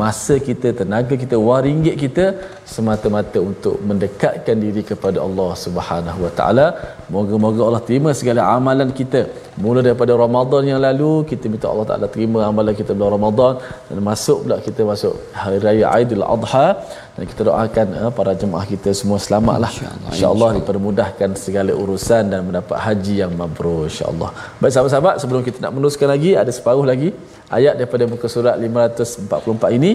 masa 0.02 0.36
kita 0.48 0.74
tenaga 0.80 1.14
kita 1.24 1.38
wang 1.48 1.62
ringgit 1.68 1.96
kita 2.04 2.26
semata-mata 2.74 3.38
untuk 3.50 3.76
mendekatkan 3.90 4.58
diri 4.64 4.82
kepada 4.92 5.18
Allah 5.26 5.52
Subhanahu 5.66 6.20
Wa 6.26 6.32
Taala. 6.38 6.68
Moga-moga 7.16 7.62
Allah 7.68 7.84
terima 7.90 8.12
segala 8.20 8.42
amalan 8.56 8.90
kita. 9.00 9.22
Mula 9.64 9.80
daripada 9.88 10.18
Ramadan 10.24 10.64
yang 10.72 10.82
lalu 10.88 11.12
kita 11.32 11.46
minta 11.54 11.68
Allah 11.74 11.88
Taala 11.90 12.08
terima 12.16 12.40
amalan 12.50 12.74
kita 12.80 12.92
bulan 12.98 13.14
Ramadan. 13.18 13.54
Dan 13.90 14.02
masuk 14.10 14.38
pula 14.46 14.58
kita 14.68 14.82
masuk 14.92 15.14
hari 15.44 15.60
raya 15.66 15.86
Aidil 15.98 16.26
Adha. 16.36 16.68
Dan 17.16 17.24
kita 17.32 17.42
doakan 17.50 17.88
uh, 18.02 18.12
para 18.18 18.32
jemaah 18.42 18.66
kita 18.74 18.90
semua 19.00 19.20
selamatlah. 19.26 19.72
InsyaAllah, 19.76 20.12
insyaallah 20.14 20.50
dipermudahkan 20.58 21.30
segala 21.46 21.72
urusan 21.84 22.24
dan 22.34 22.42
mendapat 22.48 22.78
haji 22.86 23.16
yang 23.24 23.34
mabrur 23.42 23.86
insyaallah. 23.92 24.30
Baik 24.62 24.72
sahabat-sahabat 24.76 25.16
sebelum 25.24 25.42
kita 25.48 25.58
nak 25.64 25.72
meneruskan 25.76 26.10
lagi 26.16 26.34
ada 26.44 26.52
separuh 26.60 26.86
lagi. 26.92 27.12
Ayat 27.58 27.74
daripada 27.80 28.04
muka 28.14 28.28
surat 28.36 28.56
544 28.58 29.78
ini 29.78 29.92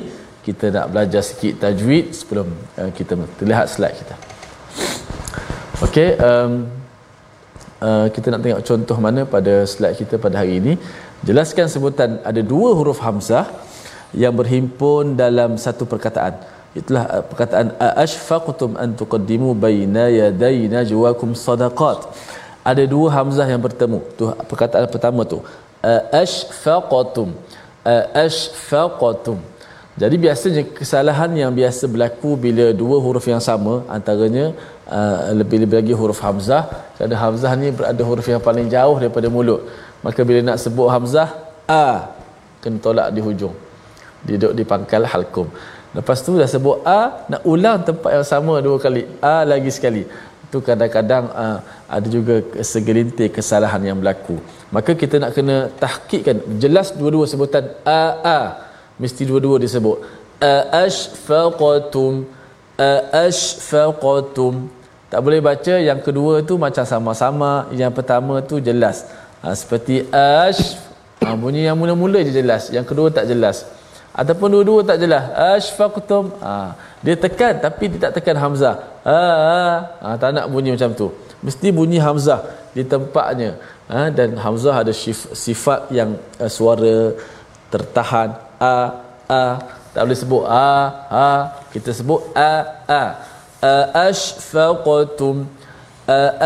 kita 0.46 0.66
nak 0.76 0.86
belajar 0.92 1.22
sikit 1.30 1.54
tajwid 1.62 2.04
sebelum 2.18 2.48
uh, 2.80 2.90
kita 2.98 3.12
terlihat 3.40 3.66
slide 3.74 3.96
kita. 4.00 4.14
Okey 5.86 6.08
um, 6.28 6.52
uh, 7.86 8.06
kita 8.14 8.26
nak 8.32 8.40
tengok 8.44 8.62
contoh 8.68 8.96
mana 9.06 9.20
pada 9.34 9.54
slide 9.72 9.96
kita 10.00 10.14
pada 10.24 10.40
hari 10.40 10.54
ini. 10.60 10.72
Jelaskan 11.28 11.66
sebutan 11.74 12.10
ada 12.30 12.40
dua 12.52 12.70
huruf 12.78 12.98
hamzah 13.06 13.44
yang 14.14 14.34
berhimpun 14.40 15.16
dalam 15.16 15.60
satu 15.60 15.84
perkataan. 15.84 16.34
Itulah 16.76 17.04
uh, 17.08 17.24
perkataan 17.30 17.74
ashfaqtum 18.04 18.76
an 18.82 18.94
tuqaddimu 19.00 19.52
baina 19.56 20.08
yaday 20.08 20.68
najwakum 20.72 21.32
sadaqat. 21.32 22.08
Ada 22.70 22.84
dua 22.84 23.08
hamzah 23.16 23.46
yang 23.48 23.62
bertemu. 23.64 24.00
Tu 24.18 24.24
perkataan 24.50 24.86
pertama 24.92 25.24
tu 25.24 25.40
ashfaqtum 26.22 27.32
ashfaqtum. 28.24 29.38
Jadi 29.98 30.16
biasanya 30.24 30.62
kesalahan 30.78 31.30
yang 31.34 31.50
biasa 31.50 31.90
berlaku 31.90 32.38
bila 32.38 32.70
dua 32.70 32.96
huruf 33.02 33.26
yang 33.26 33.42
sama 33.42 33.82
antaranya 33.90 34.54
uh, 34.86 35.34
lebih-lebih 35.34 35.76
lagi 35.80 35.94
huruf 36.00 36.22
hamzah 36.22 36.70
kerana 36.94 37.16
hamzah 37.18 37.52
ni 37.58 37.74
berada 37.74 38.02
huruf 38.06 38.26
yang 38.30 38.42
paling 38.48 38.70
jauh 38.70 38.94
daripada 39.02 39.26
mulut. 39.26 39.66
Maka 40.04 40.22
bila 40.28 40.40
nak 40.48 40.58
sebut 40.62 40.86
hamzah 40.94 41.28
a 41.66 42.14
kena 42.62 42.78
tolak 42.78 43.10
di 43.10 43.20
hujung 43.26 43.54
duduk 44.26 44.52
di 44.58 44.64
pangkal 44.66 45.04
halkum 45.12 45.46
lepas 45.96 46.20
tu 46.26 46.36
dah 46.40 46.48
sebut 46.54 46.84
a 46.84 47.24
nak 47.32 47.42
ulang 47.52 47.80
tempat 47.88 48.10
yang 48.20 48.26
sama 48.26 48.60
dua 48.60 48.76
kali. 48.84 49.02
A 49.22 49.44
lagi 49.52 49.70
sekali. 49.72 50.04
Itu 50.48 50.64
kadang-kadang 50.64 51.24
uh, 51.32 51.58
ada 51.96 52.08
juga 52.08 52.40
segelintir 52.64 53.28
kesalahan 53.32 53.82
yang 53.84 53.96
berlaku. 54.00 54.36
Maka 54.72 54.92
kita 54.96 55.20
nak 55.20 55.32
kena 55.36 55.56
tahkikkan 55.82 56.40
jelas 56.62 56.92
dua-dua 56.92 57.24
sebutan 57.28 57.64
a 57.84 58.02
a. 58.24 58.40
Mesti 59.02 59.22
dua-dua 59.28 59.56
disebut. 59.60 59.98
Ashfaqtum 60.84 62.12
ashfaqtum 63.26 64.54
tak 65.10 65.20
boleh 65.24 65.40
baca 65.40 65.74
yang 65.88 65.98
kedua 66.04 66.44
tu 66.48 66.54
macam 66.60 66.84
sama-sama 66.86 67.66
yang 67.80 67.90
pertama 67.90 68.38
tu 68.50 68.60
jelas. 68.68 69.08
Ha, 69.42 69.54
seperti 69.54 70.02
ash 70.10 70.74
ha, 71.22 71.34
bunyi 71.38 71.62
yang 71.66 71.78
mula-mula 71.78 72.18
je 72.26 72.32
jelas 72.34 72.74
yang 72.74 72.82
kedua 72.82 73.06
tak 73.06 73.30
jelas 73.30 73.62
ataupun 74.12 74.48
dua-dua 74.54 74.80
tak 74.84 74.98
jelas. 75.02 75.24
Ashfaqtum 75.56 76.32
ha, 76.44 76.74
dia 77.04 77.14
tekan 77.14 77.54
tapi 77.58 77.84
dia 77.92 78.08
tak 78.08 78.12
tekan 78.18 78.36
hamzah. 78.38 78.76
Ha, 79.04 79.20
ha, 79.20 79.64
ha, 80.02 80.08
tak 80.20 80.30
nak 80.36 80.46
bunyi 80.52 80.76
macam 80.76 80.92
tu. 80.94 81.08
Mesti 81.44 81.68
bunyi 81.70 81.98
hamzah 82.02 82.40
di 82.74 82.82
tempatnya. 82.82 83.60
Ha, 83.88 84.12
dan 84.12 84.36
hamzah 84.36 84.74
ada 84.82 84.92
sifat 85.44 85.88
yang 85.94 86.18
uh, 86.42 86.50
suara 86.50 87.14
tertahan. 87.72 88.36
A 88.58 88.76
a. 89.28 89.44
Tak 89.94 90.02
boleh 90.04 90.18
sebut 90.18 90.44
a 90.46 90.70
a. 91.08 91.30
Kita 91.72 91.90
sebut 91.94 92.20
a 92.34 92.52
a. 92.84 93.04
Ashfaqtum 94.06 95.46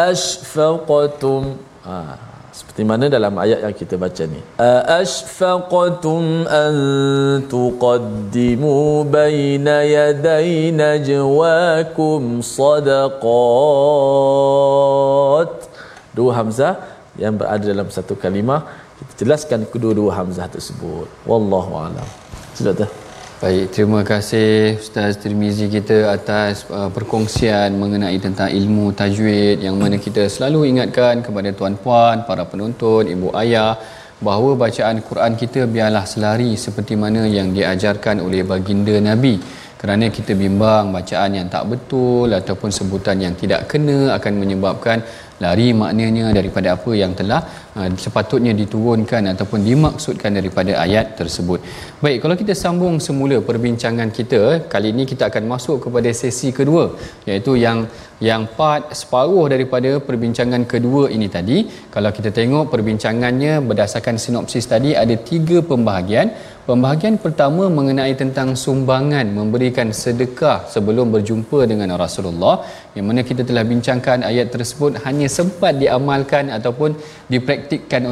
ashfaqtum 0.08 1.42
ha 1.84 2.31
seperti 2.62 2.82
mana 2.86 3.10
dalam 3.10 3.34
ayat 3.44 3.58
yang 3.66 3.74
kita 3.74 3.98
baca 3.98 4.22
ni? 4.24 4.38
Ashfaqtum 5.02 6.46
an 6.46 6.74
tuqaddimu 7.50 9.02
baina 9.10 9.82
yaday 9.82 10.70
najwakum 10.70 12.38
sadaqat. 12.40 13.10
Dua 16.14 16.30
hamzah 16.38 16.74
yang 17.18 17.34
berada 17.36 17.66
dalam 17.66 17.90
satu 17.90 18.14
kalimah. 18.14 18.64
Kita 19.02 19.12
jelaskan 19.26 19.66
kedua-dua 19.66 20.14
hamzah 20.22 20.46
tersebut. 20.46 21.10
Wallahu 21.26 21.72
alam. 21.76 22.08
Sudah 22.56 22.72
dah 22.72 22.90
Baik, 23.42 23.74
terima 23.74 24.00
kasih 24.06 24.78
Ustaz 24.78 25.18
Tirmizi 25.22 25.66
kita 25.66 25.96
atas 26.14 26.62
uh, 26.70 26.86
perkongsian 26.96 27.74
mengenai 27.74 28.14
tentang 28.26 28.46
ilmu 28.58 28.94
tajwid 28.94 29.58
yang 29.66 29.74
mana 29.80 29.98
kita 30.04 30.30
selalu 30.34 30.60
ingatkan 30.70 31.26
kepada 31.26 31.50
tuan-puan, 31.50 32.22
para 32.28 32.46
penonton, 32.46 33.02
ibu 33.14 33.34
ayah 33.42 33.74
bahawa 34.26 34.50
bacaan 34.62 35.02
Quran 35.08 35.34
kita 35.42 35.66
biarlah 35.74 36.04
selari 36.12 36.54
seperti 36.54 36.94
mana 36.94 37.26
yang 37.26 37.50
diajarkan 37.50 38.22
oleh 38.26 38.46
baginda 38.46 38.94
Nabi. 39.10 39.34
Kerana 39.82 40.06
kita 40.16 40.38
bimbang 40.38 40.94
bacaan 40.94 41.30
yang 41.38 41.50
tak 41.50 41.66
betul 41.66 42.30
ataupun 42.30 42.70
sebutan 42.70 43.18
yang 43.26 43.34
tidak 43.34 43.66
kena 43.66 44.14
akan 44.22 44.38
menyebabkan 44.38 45.02
lari 45.42 45.74
maknanya 45.82 46.30
daripada 46.38 46.78
apa 46.78 46.90
yang 47.02 47.18
telah 47.18 47.42
uh, 47.78 47.88
sepatutnya 48.04 48.52
diturunkan 48.60 49.22
ataupun 49.32 49.60
dimaksudkan 49.68 50.32
daripada 50.38 50.72
ayat 50.84 51.16
tersebut. 51.20 51.60
Baik, 52.04 52.18
kalau 52.22 52.36
kita 52.42 52.54
sambung 52.62 52.96
semula 53.06 53.38
perbincangan 53.50 54.10
kita, 54.18 54.42
kali 54.72 54.90
ini 54.94 55.04
kita 55.12 55.30
akan 55.30 55.44
masuk 55.52 55.76
kepada 55.86 56.10
sesi 56.22 56.50
kedua 56.58 56.84
iaitu 57.28 57.54
yang 57.64 57.78
yang 58.22 58.42
part 58.58 58.94
separuh 59.00 59.44
daripada 59.52 59.90
perbincangan 60.08 60.62
kedua 60.72 61.04
ini 61.16 61.26
tadi. 61.36 61.58
Kalau 61.94 62.10
kita 62.16 62.30
tengok 62.38 62.70
perbincangannya 62.72 63.54
berdasarkan 63.68 64.16
sinopsis 64.24 64.70
tadi 64.72 64.90
ada 65.02 65.14
tiga 65.30 65.58
pembahagian. 65.70 66.30
Pembahagian 66.62 67.18
pertama 67.24 67.66
mengenai 67.76 68.14
tentang 68.14 68.54
sumbangan 68.54 69.26
memberikan 69.38 69.88
sedekah 70.02 70.58
sebelum 70.74 71.10
berjumpa 71.14 71.66
dengan 71.66 71.90
Rasulullah 72.02 72.62
yang 72.94 73.10
mana 73.10 73.26
kita 73.30 73.42
telah 73.48 73.64
bincangkan 73.66 74.22
ayat 74.30 74.54
tersebut 74.54 75.02
hanya 75.02 75.26
sempat 75.38 75.74
diamalkan 75.82 76.54
ataupun 76.58 76.94
dipraktikkan 77.26 77.61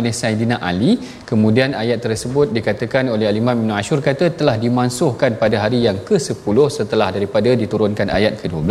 oleh 0.00 0.12
Saidina 0.20 0.56
Ali. 0.70 0.98
Kemudian 1.30 1.72
ayat 1.82 1.98
tersebut 2.06 2.52
dikatakan 2.56 3.10
oleh 3.14 3.26
Al-Imam 3.30 3.56
Ibn 3.62 3.72
Ashur 3.80 3.98
kata 4.08 4.32
telah 4.40 4.56
dimansuhkan 4.64 5.38
pada 5.42 5.56
hari 5.64 5.80
yang 5.88 5.98
ke-10 6.08 6.56
setelah 6.78 7.08
daripada 7.16 7.50
diturunkan 7.62 8.08
ayat 8.18 8.34
ke-12 8.42 8.70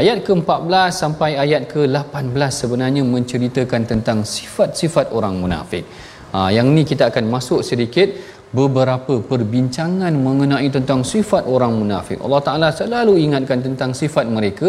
ayat 0.00 0.18
ke-14 0.26 0.88
sampai 1.02 1.30
ayat 1.44 1.62
ke-18 1.72 2.48
sebenarnya 2.60 3.02
menceritakan 3.14 3.82
tentang 3.92 4.18
sifat-sifat 4.24 5.12
orang 5.18 5.36
munafik. 5.42 5.84
Ha, 6.32 6.48
yang 6.48 6.72
ni 6.72 6.82
kita 6.88 7.12
akan 7.12 7.28
masuk 7.28 7.60
sedikit 7.60 8.08
beberapa 8.58 9.14
perbincangan 9.30 10.12
mengenai 10.26 10.68
tentang 10.76 11.00
sifat 11.12 11.48
orang 11.54 11.72
munafik. 11.80 12.18
Allah 12.24 12.40
Taala 12.46 12.68
selalu 12.80 13.14
ingatkan 13.24 13.60
tentang 13.66 13.90
sifat 14.00 14.28
mereka 14.36 14.68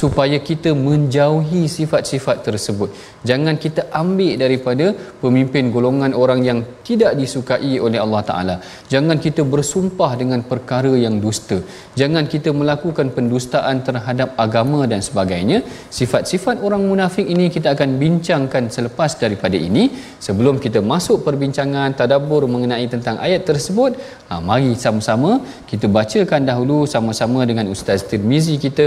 supaya 0.00 0.38
kita 0.48 0.70
menjauhi 0.86 1.62
sifat-sifat 1.76 2.46
tersebut. 2.46 2.90
Jangan 3.30 3.56
kita 3.64 3.82
ambil 4.02 4.32
daripada 4.44 4.86
pemimpin 5.22 5.74
golongan 5.74 6.14
orang 6.22 6.40
yang 6.48 6.60
tidak 6.88 7.12
disukai 7.20 7.74
oleh 7.86 7.98
Allah 8.04 8.22
Taala. 8.30 8.56
Jangan 8.94 9.18
kita 9.26 9.42
bersumpah 9.54 10.12
dengan 10.22 10.40
perkara 10.52 10.94
yang 11.04 11.18
dusta. 11.24 11.58
Jangan 12.00 12.30
kita 12.34 12.52
melakukan 12.60 13.10
pendustaan 13.16 13.82
terhadap 13.88 14.38
agama 14.46 14.80
dan 14.92 15.02
sebagainya. 15.08 15.60
Sifat-sifat 15.98 16.62
orang 16.66 16.82
munafik 16.90 17.26
ini 17.34 17.50
kita 17.56 17.74
akan 17.74 17.98
bincangkan 18.02 18.70
selepas 18.76 19.10
daripada 19.18 19.58
ini. 19.68 19.90
Sebelum 20.26 20.62
kita 20.64 20.78
masuk 20.94 21.26
perbincangan 21.26 21.98
tadabbur 21.98 22.46
mengenai 22.54 22.86
tentang 22.94 23.16
ayat 23.26 23.42
tersebut. 23.50 23.92
Ha, 24.28 24.40
mari 24.48 24.70
sama-sama 24.84 25.30
kita 25.70 25.86
bacakan 25.96 26.42
dahulu 26.50 26.78
sama-sama 26.94 27.40
dengan 27.50 27.66
Ustaz 27.74 28.00
Tirmizi 28.10 28.54
kita 28.64 28.86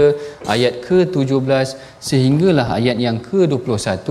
ayat 0.54 0.74
ke-17 0.86 1.68
sehinggalah 2.08 2.66
ayat 2.78 2.96
yang 3.06 3.18
ke-21 3.28 4.08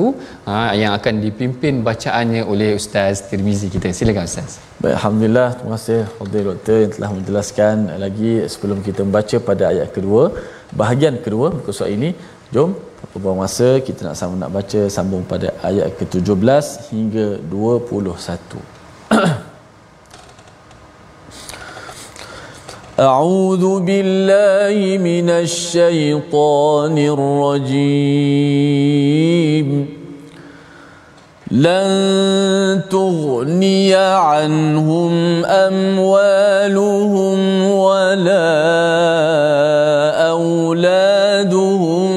ha, 0.48 0.56
yang 0.82 0.92
akan 0.98 1.16
dipimpin 1.26 1.84
bacaannya 1.90 2.44
oleh 2.54 2.70
Ustaz 2.80 3.26
Tirmizi 3.30 3.70
kita. 3.76 3.92
Silakan 4.00 4.26
Ustaz. 4.32 4.60
Baik, 4.82 4.96
Alhamdulillah, 5.00 5.50
terima 5.58 5.74
kasih 5.78 6.02
Fadil 6.18 6.46
Doktor 6.50 6.78
yang 6.84 6.94
telah 6.98 7.12
menjelaskan 7.18 7.76
lagi 8.04 8.34
sebelum 8.54 8.80
kita 8.88 9.00
membaca 9.08 9.38
pada 9.50 9.63
ayat 9.74 9.90
kedua, 9.96 10.24
bahagian 10.82 11.16
kedua 11.26 11.48
muka 11.56 11.72
surat 11.78 11.92
ini, 11.98 12.12
jom 12.56 12.72
Tanpa 12.98 13.18
buang 13.22 13.40
masa 13.46 13.68
kita 13.88 14.02
nak 14.08 14.18
sama 14.20 14.36
nak 14.42 14.52
baca 14.58 14.82
sambung 14.96 15.24
pada 15.32 15.54
ayat 15.70 15.94
ke-17 16.02 16.66
hingga 16.90 17.26
21. 17.54 18.77
أعوذ 23.00 23.80
بالله 23.80 24.98
من 24.98 25.30
الشيطان 25.30 26.98
الرجيم. 26.98 28.08
لن 31.52 32.82
تغني 32.90 33.96
عنهم 33.96 35.46
أموالهم 35.46 37.40
ولا 37.72 38.50
أولادهم 40.30 42.12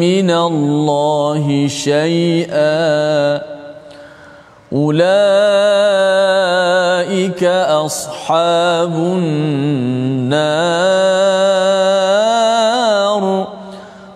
من 0.00 0.30
الله 0.30 1.68
شيئا. 1.68 3.42
أولئك 7.12 7.44
أصحاب 7.44 8.92
النار. 8.94 10.32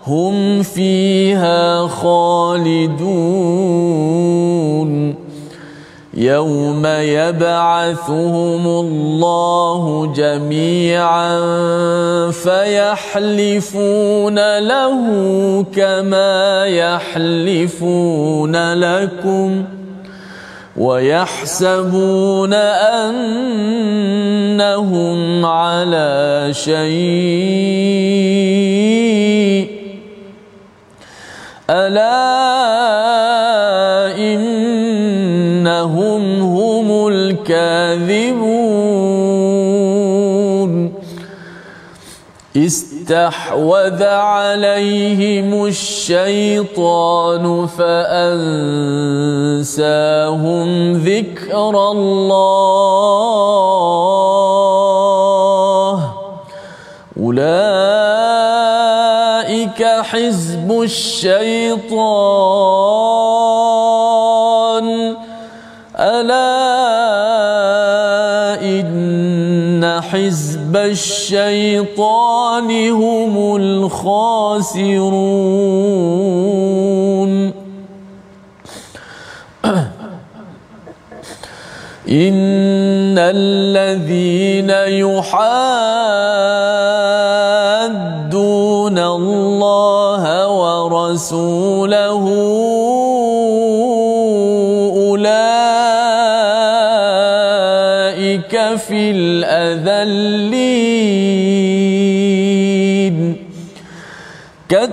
هم 0.06 0.62
فيها 0.62 1.88
خالدون. 1.88 2.86
يوم 6.14 6.86
يبعثهم 6.86 8.66
الله 8.66 10.12
جميعا 10.16 11.40
فيحلفون 12.30 13.78
له 14.58 15.64
كما 15.76 16.66
يحلفون 16.66 17.92
لكم. 18.74 19.75
ويحسبون 20.78 22.54
أنهم 24.54 25.46
على 25.46 26.48
شيء. 26.52 26.76
ألا 31.70 32.36
إنهم 34.18 36.40
هم 36.40 37.08
الكاذبون. 37.08 38.55
استحوذ 42.56 44.02
عليهم 44.02 45.66
الشيطان 45.66 47.66
فأنساهم 47.66 48.12
ذكر 50.92 51.90
الله. 51.90 52.36
أولئك 57.20 57.46
حزب 59.82 60.82
الشيطان. 60.82 61.86
ألا 65.96 66.35
حزب 70.76 70.92
الشيطان 70.92 72.68
هم 72.90 73.56
الخاسرون 73.56 74.92
ان 82.08 83.18
الذين 83.18 84.70
يحادون 84.70 85.38
الله 88.98 90.48
ورسوله 90.48 92.24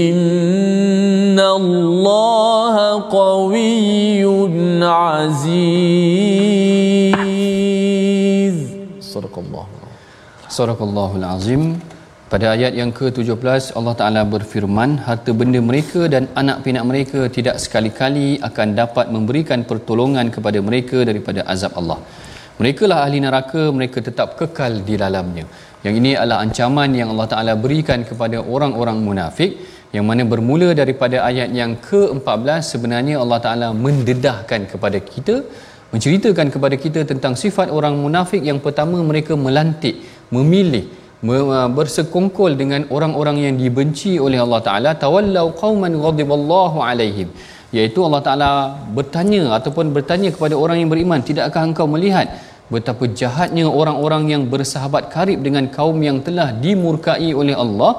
إن 0.09 1.39
الله 1.39 3.01
قوي 3.11 4.23
عزيز. 4.83 5.43
صدق 9.01 9.37
الله 9.37 9.65
Sadaqallahul 10.53 11.25
Azim. 11.25 11.81
Pada 12.33 12.47
ayat 12.57 12.73
yang 12.77 12.91
ke-17 12.97 13.63
Allah 13.77 13.93
Taala 13.97 14.21
berfirman, 14.33 14.91
harta 15.07 15.31
benda 15.39 15.59
mereka 15.67 16.01
dan 16.13 16.23
anak 16.41 16.57
pinak 16.65 16.85
mereka 16.91 17.19
tidak 17.35 17.55
sekali-kali 17.63 18.27
akan 18.47 18.67
dapat 18.79 19.05
memberikan 19.15 19.59
pertolongan 19.71 20.33
kepada 20.35 20.59
mereka 20.67 21.05
daripada 21.09 21.45
azab 21.53 21.73
Allah. 21.81 21.99
Mereka 22.59 22.89
lah 22.89 22.97
ahli 23.05 23.19
neraka, 23.25 23.61
mereka 23.77 24.01
tetap 24.07 24.33
kekal 24.39 24.81
di 24.87 24.97
dalamnya. 25.03 25.45
Yang 25.85 25.95
ini 26.01 26.11
adalah 26.21 26.39
ancaman 26.45 26.97
yang 26.99 27.11
Allah 27.13 27.27
Taala 27.33 27.53
berikan 27.65 28.01
kepada 28.09 28.41
orang-orang 28.55 28.97
munafik 29.09 29.53
yang 29.93 30.07
mana 30.09 30.25
bermula 30.33 30.71
daripada 30.81 31.21
ayat 31.29 31.53
yang 31.59 31.77
ke-14 31.89 32.61
sebenarnya 32.73 33.21
Allah 33.21 33.39
Taala 33.45 33.69
mendedahkan 33.85 34.73
kepada 34.73 35.01
kita 35.13 35.37
menceritakan 35.93 36.49
kepada 36.49 36.75
kita 36.83 37.01
tentang 37.13 37.37
sifat 37.37 37.69
orang 37.77 37.93
munafik 38.03 38.41
yang 38.41 38.57
pertama 38.65 38.97
mereka 39.11 39.33
melantik 39.45 40.01
memilih 40.33 40.85
bersekongkol 41.77 42.51
dengan 42.61 42.83
orang-orang 42.95 43.37
yang 43.45 43.55
dibenci 43.63 44.19
oleh 44.25 44.39
Allah 44.45 44.61
Taala 44.67 44.91
tawallau 45.03 45.47
qauman 45.63 45.93
ghadiballahu 46.05 46.83
alaihim. 46.83 47.29
Iaitu 47.77 47.99
Allah 48.07 48.21
Taala 48.27 48.49
bertanya 48.97 49.43
ataupun 49.57 49.95
bertanya 49.95 50.29
kepada 50.35 50.55
orang 50.63 50.83
yang 50.83 50.89
beriman 50.93 51.23
tidakkah 51.29 51.63
engkau 51.69 51.87
melihat 51.95 52.27
betapa 52.73 53.05
jahatnya 53.21 53.65
orang-orang 53.79 54.23
yang 54.33 54.43
bersahabat 54.53 55.07
karib 55.15 55.39
dengan 55.47 55.65
kaum 55.77 55.97
yang 56.09 56.19
telah 56.27 56.47
dimurkai 56.65 57.31
oleh 57.41 57.55
Allah 57.63 57.91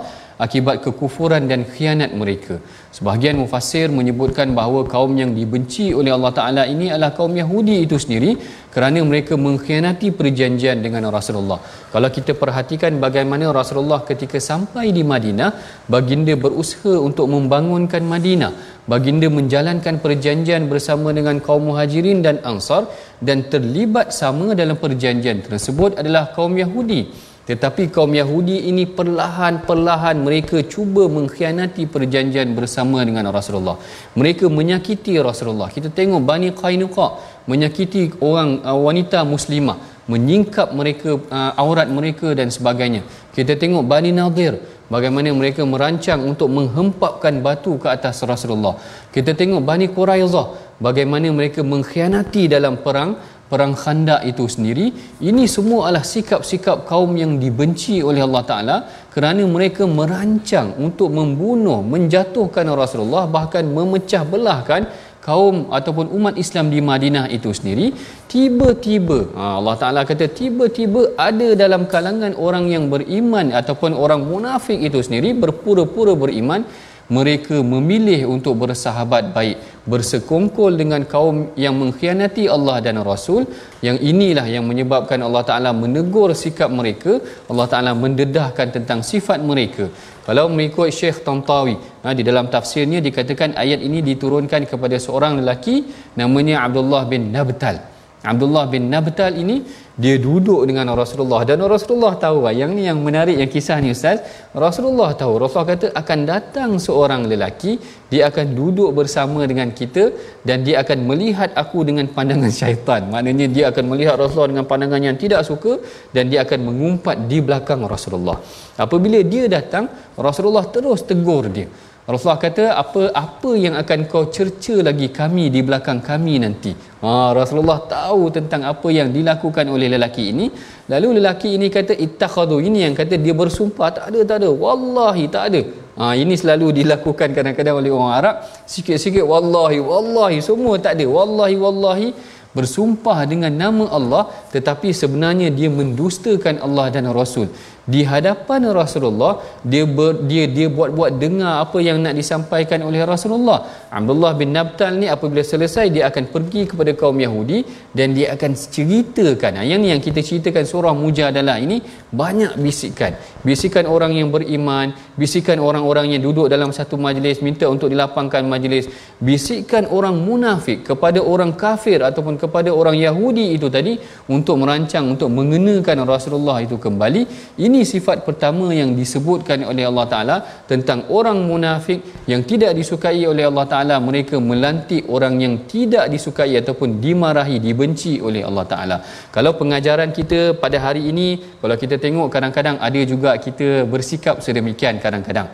akibat 0.45 0.83
kekufuran 0.85 1.47
dan 1.51 1.63
khianat 1.63 2.11
mereka. 2.21 2.59
Sebahagian 2.97 3.39
mufassir 3.43 3.87
menyebutkan 3.91 4.55
bahawa 4.59 4.87
kaum 4.87 5.13
yang 5.19 5.31
dibenci 5.35 5.91
oleh 5.99 6.15
Allah 6.15 6.33
Taala 6.39 6.63
ini 6.75 6.87
adalah 6.95 7.11
kaum 7.19 7.35
Yahudi 7.35 7.83
itu 7.87 7.99
sendiri 7.99 8.39
kerana 8.75 9.03
mereka 9.03 9.35
mengkhianati 9.39 10.11
perjanjian 10.19 10.79
dengan 10.83 11.11
Rasulullah. 11.17 11.59
Kalau 11.95 12.11
kita 12.17 12.35
perhatikan 12.43 12.99
bagaimana 12.99 13.51
Rasulullah 13.55 14.03
ketika 14.03 14.39
sampai 14.39 14.91
di 14.91 15.03
Madinah, 15.07 15.51
baginda 15.91 16.35
berusaha 16.35 16.95
untuk 16.99 17.31
membangunkan 17.35 18.03
Madinah. 18.03 18.53
Baginda 18.85 19.33
menjalankan 19.33 20.03
perjanjian 20.05 20.69
bersama 20.69 21.09
dengan 21.19 21.39
kaum 21.41 21.71
Muhajirin 21.71 22.21
dan 22.27 22.37
Ansar 22.45 22.91
dan 23.23 23.49
terlibat 23.49 24.13
sama 24.13 24.53
dalam 24.53 24.77
perjanjian 24.77 25.41
tersebut 25.47 25.97
adalah 25.97 26.35
kaum 26.37 26.53
Yahudi. 26.53 27.33
Tetapi 27.45 27.93
kaum 27.93 28.09
Yahudi 28.09 28.73
ini 28.73 28.89
perlahan-perlahan 28.89 30.17
mereka 30.17 30.65
cuba 30.65 31.05
mengkhianati 31.13 31.85
perjanjian 31.85 32.57
bersama 32.57 33.05
dengan 33.05 33.29
Rasulullah. 33.29 33.77
Mereka 34.17 34.49
menyakiti 34.49 35.21
Rasulullah. 35.21 35.69
Kita 35.69 35.93
tengok 35.93 36.25
Bani 36.25 36.49
Qainuqa 36.57 37.09
menyakiti 37.45 38.17
orang 38.25 38.65
uh, 38.65 38.79
wanita 38.81 39.29
muslimah, 39.29 39.77
menyingkap 40.09 40.73
mereka 40.73 41.21
uh, 41.21 41.53
aurat 41.61 41.85
mereka 41.99 42.33
dan 42.33 42.49
sebagainya. 42.49 43.05
Kita 43.37 43.61
tengok 43.61 43.85
Bani 43.85 44.09
Nadir 44.17 44.57
bagaimana 44.89 45.29
mereka 45.37 45.69
merancang 45.69 46.25
untuk 46.25 46.49
menghempapkan 46.49 47.45
batu 47.45 47.77
ke 47.77 47.93
atas 47.93 48.25
Rasulullah. 48.25 48.81
Kita 49.13 49.37
tengok 49.37 49.61
Bani 49.61 49.93
Quraizah 49.93 50.81
bagaimana 50.81 51.29
mereka 51.29 51.61
mengkhianati 51.61 52.49
dalam 52.49 52.81
perang 52.81 53.21
perang 53.51 53.75
khandak 53.83 54.21
itu 54.31 54.45
sendiri 54.55 54.87
ini 55.31 55.45
semua 55.55 55.81
adalah 55.87 56.05
sikap-sikap 56.13 56.79
kaum 56.91 57.13
yang 57.23 57.33
dibenci 57.43 57.97
oleh 58.09 58.23
Allah 58.27 58.45
Ta'ala 58.51 58.77
kerana 59.15 59.43
mereka 59.57 59.85
merancang 59.99 60.69
untuk 60.87 61.11
membunuh 61.19 61.81
menjatuhkan 61.95 62.69
Rasulullah 62.83 63.25
bahkan 63.37 63.65
memecah 63.79 64.23
belahkan 64.33 64.83
kaum 65.27 65.57
ataupun 65.79 66.07
umat 66.17 66.35
Islam 66.43 66.67
di 66.75 66.81
Madinah 66.89 67.27
itu 67.37 67.51
sendiri. 67.59 67.87
Tiba-tiba 68.33 69.19
ha, 69.37 69.45
Allah 69.59 69.77
Taala 69.83 70.01
kata 70.11 70.27
tiba-tiba 70.41 71.03
ada 71.29 71.49
dalam 71.63 71.83
kalangan 71.93 72.35
orang 72.47 72.67
yang 72.75 72.85
beriman 72.95 73.49
ataupun 73.61 73.97
orang 74.05 74.23
munafik 74.31 74.79
itu 74.89 75.01
sendiri 75.07 75.33
berpura-pura 75.45 76.13
beriman 76.25 76.63
mereka 77.09 77.61
memilih 77.61 78.33
untuk 78.33 78.57
bersahabat 78.65 79.37
baik 79.37 79.57
bersekongkol 79.85 80.73
dengan 80.81 81.05
kaum 81.05 81.53
yang 81.65 81.77
mengkhianati 81.77 82.49
Allah 82.49 82.81
dan 82.81 82.97
Rasul. 83.05 83.45
Yang 83.85 84.01
inilah 84.11 84.47
yang 84.49 84.65
menyebabkan 84.65 85.21
Allah 85.21 85.45
Taala 85.45 85.71
menegur 85.77 86.33
sikap 86.33 86.73
mereka. 86.73 87.21
Allah 87.53 87.67
Taala 87.69 87.93
mendedahkan 87.93 88.73
tentang 88.73 89.05
sifat 89.05 89.45
mereka. 89.45 89.93
Kalau 90.25 90.49
mengikut 90.49 90.89
Syekh 90.89 91.21
Tantawi 91.21 91.77
ha, 92.01 92.17
di 92.17 92.25
dalam 92.25 92.49
tafsirnya 92.49 93.05
dikatakan 93.05 93.53
ayat 93.61 93.85
ini 93.85 94.01
diturunkan 94.01 94.65
kepada 94.65 94.97
seorang 94.97 95.37
lelaki 95.45 95.85
namanya 96.17 96.65
Abdullah 96.65 97.05
bin 97.05 97.29
Nabtal 97.29 97.94
Abdullah 98.31 98.65
bin 98.73 98.89
Nabtal 98.93 99.37
ini 99.43 99.57
dia 100.03 100.17
duduk 100.27 100.61
dengan 100.69 100.87
Rasulullah. 101.01 101.41
Dan 101.49 101.61
Rasulullah 101.75 102.17
tahu 102.25 102.39
yang 102.61 102.73
ni 102.77 102.83
yang 102.89 102.99
menarik 103.07 103.37
yang 103.41 103.51
kisah 103.55 103.77
ni 103.85 103.93
ustaz. 103.97 104.19
Rasulullah 104.65 105.11
tahu 105.21 105.33
Rasulullah 105.43 105.71
kata 105.77 105.89
akan 106.01 106.19
datang 106.33 106.71
seorang 106.87 107.23
lelaki 107.31 107.73
dia 108.13 108.23
akan 108.31 108.47
duduk 108.59 108.91
bersama 108.99 109.45
dengan 109.51 109.69
kita 109.81 110.05
dan 110.49 110.65
dia 110.67 110.77
akan 110.83 110.99
melihat 111.11 111.53
aku 111.63 111.85
dengan 111.89 112.09
pandangan 112.17 112.53
syaitan. 112.61 113.13
Maknanya 113.13 113.47
dia 113.57 113.65
akan 113.71 113.85
melihat 113.93 114.17
Rasulullah 114.23 114.51
dengan 114.57 114.67
pandangan 114.73 115.03
yang 115.09 115.17
tidak 115.21 115.43
suka 115.51 115.73
dan 116.17 116.33
dia 116.33 116.41
akan 116.47 116.61
mengumpat 116.69 117.29
di 117.31 117.39
belakang 117.45 117.85
Rasulullah. 117.95 118.41
Apabila 118.81 119.21
dia 119.21 119.45
datang 119.47 119.87
Rasulullah 120.17 120.65
terus 120.75 121.05
tegur 121.07 121.47
dia 121.53 121.69
Rasulullah 122.05 122.41
kata 122.47 122.65
apa 122.81 123.03
apa 123.17 123.51
yang 123.65 123.75
akan 123.81 124.01
kau 124.13 124.25
cerca 124.37 124.75
lagi 124.89 125.09
kami 125.19 125.45
di 125.55 125.61
belakang 125.65 126.05
kami 126.09 126.35
nanti. 126.37 126.73
Ha, 127.01 127.33
Rasulullah 127.39 127.81
tahu 127.89 128.29
tentang 128.37 128.61
apa 128.73 128.89
yang 128.93 129.09
dilakukan 129.09 129.65
oleh 129.75 129.89
lelaki 129.95 130.25
ini. 130.33 130.53
Lalu 130.93 131.09
lelaki 131.17 131.57
ini 131.57 131.73
kata 131.77 131.97
ittakhadhu 132.07 132.61
ini 132.61 132.85
yang 132.85 132.93
kata 133.01 133.17
dia 133.17 133.33
bersumpah 133.33 133.89
tak 133.97 134.05
ada 134.13 134.21
tak 134.31 134.37
ada. 134.45 134.51
Wallahi 134.65 135.25
tak 135.37 135.45
ada. 135.49 135.61
Ha, 135.97 136.13
ini 136.23 136.37
selalu 136.37 136.77
dilakukan 136.85 137.33
kadang-kadang 137.33 137.81
oleh 137.81 137.89
orang 137.97 138.13
Arab. 138.21 138.37
Sikit-sikit 138.69 139.25
wallahi 139.25 139.81
wallahi 139.81 140.45
semua 140.45 140.77
tak 140.77 141.01
ada. 141.01 141.09
Wallahi 141.09 141.57
wallahi 141.65 142.09
bersumpah 142.57 143.19
dengan 143.31 143.53
nama 143.63 143.85
Allah 143.99 144.25
tetapi 144.55 144.89
sebenarnya 145.01 145.49
dia 145.59 145.69
mendustakan 145.79 146.61
Allah 146.67 146.87
dan 146.95 147.09
Rasul 147.21 147.49
di 147.93 148.01
hadapan 148.11 148.61
Rasulullah 148.81 149.33
dia 149.61 149.85
ber, 149.97 150.25
dia 150.31 150.45
dia 150.57 150.69
buat-buat 150.77 151.21
dengar 151.23 151.55
apa 151.65 151.79
yang 151.85 152.01
nak 152.05 152.15
disampaikan 152.21 152.81
oleh 152.89 153.05
Rasulullah. 153.13 153.59
Abdullah 153.93 154.33
bin 154.41 154.57
Nabtal 154.57 154.97
ni 155.03 155.07
apabila 155.15 155.45
selesai 155.53 155.87
dia 155.95 156.09
akan 156.11 156.25
pergi 156.35 156.63
kepada 156.71 156.93
kaum 157.01 157.19
Yahudi 157.27 157.59
dan 157.99 158.17
dia 158.17 158.33
akan 158.35 158.53
ceritakan. 158.57 159.61
Yang 159.73 159.83
yang 159.93 160.01
kita 160.07 160.21
ceritakan 160.29 160.65
surah 160.73 160.95
Mujadalah 161.03 161.57
ini 161.61 161.79
banyak 162.21 162.57
bisikan. 162.65 163.13
Bisikan 163.45 163.85
orang 163.95 164.17
yang 164.17 164.29
beriman 164.35 164.97
bisikan 165.21 165.61
orang-orang 165.61 166.17
yang 166.17 166.23
duduk 166.27 166.47
dalam 166.55 166.71
satu 166.79 166.97
majlis 166.97 167.45
minta 167.47 167.67
untuk 167.75 167.93
dilapangkan 167.93 168.43
majlis. 168.53 168.89
Bisikan 169.29 169.85
orang 169.97 170.17
munafik 170.27 170.89
kepada 170.89 171.21
orang 171.21 171.53
kafir 171.53 172.01
ataupun 172.01 172.41
kepada 172.41 172.71
orang 172.81 172.97
Yahudi 172.97 173.47
itu 173.57 173.69
tadi 173.77 174.01
untuk 174.37 174.57
merancang 174.63 175.05
untuk 175.15 175.29
mengenakan 175.29 176.03
Rasulullah 176.09 176.59
itu 176.67 176.77
kembali. 176.81 177.23
Ini 177.67 177.74
ini 177.75 177.83
sifat 177.83 178.23
pertama 178.27 178.71
yang 178.71 178.95
disebutkan 178.95 179.67
oleh 179.71 179.85
Allah 179.91 180.07
Taala 180.13 180.37
tentang 180.71 181.11
orang 181.19 181.39
munafik 181.51 181.99
yang 182.31 182.47
tidak 182.51 182.71
disukai 182.79 183.27
oleh 183.33 183.45
Allah 183.51 183.67
Taala. 183.73 183.97
Mereka 184.09 184.39
melantik 184.51 185.11
orang 185.11 185.35
yang 185.45 185.55
tidak 185.67 186.07
disukai 186.15 186.55
ataupun 186.63 187.03
dimarahi 187.05 187.59
dibenci 187.67 188.23
oleh 188.23 188.47
Allah 188.49 188.67
Taala. 188.73 188.97
Kalau 189.35 189.59
pengajaran 189.59 190.15
kita 190.19 190.55
pada 190.63 190.79
hari 190.87 191.03
ini 191.11 191.29
kalau 191.59 191.75
kita 191.83 191.99
tengok 191.99 192.31
kadang-kadang 192.31 192.79
ada 192.79 193.01
juga 193.13 193.35
kita 193.47 193.83
bersikap 193.95 194.39
sedemikian 194.47 195.03
kadang-kadang 195.03 195.51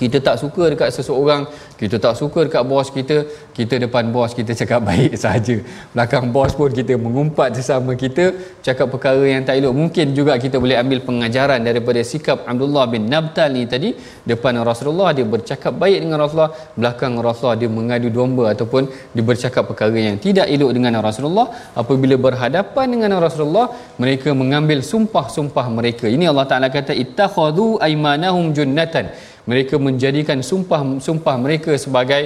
kita 0.00 0.18
tak 0.28 0.36
suka 0.42 0.64
dekat 0.72 0.90
seseorang 0.96 1.42
kita 1.80 1.96
tak 2.04 2.14
suka 2.20 2.40
dekat 2.46 2.64
bos 2.70 2.88
kita 2.96 3.16
kita 3.58 3.74
depan 3.84 4.04
bos 4.14 4.32
kita 4.38 4.52
cakap 4.60 4.80
baik 4.88 5.12
saja 5.24 5.56
belakang 5.92 6.26
bos 6.34 6.52
pun 6.58 6.70
kita 6.80 6.96
mengumpat 7.06 7.48
sesama 7.58 7.92
kita 8.04 8.24
cakap 8.66 8.86
perkara 8.94 9.24
yang 9.32 9.42
tak 9.48 9.56
elok. 9.60 9.74
Mungkin 9.80 10.06
juga 10.18 10.32
kita 10.44 10.56
boleh 10.62 10.76
ambil 10.82 10.98
pengajaran 11.08 11.60
daripada 11.68 12.00
sikap 12.10 12.38
Abdullah 12.52 12.84
bin 12.92 13.02
Nabtal 13.12 13.50
ni 13.56 13.64
tadi. 13.74 13.90
Depan 14.30 14.60
Rasulullah 14.70 15.10
dia 15.16 15.26
bercakap 15.34 15.72
baik 15.82 15.98
dengan 16.04 16.18
Rasulullah. 16.22 16.52
Belakang 16.78 17.14
Rasulullah 17.26 17.58
dia 17.62 17.70
mengadu 17.78 18.08
domba 18.18 18.44
ataupun 18.54 18.82
dia 19.14 19.24
bercakap 19.30 19.64
perkara 19.70 19.98
yang 20.08 20.18
tidak 20.26 20.46
elok 20.54 20.72
dengan 20.76 20.94
Rasulullah. 21.08 21.46
Apabila 21.82 22.16
berhadapan 22.26 22.86
dengan 22.94 23.12
Rasulullah 23.26 23.66
mereka 24.02 24.30
mengambil 24.42 24.80
sumpah-sumpah 24.92 25.66
mereka. 25.78 26.06
Ini 26.16 26.24
Allah 26.32 26.46
Taala 26.50 26.68
kata 26.78 26.92
ittakhadhu 27.04 27.66
aymanahum 27.88 28.46
junnatan 28.58 29.06
mereka 29.50 29.74
menjadikan 29.88 30.38
sumpah 30.50 30.80
sumpah 31.06 31.36
mereka 31.44 31.74
sebagai 31.84 32.22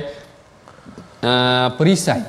uh, 1.31 1.69
perisai. 1.79 2.23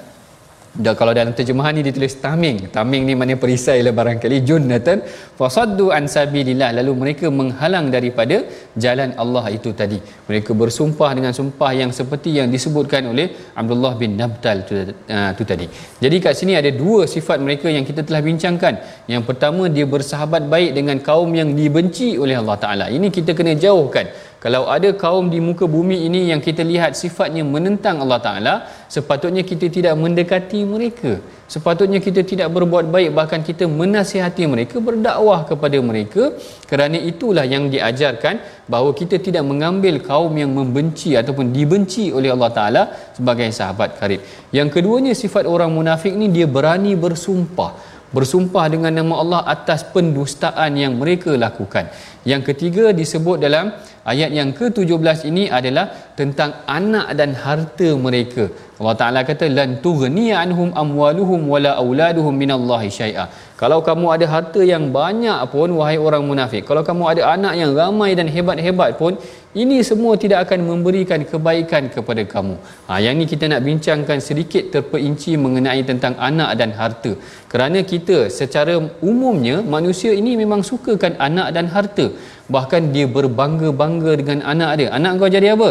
Dan 0.83 0.93
kalau 0.99 1.15
dalam 1.17 1.31
terjemahan 1.37 1.71
ni 1.77 1.81
ditulis 1.87 2.13
taming. 2.23 2.57
Taming 2.75 3.03
ni 3.07 3.13
maknanya 3.15 3.39
perisai 3.43 3.79
lah 3.85 3.93
barangkali. 3.99 4.37
Junnatan 4.49 4.97
fasaddu 5.39 5.85
an 5.97 6.03
sabilillah. 6.15 6.69
Lalu 6.79 6.91
mereka 7.01 7.31
menghalang 7.39 7.87
daripada 7.95 8.43
jalan 8.83 9.15
Allah 9.23 9.45
itu 9.55 9.71
tadi. 9.71 9.99
Mereka 10.29 10.51
bersumpah 10.51 11.09
dengan 11.17 11.31
sumpah 11.39 11.71
yang 11.81 11.95
seperti 11.99 12.35
yang 12.39 12.51
disebutkan 12.55 13.07
oleh 13.07 13.55
Abdullah 13.55 13.93
bin 14.01 14.19
Nabtal 14.19 14.67
tu, 14.67 14.75
uh, 14.75 15.31
tu 15.37 15.43
tadi. 15.51 15.67
Jadi 16.03 16.15
kat 16.19 16.35
sini 16.35 16.59
ada 16.59 16.67
dua 16.83 17.07
sifat 17.15 17.39
mereka 17.39 17.71
yang 17.71 17.87
kita 17.87 18.03
telah 18.03 18.19
bincangkan. 18.19 18.73
Yang 19.07 19.23
pertama 19.31 19.71
dia 19.71 19.87
bersahabat 19.87 20.43
baik 20.51 20.75
dengan 20.75 20.99
kaum 20.99 21.31
yang 21.31 21.55
dibenci 21.55 22.19
oleh 22.19 22.35
Allah 22.35 22.59
Taala. 22.59 22.85
Ini 22.91 23.07
kita 23.15 23.31
kena 23.31 23.55
jauhkan 23.55 24.11
kalau 24.45 24.69
ada 24.73 24.89
kaum 25.03 25.25
di 25.33 25.39
muka 25.45 25.65
bumi 25.75 25.95
ini 26.07 26.19
yang 26.29 26.41
kita 26.47 26.61
lihat 26.71 26.93
sifatnya 26.99 27.41
menentang 27.53 27.97
Allah 28.03 28.19
Ta'ala 28.25 28.53
sepatutnya 28.95 29.41
kita 29.51 29.67
tidak 29.75 29.93
mendekati 30.01 30.59
mereka. 30.73 31.13
Sepatutnya 31.53 31.97
kita 32.07 32.21
tidak 32.31 32.53
berbuat 32.53 32.85
baik 32.95 33.09
bahkan 33.17 33.41
kita 33.47 33.65
menasihati 33.79 34.45
mereka 34.53 34.77
berdakwah 34.87 35.39
kepada 35.49 35.77
mereka. 35.89 36.23
Kerana 36.69 36.97
itulah 37.11 37.45
yang 37.53 37.73
diajarkan 37.73 38.35
bahawa 38.69 38.93
kita 39.01 39.17
tidak 39.17 39.41
mengambil 39.49 39.97
kaum 40.09 40.33
yang 40.37 40.53
membenci 40.59 41.17
ataupun 41.21 41.49
dibenci 41.49 42.13
oleh 42.13 42.29
Allah 42.35 42.51
Ta'ala 42.57 42.83
sebagai 43.17 43.49
sahabat 43.49 43.97
karib. 43.97 44.21
Yang 44.53 44.69
keduanya 44.77 45.13
sifat 45.23 45.49
orang 45.55 45.73
munafik 45.73 46.13
ni 46.13 46.29
dia 46.29 46.45
berani 46.45 46.93
bersumpah 46.93 47.94
bersumpah 48.15 48.65
dengan 48.73 48.93
nama 48.99 49.13
Allah 49.23 49.41
atas 49.55 49.81
pendustaan 49.93 50.77
yang 50.83 50.93
mereka 51.01 51.33
lakukan 51.45 51.87
yang 52.31 52.41
ketiga 52.47 52.85
disebut 52.99 53.37
dalam 53.45 53.65
ayat 54.11 54.29
yang 54.37 54.49
ke-17 54.57 55.29
ini 55.29 55.43
adalah 55.57 55.85
tentang 56.19 56.51
anak 56.77 57.07
dan 57.19 57.37
harta 57.43 57.89
mereka. 58.05 58.45
Allah 58.81 58.95
Taala 59.01 59.21
kata 59.29 59.45
lan 59.57 59.69
tughni 59.85 60.27
anhum 60.43 60.69
amwaluhum 60.83 61.45
wala 61.53 61.71
auladuhum 61.83 62.33
minallahi 62.41 62.89
syai'a. 62.99 63.25
Kalau 63.61 63.79
kamu 63.87 64.05
ada 64.15 64.25
harta 64.33 64.61
yang 64.73 64.85
banyak 64.99 65.37
pun 65.53 65.69
wahai 65.79 65.97
orang 66.07 66.25
munafik, 66.29 66.65
kalau 66.69 66.83
kamu 66.89 67.03
ada 67.13 67.21
anak 67.35 67.53
yang 67.61 67.71
ramai 67.81 68.11
dan 68.19 68.27
hebat-hebat 68.35 68.97
pun 69.01 69.21
ini 69.61 69.77
semua 69.89 70.13
tidak 70.23 70.39
akan 70.45 70.59
memberikan 70.69 71.23
kebaikan 71.31 71.83
kepada 71.95 72.23
kamu. 72.33 72.55
Ha, 72.87 72.99
yang 73.05 73.15
ni 73.19 73.25
kita 73.31 73.47
nak 73.51 73.61
bincangkan 73.67 74.19
sedikit 74.27 74.63
terperinci 74.73 75.39
mengenai 75.43 75.79
tentang 75.89 76.13
anak 76.29 76.49
dan 76.59 76.75
harta. 76.79 77.11
Kerana 77.51 77.79
kita 77.91 78.17
secara 78.39 78.75
umumnya 79.11 79.63
manusia 79.75 80.11
ini 80.11 80.35
memang 80.41 80.59
sukakan 80.69 81.15
anak 81.27 81.47
dan 81.55 81.71
harta. 81.75 82.07
Bahkan 82.55 82.91
dia 82.95 83.07
berbangga-bangga 83.07 84.11
dengan 84.19 84.39
anak 84.53 84.71
dia. 84.79 84.89
Anak 84.97 85.23
kau 85.23 85.31
jadi 85.37 85.55
apa? 85.55 85.69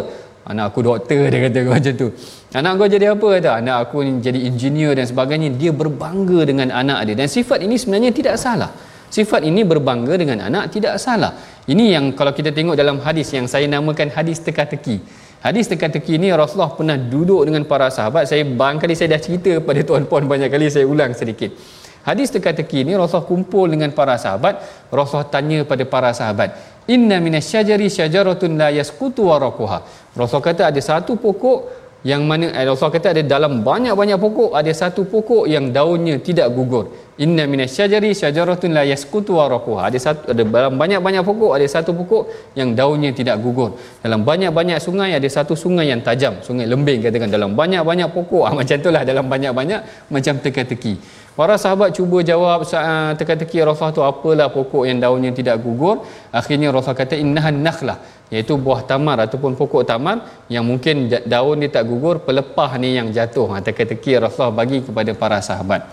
Anak 0.48 0.64
aku 0.72 0.80
doktor 0.88 1.28
dia 1.32 1.40
kata 1.44 1.60
macam 1.76 1.94
tu. 2.02 2.08
Anak 2.56 2.72
kau 2.80 2.88
jadi 2.96 3.06
apa 3.12 3.26
kata? 3.36 3.50
Anak 3.60 3.76
aku 3.84 4.00
jadi 4.26 4.40
engineer 4.48 4.96
dan 4.96 5.04
sebagainya. 5.12 5.52
Dia 5.60 5.76
berbangga 5.76 6.40
dengan 6.48 6.72
anak 6.72 7.04
dia. 7.04 7.16
Dan 7.20 7.28
sifat 7.28 7.60
ini 7.60 7.76
sebenarnya 7.76 8.16
tidak 8.16 8.36
salah. 8.40 8.72
Sifat 9.14 9.46
ini 9.46 9.62
berbangga 9.62 10.14
dengan 10.18 10.42
anak 10.48 10.74
tidak 10.74 10.98
salah. 10.98 11.32
Ini 11.64 11.96
yang 11.96 12.12
kalau 12.12 12.36
kita 12.36 12.52
tengok 12.52 12.76
dalam 12.76 13.00
hadis 13.00 13.32
yang 13.32 13.48
saya 13.48 13.64
namakan 13.64 14.12
hadis 14.12 14.36
teka-teki. 14.44 15.00
Hadis 15.40 15.64
teka-teki 15.68 16.20
ini 16.20 16.28
Rasulullah 16.32 16.72
pernah 16.72 16.96
duduk 16.96 17.44
dengan 17.48 17.64
para 17.64 17.88
sahabat. 17.88 18.28
Saya 18.28 18.44
barangkali 18.44 18.92
saya 18.92 19.16
dah 19.16 19.20
cerita 19.20 19.52
pada 19.64 19.80
tuan-puan 19.80 20.28
banyak 20.28 20.52
kali 20.52 20.68
saya 20.68 20.84
ulang 20.84 21.16
sedikit. 21.16 21.56
Hadis 22.04 22.28
teka-teki 22.28 22.84
ini 22.84 22.92
Rasulullah 22.92 23.24
kumpul 23.24 23.72
dengan 23.72 23.88
para 23.96 24.20
sahabat. 24.20 24.60
Rasulullah 24.92 25.28
tanya 25.32 25.64
pada 25.64 25.88
para 25.88 26.12
sahabat, 26.12 26.52
"Inna 26.84 27.16
minasyajari 27.16 27.88
syajaratun 27.88 28.60
la 28.60 28.68
yasqutu 28.68 29.24
waraquha." 29.32 29.80
Rasulullah 30.12 30.48
kata 30.52 30.62
ada 30.68 30.80
satu 30.84 31.16
pokok 31.16 31.83
yang 32.04 32.22
mana 32.28 32.52
eh, 32.52 32.64
Rasulullah 32.68 32.96
kata 33.00 33.08
ada 33.16 33.22
dalam 33.24 33.64
banyak-banyak 33.68 34.18
pokok 34.20 34.50
ada 34.60 34.72
satu 34.80 35.08
pokok 35.08 35.48
yang 35.48 35.72
daunnya 35.76 36.20
tidak 36.20 36.52
gugur. 36.56 36.92
Inna 37.24 37.48
minasyajari 37.48 38.10
syajaratun 38.12 38.76
la 38.76 38.84
yasqutu 38.84 39.32
waraquha 39.38 39.88
ada 39.88 39.98
satu 40.04 40.22
ada 40.32 40.42
dalam 40.44 40.76
banyak-banyak 40.76 41.22
pokok 41.24 41.52
ada 41.56 41.66
satu 41.74 41.96
pokok 41.96 42.22
yang 42.60 42.76
daunnya 42.76 43.10
tidak 43.16 43.40
gugur. 43.40 43.80
Dalam 44.04 44.20
banyak-banyak 44.20 44.78
sungai 44.84 45.16
ada 45.16 45.28
satu 45.36 45.56
sungai 45.56 45.88
yang 45.92 46.04
tajam 46.04 46.44
sungai 46.44 46.68
lembing 46.68 47.00
katakan. 47.08 47.32
Dalam 47.32 47.56
banyak-banyak 47.56 48.08
pokok 48.12 48.44
ah, 48.48 48.52
macam 48.60 48.76
itulah 48.76 49.02
dalam 49.10 49.24
banyak-banyak 49.24 49.80
macam 50.12 50.34
teka-teki. 50.44 51.00
Para 51.34 51.56
sahabat 51.58 51.90
cuba 51.96 52.22
jawab 52.22 52.62
uh, 52.62 53.10
teka-teki 53.18 53.64
Rasulullah 53.66 53.96
tu 53.96 54.04
apalah 54.06 54.48
pokok 54.52 54.84
yang 54.86 55.00
daunnya 55.02 55.32
tidak 55.32 55.56
gugur. 55.64 56.04
Akhirnya 56.30 56.68
Rasulullah 56.68 57.00
kata 57.00 57.16
innahan 57.18 57.58
nakhlah 57.64 57.98
iaitu 58.32 58.56
buah 58.56 58.80
tamar 58.88 59.20
ataupun 59.24 59.52
pokok 59.58 59.84
tamar 59.84 60.46
yang 60.48 60.64
mungkin 60.64 61.12
daun 61.28 61.60
dia 61.60 61.70
tak 61.76 61.84
gugur 61.90 62.22
pelepah 62.24 62.70
ni 62.80 62.96
yang 62.96 63.08
jatuh. 63.12 63.46
Ha, 63.52 63.60
teka-teki 63.60 64.16
Rasulullah 64.20 64.54
bagi 64.54 64.80
kepada 64.80 65.10
para 65.12 65.38
sahabat. 65.44 65.84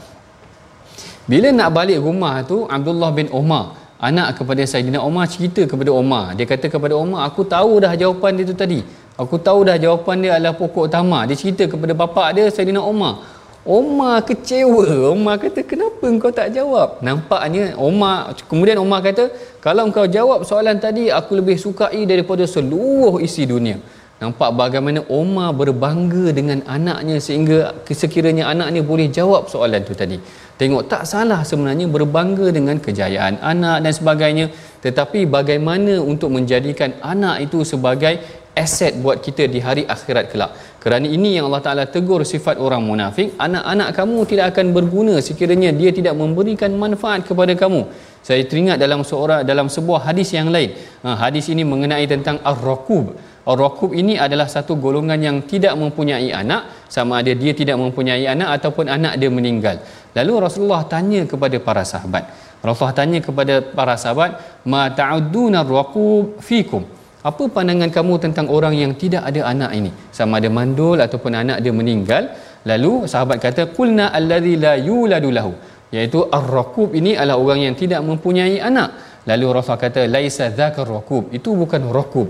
Bila 1.27 1.49
nak 1.53 1.69
balik 1.75 1.99
rumah 2.01 2.41
tu 2.47 2.65
Abdullah 2.65 3.11
bin 3.13 3.27
Umar 3.29 3.81
anak 4.01 4.41
kepada 4.41 4.65
Saidina 4.65 4.99
Umar 5.05 5.29
cerita 5.29 5.61
kepada 5.69 5.93
Umar. 5.93 6.33
Dia 6.33 6.49
kata 6.49 6.65
kepada 6.73 6.97
Umar, 6.97 7.29
aku 7.29 7.45
tahu 7.45 7.77
dah 7.85 7.93
jawapan 7.93 8.41
dia 8.41 8.45
tu 8.49 8.57
tadi. 8.57 8.81
Aku 9.13 9.37
tahu 9.37 9.69
dah 9.69 9.77
jawapan 9.77 10.15
dia 10.25 10.31
adalah 10.41 10.57
pokok 10.57 10.89
tamar. 10.89 11.29
Dia 11.29 11.37
cerita 11.37 11.69
kepada 11.69 11.93
bapa 11.93 12.33
dia 12.33 12.49
Saidina 12.49 12.81
Umar. 12.81 13.21
Omar 13.61 14.25
kecewa. 14.25 15.13
Omar 15.13 15.37
kata, 15.37 15.61
kenapa 15.61 16.03
engkau 16.09 16.33
tak 16.33 16.49
jawab? 16.49 16.97
Nampaknya 17.05 17.77
Omar, 17.77 18.33
kemudian 18.49 18.81
Omar 18.81 19.05
kata, 19.05 19.29
kalau 19.61 19.85
engkau 19.85 20.09
jawab 20.09 20.41
soalan 20.49 20.81
tadi, 20.81 21.13
aku 21.13 21.37
lebih 21.37 21.61
sukai 21.61 22.09
daripada 22.09 22.41
seluruh 22.49 23.21
isi 23.21 23.45
dunia. 23.45 23.77
Nampak 24.21 24.53
bagaimana 24.53 25.01
Omar 25.09 25.49
berbangga 25.57 26.29
dengan 26.29 26.61
anaknya 26.69 27.17
sehingga 27.17 27.73
sekiranya 27.89 28.53
anaknya 28.53 28.81
boleh 28.85 29.09
jawab 29.09 29.49
soalan 29.49 29.81
tu 29.81 29.97
tadi. 29.97 30.21
Tengok 30.61 30.85
tak 30.85 31.09
salah 31.09 31.41
sebenarnya 31.41 31.89
berbangga 31.89 32.53
dengan 32.53 32.77
kejayaan 32.77 33.41
anak 33.41 33.77
dan 33.81 33.93
sebagainya. 33.97 34.45
Tetapi 34.85 35.25
bagaimana 35.25 35.97
untuk 36.11 36.29
menjadikan 36.37 36.93
anak 37.01 37.49
itu 37.49 37.65
sebagai 37.65 38.21
aset 38.55 38.99
buat 38.99 39.23
kita 39.23 39.47
di 39.47 39.59
hari 39.63 39.83
akhirat 39.87 40.25
kelak. 40.31 40.51
Kerana 40.81 41.05
ini 41.05 41.37
yang 41.37 41.47
Allah 41.47 41.63
Ta'ala 41.63 41.83
tegur 41.85 42.25
sifat 42.25 42.57
orang 42.57 42.81
munafik 42.81 43.37
Anak-anak 43.37 43.89
kamu 43.93 44.17
tidak 44.25 44.45
akan 44.57 44.73
berguna 44.73 45.15
sekiranya 45.21 45.69
dia 45.69 45.93
tidak 45.93 46.17
memberikan 46.17 46.73
manfaat 46.73 47.21
kepada 47.23 47.53
kamu. 47.53 47.85
Saya 48.21 48.41
teringat 48.45 48.77
dalam 48.81 49.01
seorang 49.05 49.41
dalam 49.45 49.69
sebuah 49.69 50.09
hadis 50.09 50.33
yang 50.33 50.49
lain. 50.49 50.73
Ha, 51.05 51.17
Hadis 51.21 51.49
ini 51.53 51.65
mengenai 51.65 52.05
tentang 52.05 52.37
Ar-Rakub 52.41 53.17
Ar-Rakub 53.41 53.91
ini 53.97 54.21
adalah 54.21 54.45
satu 54.45 54.77
golongan 54.77 55.17
yang 55.17 55.37
tidak 55.49 55.73
mempunyai 55.73 56.29
anak 56.29 56.85
Sama 56.85 57.25
ada 57.25 57.33
dia 57.33 57.57
tidak 57.57 57.81
mempunyai 57.81 58.29
anak 58.29 58.61
ataupun 58.61 58.85
anak 58.85 59.17
dia 59.17 59.31
meninggal. 59.33 59.81
Lalu 60.13 60.33
Rasulullah 60.45 60.83
tanya 60.85 61.25
kepada 61.25 61.57
para 61.57 61.81
sahabat. 61.87 62.29
Rasulullah 62.61 62.93
tanya 62.93 63.19
kepada 63.23 63.63
para 63.63 63.95
sahabat 63.97 64.61
Ma 64.69 64.91
ta'uduna 64.93 65.65
ar-Rakub 65.65 66.37
fikum 66.41 67.00
apa 67.29 67.43
pandangan 67.55 67.89
kamu 67.97 68.13
tentang 68.23 68.47
orang 68.55 68.73
yang 68.81 68.91
tidak 69.01 69.23
ada 69.29 69.41
anak 69.53 69.71
ini? 69.79 69.91
Sama 70.17 70.41
ada 70.41 70.49
mandul 70.57 70.97
ataupun 71.05 71.33
anak 71.41 71.57
dia 71.63 71.73
meninggal 71.79 72.23
lalu 72.71 73.05
sahabat 73.11 73.37
kata 73.45 73.63
qulna 73.77 74.05
allazi 74.19 74.53
la 74.63 74.73
yuladu 74.89 75.29
lahu 75.37 75.53
iaitu 75.95 76.19
ar-raqub 76.37 76.89
ini 76.99 77.13
adalah 77.19 77.37
orang 77.43 77.59
yang 77.65 77.75
tidak 77.81 78.01
mempunyai 78.09 78.57
anak. 78.69 78.89
Lalu 79.29 79.45
rasul 79.57 79.77
kata 79.77 80.01
laisa 80.15 80.49
dzakar 80.49 80.89
raqub. 80.95 81.29
Itu 81.37 81.53
bukan 81.61 81.93
raqub. 81.97 82.27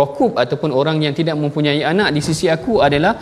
Raqub 0.00 0.32
ataupun 0.42 0.70
orang 0.80 0.98
yang 1.06 1.14
tidak 1.14 1.36
mempunyai 1.42 1.80
anak 1.92 2.10
di 2.16 2.20
sisi 2.28 2.50
aku 2.56 2.82
adalah 2.86 3.14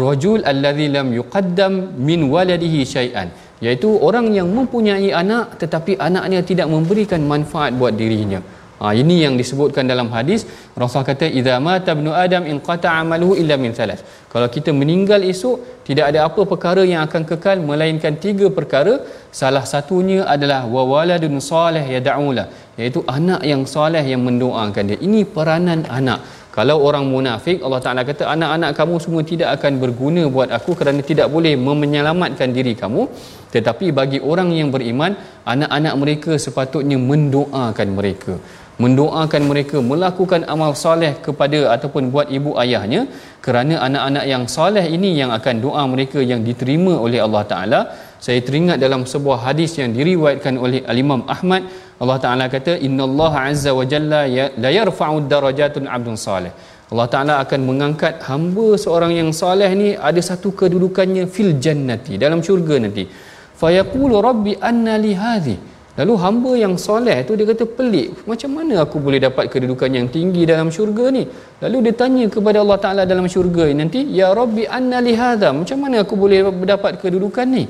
rajul 0.00 0.40
allazi 0.52 0.86
lam 0.96 1.08
yuqaddam 1.18 1.72
min 2.08 2.20
waladihi 2.34 2.80
syai'an. 2.94 3.28
Iaitu 3.64 3.90
orang 4.08 4.32
yang 4.38 4.48
mempunyai 4.48 5.12
anak 5.12 5.60
tetapi 5.60 6.00
anaknya 6.08 6.40
tidak 6.50 6.68
memberikan 6.72 7.20
manfaat 7.32 7.76
buat 7.76 7.92
dirinya 8.00 8.40
Ha, 8.84 8.92
ini 9.02 9.14
yang 9.24 9.34
disebutkan 9.40 9.88
dalam 9.90 10.08
hadis 10.14 10.40
Rasul 10.80 11.04
kata 11.08 11.24
idza 11.38 11.56
mata 11.66 11.92
ibnu 11.96 12.10
adam 12.24 12.42
in 12.50 12.56
qata 12.66 12.88
amaluhu 13.00 13.32
illa 13.42 13.56
min 13.62 13.72
thalath. 13.78 14.02
Kalau 14.32 14.48
kita 14.56 14.70
meninggal 14.80 15.24
esok 15.32 15.56
tidak 15.88 16.04
ada 16.10 16.20
apa 16.28 16.42
perkara 16.50 16.82
yang 16.90 17.00
akan 17.06 17.22
kekal 17.30 17.64
melainkan 17.68 18.14
tiga 18.24 18.46
perkara. 18.58 18.94
Salah 19.40 19.64
satunya 19.72 20.20
adalah 20.34 20.60
wa 20.74 20.82
waladun 20.92 21.34
salih 21.50 21.84
yad'ula 21.96 22.44
iaitu 22.80 23.00
anak 23.18 23.40
yang 23.50 23.62
soleh 23.74 24.04
yang 24.12 24.20
mendoakan 24.28 24.84
dia. 24.90 24.98
Ini 25.06 25.20
peranan 25.36 25.88
anak. 25.98 26.20
Kalau 26.56 26.76
orang 26.88 27.06
munafik 27.12 27.64
Allah 27.66 27.80
Taala 27.84 28.02
kata 28.10 28.24
anak-anak 28.34 28.70
kamu 28.78 28.96
semua 29.04 29.22
tidak 29.30 29.48
akan 29.56 29.72
berguna 29.82 30.22
buat 30.34 30.50
aku 30.58 30.76
kerana 30.80 31.00
tidak 31.10 31.30
boleh 31.36 31.54
menyelamatkan 31.56 32.52
diri 32.58 32.74
kamu. 32.82 33.04
Tetapi 33.54 33.86
bagi 33.98 34.18
orang 34.32 34.50
yang 34.58 34.68
beriman, 34.74 35.14
anak-anak 35.52 35.94
mereka 36.02 36.32
sepatutnya 36.44 36.98
mendoakan 37.10 37.88
mereka 37.98 38.34
mendoakan 38.82 39.42
mereka 39.50 39.78
melakukan 39.78 40.42
amal 40.54 40.72
soleh 40.84 41.12
kepada 41.26 41.60
ataupun 41.74 42.10
buat 42.14 42.26
ibu 42.38 42.58
ayahnya 42.62 43.06
kerana 43.44 43.78
anak-anak 43.86 44.24
yang 44.32 44.44
soleh 44.50 44.84
ini 44.96 45.10
yang 45.20 45.30
akan 45.38 45.62
doa 45.64 45.82
mereka 45.86 46.18
yang 46.18 46.42
diterima 46.48 46.94
oleh 47.06 47.22
Allah 47.26 47.42
Taala. 47.52 47.80
Saya 48.24 48.40
teringat 48.46 48.80
dalam 48.82 49.02
sebuah 49.12 49.38
hadis 49.46 49.76
yang 49.78 49.92
diriwayatkan 49.94 50.54
oleh 50.64 50.80
al-Imam 50.92 51.22
Ahmad 51.34 51.62
Allah 52.02 52.18
Taala 52.24 52.44
kata 52.50 52.74
innallaha 52.86 53.46
azza 53.50 53.70
wa 53.78 53.84
jalla 53.92 54.22
ya, 54.26 54.50
la 54.64 54.70
yarfa'u 54.74 55.22
darajatun 55.32 55.86
'abdun 55.86 56.16
salih. 56.18 56.50
Allah 56.90 57.06
Taala 57.14 57.34
akan 57.44 57.60
mengangkat 57.68 58.26
hamba 58.26 58.74
seorang 58.84 59.12
yang 59.14 59.30
soleh 59.30 59.70
ni 59.78 59.88
ada 60.08 60.18
satu 60.30 60.50
kedudukannya 60.60 61.30
fil 61.34 61.54
jannati 61.64 62.18
dalam 62.18 62.42
syurga 62.42 62.76
nanti. 62.82 63.06
Fa 63.60 63.70
yaqulu 63.70 64.18
rabbi 64.18 64.58
anna 64.58 64.98
li 64.98 65.14
hadhi 65.14 65.56
Lalu 65.98 66.14
hamba 66.22 66.52
yang 66.58 66.74
soleh 66.84 67.18
tu 67.26 67.32
dia 67.38 67.46
kata 67.50 67.64
pelik. 67.76 68.26
Macam 68.30 68.50
mana 68.56 68.82
aku 68.84 68.98
boleh 69.06 69.20
dapat 69.26 69.46
kedudukan 69.52 69.90
yang 69.98 70.06
tinggi 70.16 70.42
dalam 70.52 70.68
syurga 70.76 71.06
ni? 71.16 71.22
Lalu 71.62 71.76
dia 71.86 71.94
tanya 72.02 72.24
kepada 72.36 72.58
Allah 72.62 72.78
Ta'ala 72.84 73.02
dalam 73.12 73.26
syurga 73.34 73.70
ni 73.70 73.74
nanti. 73.82 74.00
Ya 74.20 74.28
Rabbi 74.40 74.64
anna 74.78 74.98
lihada. 75.08 75.54
Macam 75.60 75.78
mana 75.84 76.02
aku 76.04 76.18
boleh 76.18 76.40
dapat 76.72 76.98
kedudukan 77.02 77.46
ni? 77.46 77.64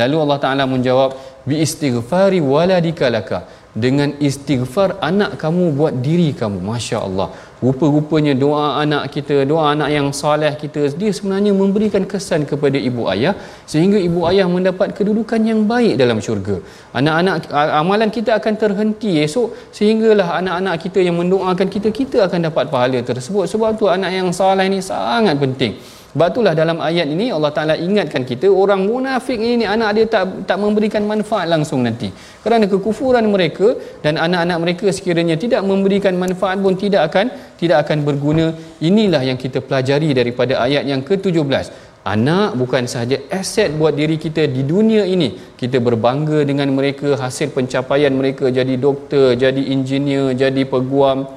Lalu 0.00 0.16
Allah 0.24 0.38
Ta'ala 0.44 0.64
menjawab. 0.68 1.10
Bi 1.48 1.56
istighfari 1.64 2.40
waladika 2.52 3.08
laka 3.08 3.40
dengan 3.84 4.12
istighfar 4.28 4.98
anak 5.08 5.38
kamu 5.42 5.64
buat 5.78 5.94
diri 6.06 6.34
kamu 6.40 6.58
Masya 6.70 6.98
Allah 7.06 7.28
rupa-rupanya 7.64 8.32
doa 8.42 8.66
anak 8.82 9.04
kita 9.14 9.36
doa 9.50 9.64
anak 9.74 9.88
yang 9.96 10.06
soleh 10.20 10.52
kita 10.62 10.82
dia 11.00 11.10
sebenarnya 11.16 11.52
memberikan 11.60 12.04
kesan 12.12 12.48
kepada 12.50 12.80
ibu 12.88 13.04
ayah 13.12 13.34
sehingga 13.72 14.00
ibu 14.08 14.20
ayah 14.30 14.46
mendapat 14.56 14.96
kedudukan 14.98 15.40
yang 15.50 15.60
baik 15.72 15.94
dalam 16.02 16.18
syurga. 16.26 16.56
Anak-anak 16.98 17.52
amalan 17.80 18.10
kita 18.16 18.40
akan 18.40 18.54
terhenti 18.62 19.12
esok 19.26 19.48
sehinggalah 19.76 20.28
anak-anak 20.40 20.76
kita 20.84 21.00
yang 21.06 21.16
mendoakan 21.20 21.68
kita 21.76 21.88
kita 22.00 22.18
akan 22.26 22.48
dapat 22.48 22.64
pahala 22.72 23.00
tersebut. 23.12 23.44
Sebab 23.52 23.76
tu 23.80 23.86
anak 23.96 24.12
yang 24.18 24.28
soleh 24.40 24.66
ni 24.72 24.80
sangat 24.90 25.36
penting. 25.44 25.74
Sebab 26.10 26.28
itulah 26.34 26.54
dalam 26.58 26.78
ayat 26.82 27.06
ini 27.06 27.30
Allah 27.30 27.54
Taala 27.56 27.74
ingatkan 27.78 28.26
kita 28.30 28.50
orang 28.50 28.82
munafik 28.82 29.38
ini 29.38 29.62
anak 29.62 29.90
dia 29.94 30.06
tak 30.14 30.42
tak 30.48 30.58
memberikan 30.58 31.06
manfaat 31.06 31.46
langsung 31.46 31.86
nanti. 31.86 32.10
Kerana 32.42 32.66
kekufuran 32.72 33.30
mereka 33.30 33.78
dan 34.02 34.18
anak-anak 34.18 34.58
mereka 34.58 34.86
sekiranya 34.96 35.38
tidak 35.38 35.62
memberikan 35.62 36.18
manfaat 36.18 36.58
pun 36.58 36.74
tidak 36.74 37.14
akan 37.14 37.30
tidak 37.60 37.84
akan 37.84 37.98
berguna. 38.08 38.46
Inilah 38.80 39.22
yang 39.28 39.38
kita 39.44 39.60
pelajari 39.60 40.10
daripada 40.16 40.56
ayat 40.66 40.84
yang 40.88 41.04
ke-17. 41.08 41.68
Anak 42.00 42.56
bukan 42.56 42.88
sahaja 42.88 43.20
aset 43.28 43.76
buat 43.76 43.92
diri 44.00 44.16
kita 44.16 44.48
di 44.48 44.64
dunia 44.64 45.04
ini. 45.04 45.36
Kita 45.60 45.76
berbangga 45.86 46.40
dengan 46.48 46.72
mereka, 46.72 47.20
hasil 47.20 47.52
pencapaian 47.56 48.12
mereka 48.20 48.48
jadi 48.48 48.74
doktor, 48.86 49.36
jadi 49.36 49.62
engineer, 49.74 50.32
jadi 50.32 50.64
peguam, 50.64 51.28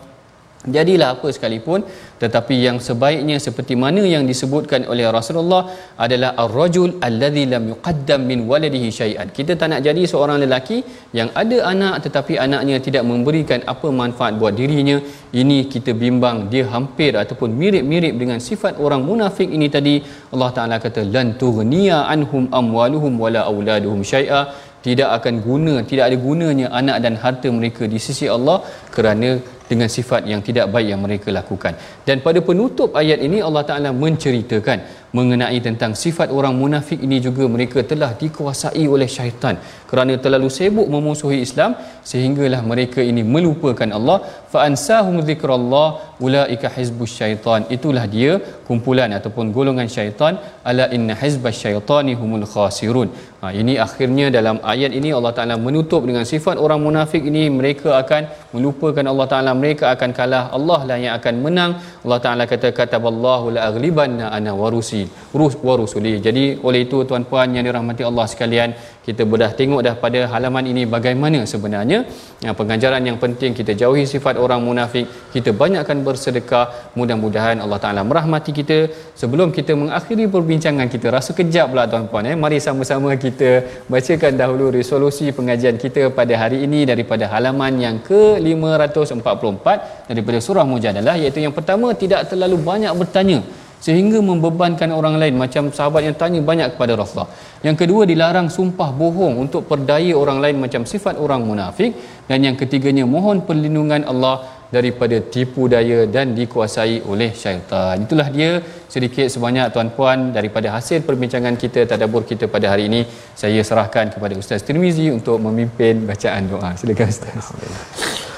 Jadilah 0.63 1.19
apa 1.19 1.27
sekalipun 1.27 1.83
tetapi 2.23 2.55
yang 2.65 2.77
sebaiknya 2.87 3.37
seperti 3.45 3.75
mana 3.83 4.01
yang 4.13 4.23
disebutkan 4.31 4.81
oleh 4.91 5.05
Rasulullah 5.15 5.63
adalah 6.05 6.31
ar-rajul 6.43 6.91
alladhi 7.07 7.43
lam 7.53 7.63
yuqaddam 7.71 8.21
min 8.29 8.39
waladihi 8.51 8.89
syai'an. 8.99 9.27
Kita 9.37 9.53
tak 9.59 9.67
nak 9.71 9.81
jadi 9.87 10.03
seorang 10.11 10.37
lelaki 10.43 10.77
yang 11.19 11.29
ada 11.41 11.57
anak 11.73 11.95
tetapi 12.05 12.33
anaknya 12.45 12.77
tidak 12.87 13.03
memberikan 13.11 13.59
apa 13.73 13.87
manfaat 14.01 14.35
buat 14.41 14.55
dirinya. 14.59 14.97
Ini 15.41 15.57
kita 15.73 15.91
bimbang 16.03 16.37
dia 16.53 16.65
hampir 16.73 17.11
ataupun 17.23 17.51
mirip-mirip 17.61 18.15
dengan 18.21 18.39
sifat 18.49 18.79
orang 18.85 19.03
munafik 19.09 19.49
ini 19.57 19.67
tadi. 19.77 19.95
Allah 20.33 20.51
Taala 20.57 20.77
kata 20.85 21.03
lan 21.15 21.27
tughniya 21.41 21.97
anhum 22.13 22.45
amwaluhum 22.59 23.19
wala 23.23 23.43
auladuhum 23.51 23.99
syai'a 24.13 24.41
tidak 24.85 25.09
akan 25.17 25.35
guna 25.47 25.73
tidak 25.89 26.05
ada 26.09 26.17
gunanya 26.25 26.67
anak 26.79 26.97
dan 27.05 27.13
harta 27.23 27.49
mereka 27.57 27.83
di 27.93 27.99
sisi 28.05 28.25
Allah 28.35 28.57
kerana 28.95 29.29
dengan 29.73 29.89
sifat 29.89 30.29
yang 30.31 30.41
tidak 30.47 30.69
baik 30.73 30.87
yang 30.93 31.01
mereka 31.01 31.29
lakukan. 31.33 31.73
Dan 32.07 32.21
pada 32.25 32.39
penutup 32.49 32.93
ayat 33.01 33.19
ini 33.27 33.41
Allah 33.41 33.63
Taala 33.69 33.89
menceritakan 34.03 35.02
mengenai 35.17 35.57
tentang 35.67 35.91
sifat 36.03 36.29
orang 36.37 36.55
munafik 36.61 36.99
ini 37.07 37.17
juga 37.25 37.45
mereka 37.55 37.79
telah 37.91 38.11
dikuasai 38.21 38.85
oleh 38.95 39.09
syaitan. 39.15 39.55
Kerana 39.89 40.13
terlalu 40.23 40.49
sibuk 40.57 40.87
memusuhi 40.93 41.37
Islam 41.47 41.71
sehinggalah 42.11 42.61
mereka 42.71 43.01
ini 43.11 43.21
melupakan 43.33 43.89
Allah. 43.97 44.17
Fa 44.53 44.59
ansahum 44.67 45.17
dzikrallah 45.27 46.17
ulaika 46.25 46.71
hizbus 46.77 47.13
syaitan. 47.19 47.61
Itulah 47.75 48.05
dia 48.15 48.31
kumpulan 48.69 49.13
ataupun 49.17 49.53
golongan 49.57 49.85
syaitan. 49.97 50.41
Ala 50.71 50.87
inna 50.97 51.13
hizbas 51.21 51.61
syaitani 51.63 52.15
humul 52.21 52.47
khasirun. 52.53 53.09
Ha, 53.41 53.53
ini 53.61 53.75
akhirnya 53.85 54.27
dalam 54.37 54.57
ayat 54.73 54.91
ini 54.99 55.11
Allah 55.17 55.33
Taala 55.37 55.57
menutup 55.67 56.01
dengan 56.09 56.25
sifat 56.33 56.57
orang 56.65 56.81
munafik 56.87 57.21
ini. 57.31 57.45
Mereka 57.59 57.89
akan 58.01 58.21
melupakan 58.55 59.05
Allah 59.13 59.27
Taala. 59.33 59.53
Mereka 59.63 59.85
akan 59.93 60.09
kalah. 60.19 60.43
Allah 60.57 60.79
lah 60.89 60.97
yang 61.05 61.13
akan 61.19 61.35
menang. 61.45 61.71
Allah 62.01 62.19
Taala 62.25 62.43
kata 62.53 62.71
kataballahu 62.79 63.53
la 63.57 63.69
aghlibanna 63.69 64.33
ana 64.37 64.53
warusi 64.61 65.02
rus 65.39 65.55
warusuli 65.67 66.13
jadi 66.27 66.43
oleh 66.67 66.81
itu 66.87 66.99
tuan-puan 67.09 67.49
yang 67.55 67.65
dirahmati 67.67 68.03
Allah 68.09 68.25
sekalian 68.33 68.71
kita 69.03 69.23
bedah 69.31 69.51
tengok 69.59 69.81
dah 69.85 69.95
pada 70.03 70.19
halaman 70.31 70.63
ini 70.71 70.83
bagaimana 70.95 71.39
sebenarnya 71.51 71.99
ya, 72.45 72.51
pengajaran 72.59 73.03
yang 73.09 73.17
penting 73.23 73.51
kita 73.59 73.75
jauhi 73.81 74.03
sifat 74.13 74.35
orang 74.43 74.61
munafik 74.67 75.05
kita 75.35 75.51
banyakkan 75.61 75.97
bersedekah. 76.07 76.65
Mudah-mudahan 76.97 77.59
Allah 77.63 77.79
Taala 77.83 78.01
merahmati 78.09 78.51
kita. 78.59 78.77
Sebelum 79.21 79.51
kita 79.57 79.75
mengakhiri 79.81 80.25
perbincangan 80.35 80.87
kita 80.93 81.07
rasa 81.15 81.31
kejap 81.39 81.67
pula 81.71 81.83
tuan-puan 81.91 82.31
eh. 82.31 82.35
Mari 82.43 82.57
sama-sama 82.67 83.11
kita 83.25 83.51
bacakan 83.91 84.39
dahulu 84.41 84.71
resolusi 84.79 85.27
pengajian 85.39 85.75
kita 85.83 86.07
pada 86.19 86.33
hari 86.41 86.63
ini 86.67 86.87
daripada 86.91 87.27
halaman 87.33 87.73
yang 87.85 87.97
ke-544 88.07 89.67
daripada 90.11 90.39
surah 90.47 90.65
mujadalah 90.73 91.15
iaitu 91.19 91.39
yang 91.45 91.55
pertama 91.59 91.91
tidak 92.03 92.31
terlalu 92.31 92.57
banyak 92.69 92.93
bertanya 93.01 93.39
sehingga 93.85 94.19
membebankan 94.29 94.89
orang 94.99 95.15
lain 95.21 95.35
macam 95.43 95.63
sahabat 95.77 96.01
yang 96.07 96.15
tanya 96.21 96.39
banyak 96.49 96.67
kepada 96.73 96.93
Rasulullah. 96.99 97.29
Yang 97.67 97.77
kedua 97.81 98.01
dilarang 98.11 98.47
sumpah 98.57 98.89
bohong 99.01 99.35
untuk 99.43 99.63
perdaya 99.71 100.13
orang 100.23 100.39
lain 100.43 100.57
macam 100.63 100.81
sifat 100.91 101.15
orang 101.25 101.43
munafik 101.49 101.91
dan 102.29 102.39
yang 102.47 102.55
ketiganya 102.61 103.03
mohon 103.15 103.39
perlindungan 103.47 104.03
Allah 104.11 104.35
daripada 104.75 105.17
tipu 105.33 105.63
daya 105.73 105.99
dan 106.15 106.27
dikuasai 106.39 106.95
oleh 107.11 107.29
syaitan. 107.41 107.95
Itulah 108.05 108.27
dia 108.37 108.51
sedikit 108.93 109.27
sebanyak 109.35 109.69
tuan-puan 109.75 110.33
daripada 110.37 110.67
hasil 110.75 111.05
perbincangan 111.09 111.55
kita 111.63 111.85
tadabbur 111.91 112.23
kita 112.31 112.47
pada 112.55 112.73
hari 112.73 112.89
ini. 112.89 113.01
Saya 113.43 113.61
serahkan 113.69 114.15
kepada 114.15 114.33
Ustaz 114.43 114.65
Tirmizi 114.67 115.07
untuk 115.17 115.37
memimpin 115.45 116.07
bacaan 116.09 116.49
doa. 116.53 116.71
Silakan 116.79 117.09
Ustaz. 117.13 118.31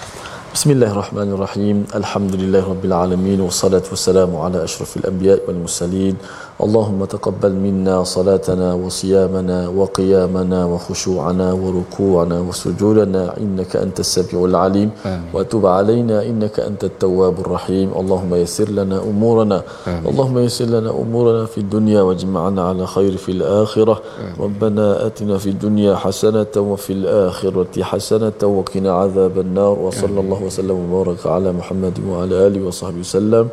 بسم 0.55 0.71
الله 0.71 0.91
الرحمن 0.91 1.29
الرحيم 1.35 1.77
الحمد 1.95 2.35
لله 2.35 2.63
رب 2.69 2.85
العالمين 2.85 3.41
والصلاة 3.41 3.83
والسلام 3.91 4.35
على 4.35 4.63
أشرف 4.63 4.97
الأنبياء 4.97 5.39
والمرسلين 5.47 6.15
اللهم 6.55 7.05
تقبل 7.05 7.51
منا 7.51 8.03
صلاتنا 8.03 8.73
وصيامنا 8.73 9.67
وقيامنا 9.67 10.65
وخشوعنا 10.65 11.47
وركوعنا 11.53 12.37
وسجودنا 12.39 13.37
إنك 13.37 13.75
أنت 13.75 13.99
السميع 13.99 14.45
العليم. 14.45 14.89
وتب 15.33 15.65
علينا 15.65 16.23
إنك 16.23 16.59
أنت 16.59 16.83
التواب 16.83 17.39
الرحيم. 17.39 17.91
اللهم 17.99 18.35
يسر 18.35 18.69
لنا 18.71 19.03
أمورنا. 19.03 19.61
اللهم 20.07 20.37
يسر 20.37 20.65
لنا 20.65 20.91
أمورنا 20.95 21.45
في 21.45 21.57
الدنيا 21.57 22.01
واجمعنا 22.01 22.61
على 22.69 22.87
خير 22.87 23.17
في 23.17 23.31
الآخرة. 23.31 24.01
ربنا 24.39 25.05
آتنا 25.07 25.37
في 25.37 25.49
الدنيا 25.49 25.95
حسنة 25.95 26.55
وفي 26.55 26.93
الآخرة 26.93 27.83
حسنة 27.83 28.39
وقنا 28.43 28.91
عذاب 28.91 29.39
النار. 29.39 29.75
وصلى 29.79 30.19
الله 30.19 30.39
وسلم 30.43 30.77
وبارك 30.83 31.27
على 31.27 31.51
محمد 31.51 31.95
وعلى 32.09 32.47
آله 32.47 32.67
وصحبه 32.67 32.99
وسلم. 32.99 33.47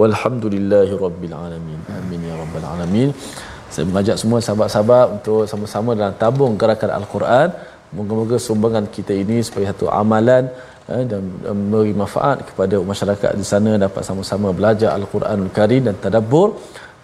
Walhamdulillahi 0.00 0.92
rabbil 1.04 1.36
alamin. 1.44 1.80
Amin 1.98 2.20
ya 2.28 2.34
rabbal 2.42 2.66
alamin. 2.72 3.10
Saya 3.74 3.84
mengajak 3.90 4.16
semua 4.22 4.38
sahabat-sahabat 4.46 5.06
untuk 5.16 5.40
sama-sama 5.50 5.90
dalam 5.98 6.14
tabung 6.22 6.52
gerakan 6.60 6.90
al-Quran. 6.98 7.48
Moga-moga 7.96 8.36
sumbangan 8.46 8.86
kita 8.96 9.14
ini 9.22 9.36
sebagai 9.46 9.68
satu 9.72 9.86
amalan 10.02 10.44
eh, 10.94 11.04
dan 11.10 11.22
memberi 11.58 11.94
manfaat 12.02 12.38
kepada 12.48 12.76
masyarakat 12.90 13.30
di 13.40 13.46
sana 13.52 13.72
dapat 13.86 14.02
sama-sama 14.08 14.50
belajar 14.58 14.90
al-Quranul 14.98 15.52
Karim 15.58 15.82
dan 15.88 15.96
tadabbur. 16.04 16.48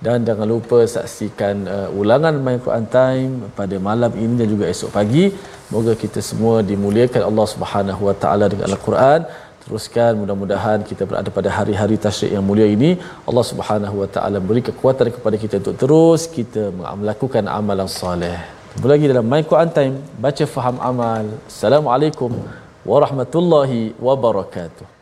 Dan 0.04 0.24
jangan 0.28 0.46
lupa 0.48 0.78
saksikan 0.92 1.56
uh, 1.68 1.88
ulangan 2.00 2.32
My 2.44 2.56
Quran 2.64 2.86
Time 2.88 3.32
pada 3.58 3.76
malam 3.88 4.08
ini 4.22 4.34
dan 4.40 4.48
juga 4.48 4.64
esok 4.72 4.90
pagi. 4.96 5.24
Moga 5.72 5.92
kita 6.02 6.24
semua 6.24 6.64
dimuliakan 6.70 7.22
Allah 7.28 7.46
Subhanahu 7.52 8.02
Wa 8.08 8.14
Taala 8.22 8.48
dengan 8.52 8.72
Al-Quran 8.72 9.28
teruskan 9.64 10.12
mudah-mudahan 10.20 10.78
kita 10.90 11.02
berada 11.10 11.30
pada 11.38 11.50
hari-hari 11.56 11.96
tasyrik 12.04 12.32
yang 12.36 12.44
mulia 12.50 12.68
ini 12.76 12.90
Allah 13.28 13.44
Subhanahu 13.50 13.96
wa 14.02 14.08
taala 14.14 14.38
beri 14.48 14.62
kekuatan 14.68 15.08
kepada 15.16 15.36
kita 15.42 15.54
untuk 15.62 15.76
terus 15.82 16.24
kita 16.38 16.62
melakukan 17.02 17.44
amalan 17.58 17.90
soleh. 18.00 18.38
Jumpa 18.76 18.88
lagi 18.92 19.10
dalam 19.12 19.26
My 19.32 19.42
Quran 19.50 19.70
Time 19.78 19.94
baca 20.24 20.44
faham 20.54 20.78
amal. 20.90 21.26
Assalamualaikum 21.50 22.32
warahmatullahi 22.86 23.82
wabarakatuh. 24.08 24.99